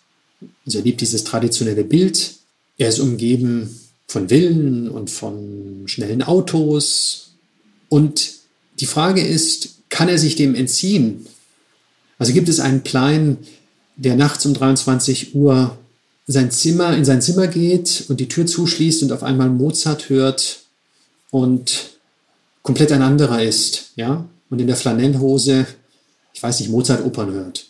Also 0.65 0.79
er 0.79 0.83
liebt 0.83 1.01
dieses 1.01 1.23
traditionelle 1.23 1.83
Bild. 1.83 2.31
Er 2.77 2.89
ist 2.89 2.99
umgeben 2.99 3.79
von 4.07 4.29
Villen 4.29 4.89
und 4.89 5.09
von 5.09 5.83
schnellen 5.85 6.21
Autos. 6.21 7.31
Und 7.89 8.33
die 8.79 8.85
Frage 8.85 9.21
ist, 9.21 9.69
kann 9.89 10.09
er 10.09 10.17
sich 10.17 10.35
dem 10.35 10.55
entziehen? 10.55 11.25
Also 12.17 12.33
gibt 12.33 12.49
es 12.49 12.59
einen 12.59 12.81
Plein, 12.81 13.37
der 13.95 14.15
nachts 14.15 14.45
um 14.45 14.53
23 14.53 15.35
Uhr 15.35 15.77
sein 16.25 16.51
Zimmer, 16.51 16.95
in 16.95 17.05
sein 17.05 17.21
Zimmer 17.21 17.47
geht 17.47 18.05
und 18.07 18.19
die 18.19 18.27
Tür 18.27 18.45
zuschließt 18.45 19.03
und 19.03 19.11
auf 19.11 19.23
einmal 19.23 19.49
Mozart 19.49 20.09
hört 20.09 20.61
und 21.31 21.97
komplett 22.61 22.91
ein 22.91 23.01
anderer 23.01 23.43
ist, 23.43 23.91
ja, 23.95 24.25
und 24.49 24.61
in 24.61 24.67
der 24.67 24.75
Flanellhose, 24.75 25.65
ich 26.33 26.41
weiß 26.41 26.59
nicht, 26.59 26.69
Mozart-Opern 26.69 27.31
hört. 27.31 27.65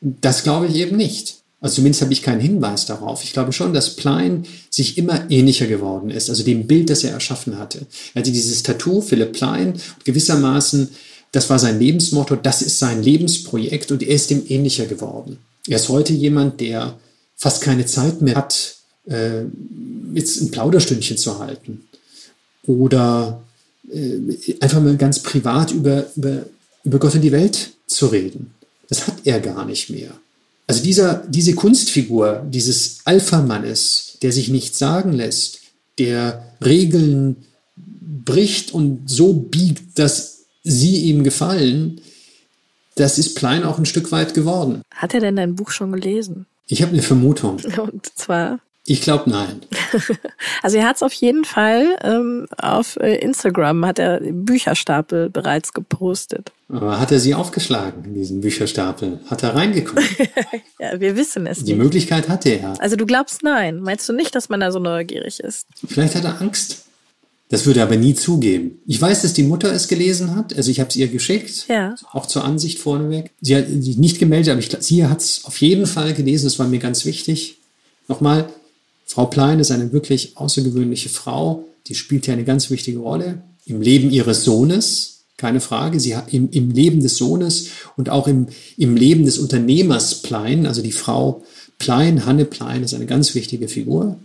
Das 0.00 0.42
glaube 0.42 0.66
ich 0.66 0.76
eben 0.76 0.96
nicht. 0.96 1.37
Also 1.60 1.76
zumindest 1.76 2.02
habe 2.02 2.12
ich 2.12 2.22
keinen 2.22 2.40
Hinweis 2.40 2.86
darauf. 2.86 3.24
Ich 3.24 3.32
glaube 3.32 3.52
schon, 3.52 3.72
dass 3.72 3.96
Plein 3.96 4.44
sich 4.70 4.96
immer 4.96 5.28
ähnlicher 5.30 5.66
geworden 5.66 6.10
ist, 6.10 6.30
also 6.30 6.44
dem 6.44 6.66
Bild, 6.66 6.88
das 6.88 7.02
er 7.02 7.12
erschaffen 7.12 7.58
hatte. 7.58 7.86
Er 8.14 8.20
hatte 8.20 8.30
dieses 8.30 8.62
Tattoo, 8.62 9.00
Philipp 9.00 9.32
Plein, 9.32 9.74
gewissermaßen, 10.04 10.88
das 11.32 11.50
war 11.50 11.58
sein 11.58 11.78
Lebensmotto, 11.78 12.36
das 12.36 12.62
ist 12.62 12.78
sein 12.78 13.02
Lebensprojekt 13.02 13.90
und 13.90 14.02
er 14.02 14.14
ist 14.14 14.30
dem 14.30 14.44
ähnlicher 14.48 14.86
geworden. 14.86 15.38
Er 15.66 15.76
ist 15.76 15.88
heute 15.88 16.12
jemand, 16.12 16.60
der 16.60 16.98
fast 17.36 17.60
keine 17.60 17.86
Zeit 17.86 18.22
mehr 18.22 18.36
hat, 18.36 18.76
äh, 19.06 19.42
jetzt 20.14 20.40
ein 20.40 20.50
Plauderstündchen 20.50 21.18
zu 21.18 21.38
halten 21.38 21.88
oder 22.66 23.42
äh, 23.92 24.54
einfach 24.60 24.80
mal 24.80 24.96
ganz 24.96 25.20
privat 25.20 25.72
über, 25.72 26.06
über, 26.16 26.44
über 26.84 26.98
Gott 26.98 27.14
und 27.16 27.22
die 27.22 27.32
Welt 27.32 27.70
zu 27.86 28.06
reden. 28.06 28.54
Das 28.88 29.06
hat 29.06 29.16
er 29.24 29.40
gar 29.40 29.64
nicht 29.64 29.90
mehr. 29.90 30.12
Also 30.68 30.82
dieser, 30.82 31.24
diese 31.26 31.54
Kunstfigur 31.54 32.46
dieses 32.48 32.98
Alpha-Mannes, 33.06 34.18
der 34.22 34.32
sich 34.32 34.50
nichts 34.50 34.78
sagen 34.78 35.12
lässt, 35.12 35.60
der 35.98 36.44
Regeln 36.64 37.36
bricht 37.76 38.72
und 38.72 39.08
so 39.08 39.32
biegt, 39.32 39.98
dass 39.98 40.44
sie 40.62 41.04
ihm 41.06 41.24
gefallen, 41.24 42.02
das 42.96 43.18
ist 43.18 43.34
Plein 43.34 43.64
auch 43.64 43.78
ein 43.78 43.86
Stück 43.86 44.12
weit 44.12 44.34
geworden. 44.34 44.82
Hat 44.94 45.14
er 45.14 45.20
denn 45.20 45.36
dein 45.36 45.54
Buch 45.54 45.70
schon 45.70 45.92
gelesen? 45.92 46.46
Ich 46.66 46.82
habe 46.82 46.92
eine 46.92 47.02
Vermutung. 47.02 47.58
Und 47.78 48.06
zwar? 48.14 48.60
Ich 48.90 49.02
glaube 49.02 49.28
nein. 49.28 49.60
also 50.62 50.78
er 50.78 50.88
hat 50.88 50.96
es 50.96 51.02
auf 51.02 51.12
jeden 51.12 51.44
Fall 51.44 51.98
ähm, 52.02 52.46
auf 52.56 52.96
äh, 52.96 53.16
Instagram 53.16 53.84
hat 53.84 53.98
er 53.98 54.20
Bücherstapel 54.20 55.28
bereits 55.28 55.74
gepostet. 55.74 56.50
Aber 56.70 56.98
hat 56.98 57.12
er 57.12 57.20
sie 57.20 57.34
aufgeschlagen 57.34 58.02
in 58.06 58.14
diesen 58.14 58.40
Bücherstapel? 58.40 59.20
Hat 59.26 59.42
er 59.42 59.54
reingeguckt? 59.54 60.02
ja, 60.78 60.98
wir 60.98 61.16
wissen 61.16 61.46
es 61.46 61.58
Die 61.64 61.72
nicht. 61.74 61.82
Möglichkeit 61.82 62.30
hatte 62.30 62.48
er. 62.48 62.80
Also 62.80 62.96
du 62.96 63.04
glaubst 63.04 63.42
nein. 63.42 63.80
Meinst 63.80 64.08
du 64.08 64.14
nicht, 64.14 64.34
dass 64.34 64.48
man 64.48 64.60
da 64.60 64.72
so 64.72 64.78
neugierig 64.78 65.40
ist? 65.40 65.66
Vielleicht 65.86 66.14
hat 66.14 66.24
er 66.24 66.40
Angst. 66.40 66.86
Das 67.50 67.66
würde 67.66 67.80
er 67.80 67.86
aber 67.86 67.96
nie 67.96 68.14
zugeben. 68.14 68.80
Ich 68.86 69.00
weiß, 69.00 69.20
dass 69.20 69.34
die 69.34 69.42
Mutter 69.42 69.70
es 69.70 69.88
gelesen 69.88 70.34
hat. 70.34 70.56
Also 70.56 70.70
ich 70.70 70.80
habe 70.80 70.88
es 70.88 70.96
ihr 70.96 71.08
geschickt. 71.08 71.66
Ja. 71.68 71.94
Auch 72.12 72.24
zur 72.24 72.44
Ansicht 72.44 72.78
vorneweg. 72.78 73.32
Sie 73.42 73.54
hat 73.54 73.66
sich 73.68 73.98
nicht 73.98 74.18
gemeldet, 74.18 74.52
aber 74.52 74.60
ich, 74.60 74.70
sie 74.80 75.06
hat 75.06 75.20
es 75.20 75.44
auf 75.44 75.60
jeden 75.60 75.86
Fall 75.86 76.14
gelesen. 76.14 76.46
Das 76.46 76.58
war 76.58 76.68
mir 76.68 76.78
ganz 76.78 77.04
wichtig. 77.04 77.58
Nochmal, 78.08 78.48
Frau 79.08 79.24
Plein 79.24 79.58
ist 79.58 79.70
eine 79.70 79.90
wirklich 79.92 80.36
außergewöhnliche 80.36 81.08
Frau. 81.08 81.64
Die 81.86 81.94
spielt 81.94 82.26
ja 82.26 82.34
eine 82.34 82.44
ganz 82.44 82.70
wichtige 82.70 82.98
Rolle 82.98 83.42
im 83.64 83.80
Leben 83.80 84.10
ihres 84.10 84.44
Sohnes. 84.44 85.24
Keine 85.38 85.60
Frage. 85.60 85.98
Sie 85.98 86.14
hat 86.14 86.32
im, 86.34 86.50
im 86.50 86.70
Leben 86.70 87.00
des 87.00 87.16
Sohnes 87.16 87.68
und 87.96 88.10
auch 88.10 88.28
im, 88.28 88.48
im 88.76 88.96
Leben 88.96 89.24
des 89.24 89.38
Unternehmers 89.38 90.22
Plein, 90.22 90.66
also 90.66 90.82
die 90.82 90.92
Frau 90.92 91.42
Plein, 91.78 92.26
Hanne 92.26 92.44
Plein, 92.44 92.82
ist 92.82 92.92
eine 92.92 93.06
ganz 93.06 93.34
wichtige 93.34 93.68
Figur. 93.68 94.18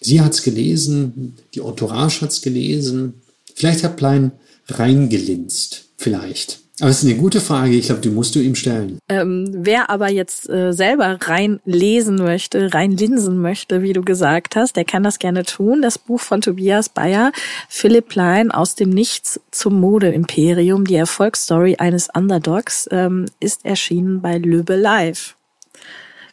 Sie 0.00 0.20
hat 0.22 0.32
es 0.32 0.42
gelesen, 0.42 1.36
die 1.54 1.60
Entourage 1.60 2.22
hat 2.22 2.30
es 2.30 2.40
gelesen. 2.40 3.14
Vielleicht 3.54 3.84
hat 3.84 3.96
Plein 3.96 4.32
reingelinst. 4.68 5.84
Vielleicht. 5.98 6.61
Aber 6.82 6.90
es 6.90 7.04
ist 7.04 7.08
eine 7.08 7.16
gute 7.16 7.40
Frage. 7.40 7.76
Ich 7.76 7.86
glaube, 7.86 8.00
die 8.00 8.10
musst 8.10 8.34
du 8.34 8.40
ihm 8.40 8.56
stellen. 8.56 8.98
Ähm, 9.08 9.48
wer 9.52 9.88
aber 9.88 10.10
jetzt 10.10 10.50
äh, 10.50 10.72
selber 10.72 11.16
rein 11.22 11.60
lesen 11.64 12.16
möchte, 12.16 12.74
rein 12.74 12.90
linsen 12.90 13.40
möchte, 13.40 13.82
wie 13.82 13.92
du 13.92 14.02
gesagt 14.02 14.56
hast, 14.56 14.74
der 14.74 14.84
kann 14.84 15.04
das 15.04 15.20
gerne 15.20 15.44
tun. 15.44 15.80
Das 15.80 15.96
Buch 15.96 16.18
von 16.18 16.40
Tobias 16.40 16.88
Bayer, 16.88 17.30
Philipp 17.68 18.08
Plein 18.08 18.50
aus 18.50 18.74
dem 18.74 18.90
Nichts 18.90 19.38
zum 19.52 19.80
Modeimperium, 19.80 20.84
die 20.84 20.96
Erfolgsstory 20.96 21.76
eines 21.76 22.08
Underdogs, 22.12 22.88
ähm, 22.90 23.26
ist 23.38 23.64
erschienen 23.64 24.20
bei 24.20 24.38
Löbe 24.38 24.74
Live. 24.74 25.36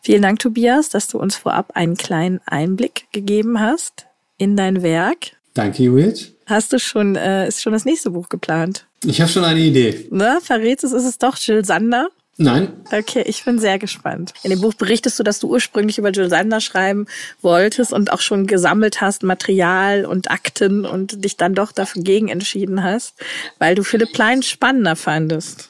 Vielen 0.02 0.24
Dank, 0.24 0.40
Tobias, 0.40 0.90
dass 0.90 1.08
du 1.08 1.20
uns 1.20 1.36
vorab 1.36 1.74
einen 1.76 1.96
kleinen 1.96 2.42
Einblick 2.48 3.06
gegeben 3.12 3.60
hast 3.60 4.08
in 4.40 4.58
dein 4.58 4.82
Werk. 4.82 5.34
Danke, 5.54 5.84
Judith. 5.84 6.39
Hast 6.50 6.74
du 6.74 6.80
schon, 6.80 7.16
äh, 7.16 7.48
ist 7.48 7.62
schon 7.62 7.74
das 7.74 7.86
nächste 7.86 8.10
Buch 8.10 8.28
geplant? 8.28 8.88
Ich 9.06 9.22
habe 9.22 9.32
schon 9.32 9.44
eine 9.44 9.60
Idee. 9.60 10.08
Ne, 10.10 10.40
verrätst 10.42 10.84
es, 10.84 10.92
ist 10.92 11.06
es 11.06 11.20
doch 11.20 11.38
Jill 11.38 11.64
Sander? 11.64 12.10
Nein. 12.38 12.70
Okay, 12.92 13.24
ich 13.28 13.44
bin 13.44 13.60
sehr 13.60 13.78
gespannt. 13.78 14.34
In 14.44 14.50
dem 14.50 14.62
Buch 14.62 14.74
berichtest 14.74 15.20
du, 15.20 15.24
dass 15.24 15.40
du 15.40 15.48
ursprünglich 15.48 16.00
über 16.00 16.10
Jill 16.10 16.30
Sander 16.30 16.60
schreiben 16.60 17.06
wolltest 17.42 17.94
und 17.94 18.12
auch 18.12 18.22
schon 18.22 18.48
gesammelt 18.48 19.00
hast, 19.00 19.22
Material 19.24 20.06
und 20.06 20.32
Akten 20.32 20.86
und 20.86 21.24
dich 21.24 21.38
dann 21.38 21.54
doch 21.54 21.72
dafür 21.72 22.02
gegen 22.02 22.30
entschieden 22.30 22.82
hast, 22.82 23.14
weil 23.60 23.76
du 23.76 23.84
Philipp 23.84 24.14
Plein 24.14 24.42
spannender 24.42 24.96
fandest. 24.96 25.70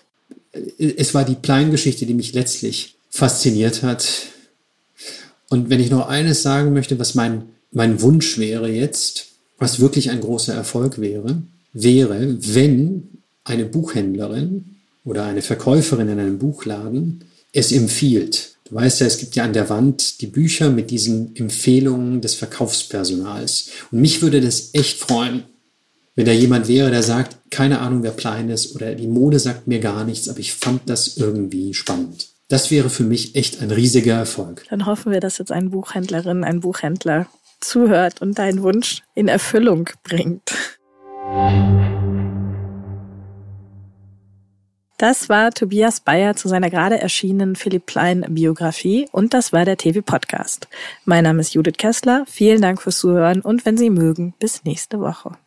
Es 0.78 1.14
war 1.14 1.26
die 1.26 1.36
Plein-Geschichte, 1.36 2.06
die 2.06 2.14
mich 2.14 2.34
letztlich 2.34 2.96
fasziniert 3.10 3.84
hat. 3.84 4.08
Und 5.50 5.70
wenn 5.70 5.80
ich 5.80 5.90
noch 5.90 6.08
eines 6.08 6.42
sagen 6.42 6.72
möchte, 6.74 7.00
was 7.00 7.16
mein, 7.16 7.50
mein 7.72 8.02
Wunsch 8.02 8.38
wäre 8.38 8.70
jetzt, 8.70 9.29
was 9.60 9.80
wirklich 9.80 10.10
ein 10.10 10.22
großer 10.22 10.53
Erfolg 10.53 10.99
wäre, 10.99 11.43
wäre, 11.74 12.38
wenn 12.39 13.10
eine 13.43 13.66
Buchhändlerin 13.66 14.78
oder 15.03 15.26
eine 15.26 15.41
Verkäuferin 15.41 16.10
in 16.10 16.20
einem 16.20 16.39
Buchladen 16.39 17.26
es 17.51 17.72
empfiehlt. 17.72 18.55
Du 18.66 18.76
weißt 18.76 19.01
ja, 19.01 19.07
es 19.07 19.18
gibt 19.18 19.36
ja 19.36 19.43
an 19.43 19.53
der 19.53 19.70
Wand 19.70 20.22
die 20.22 20.28
Bücher 20.28 20.70
mit 20.70 20.91
diesen 20.91 21.36
Empfehlungen 21.36 22.22
des 22.22 22.36
Verkaufspersonals. 22.36 23.70
Und 23.91 24.01
mich 24.01 24.22
würde 24.22 24.41
das 24.41 24.70
echt 24.74 24.99
freuen, 24.99 25.43
wenn 26.16 26.26
da 26.26 26.32
jemand 26.32 26.68
wäre, 26.68 26.91
der 26.91 27.01
sagt, 27.01 27.38
keine 27.49 27.80
Ahnung, 27.80 28.03
wer 28.03 28.12
Plein 28.12 28.49
ist 28.49 28.76
oder 28.76 28.93
die 28.93 29.07
Mode 29.07 29.39
sagt 29.39 29.68
mir 29.68 29.80
gar 29.80 30.03
nichts, 30.03 30.30
aber 30.30 30.39
ich 30.39 30.53
fand 30.53 30.88
das 30.88 31.18
irgendwie 31.18 31.74
spannend. 31.74 32.28
Das 32.49 32.72
wäre 32.72 32.89
für 32.89 33.03
mich 33.03 33.36
echt 33.36 33.62
ein 33.62 33.72
riesiger 33.72 34.16
Erfolg. 34.16 34.66
Dann 34.70 34.86
hoffen 34.86 35.12
wir, 35.12 35.20
dass 35.20 35.38
jetzt 35.38 35.51
eine 35.51 35.70
Buchhändlerin, 35.70 36.43
ein 36.43 36.60
Buchhändler 36.60 37.28
zuhört 37.60 38.22
und 38.22 38.39
deinen 38.39 38.64
Wunsch 38.64 39.01
in 39.16 39.28
Erfüllung 39.28 39.89
bringt. 40.03 40.53
Das 44.97 45.30
war 45.30 45.51
Tobias 45.51 46.01
Bayer 46.01 46.36
zu 46.36 46.49
seiner 46.49 46.70
gerade 46.70 46.99
erschienenen 46.99 47.55
Philipp 47.55 47.86
Plein 47.86 48.26
Biografie 48.28 49.07
und 49.14 49.34
das 49.34 49.53
war 49.53 49.64
der 49.64 49.78
TV 49.78 50.01
Podcast. 50.01 50.68
Mein 51.05 51.24
Name 51.24 51.39
ist 51.39 51.53
Judith 51.53 51.78
Kessler. 51.78 52.26
Vielen 52.28 52.62
Dank 52.62 52.82
fürs 52.82 52.99
Zuhören 52.99 53.39
und 53.39 53.66
wenn 53.66 53.78
Sie 53.78 53.89
mögen, 53.89 54.34
bis 54.39 54.66
nächste 54.66 54.99
Woche. 54.99 55.38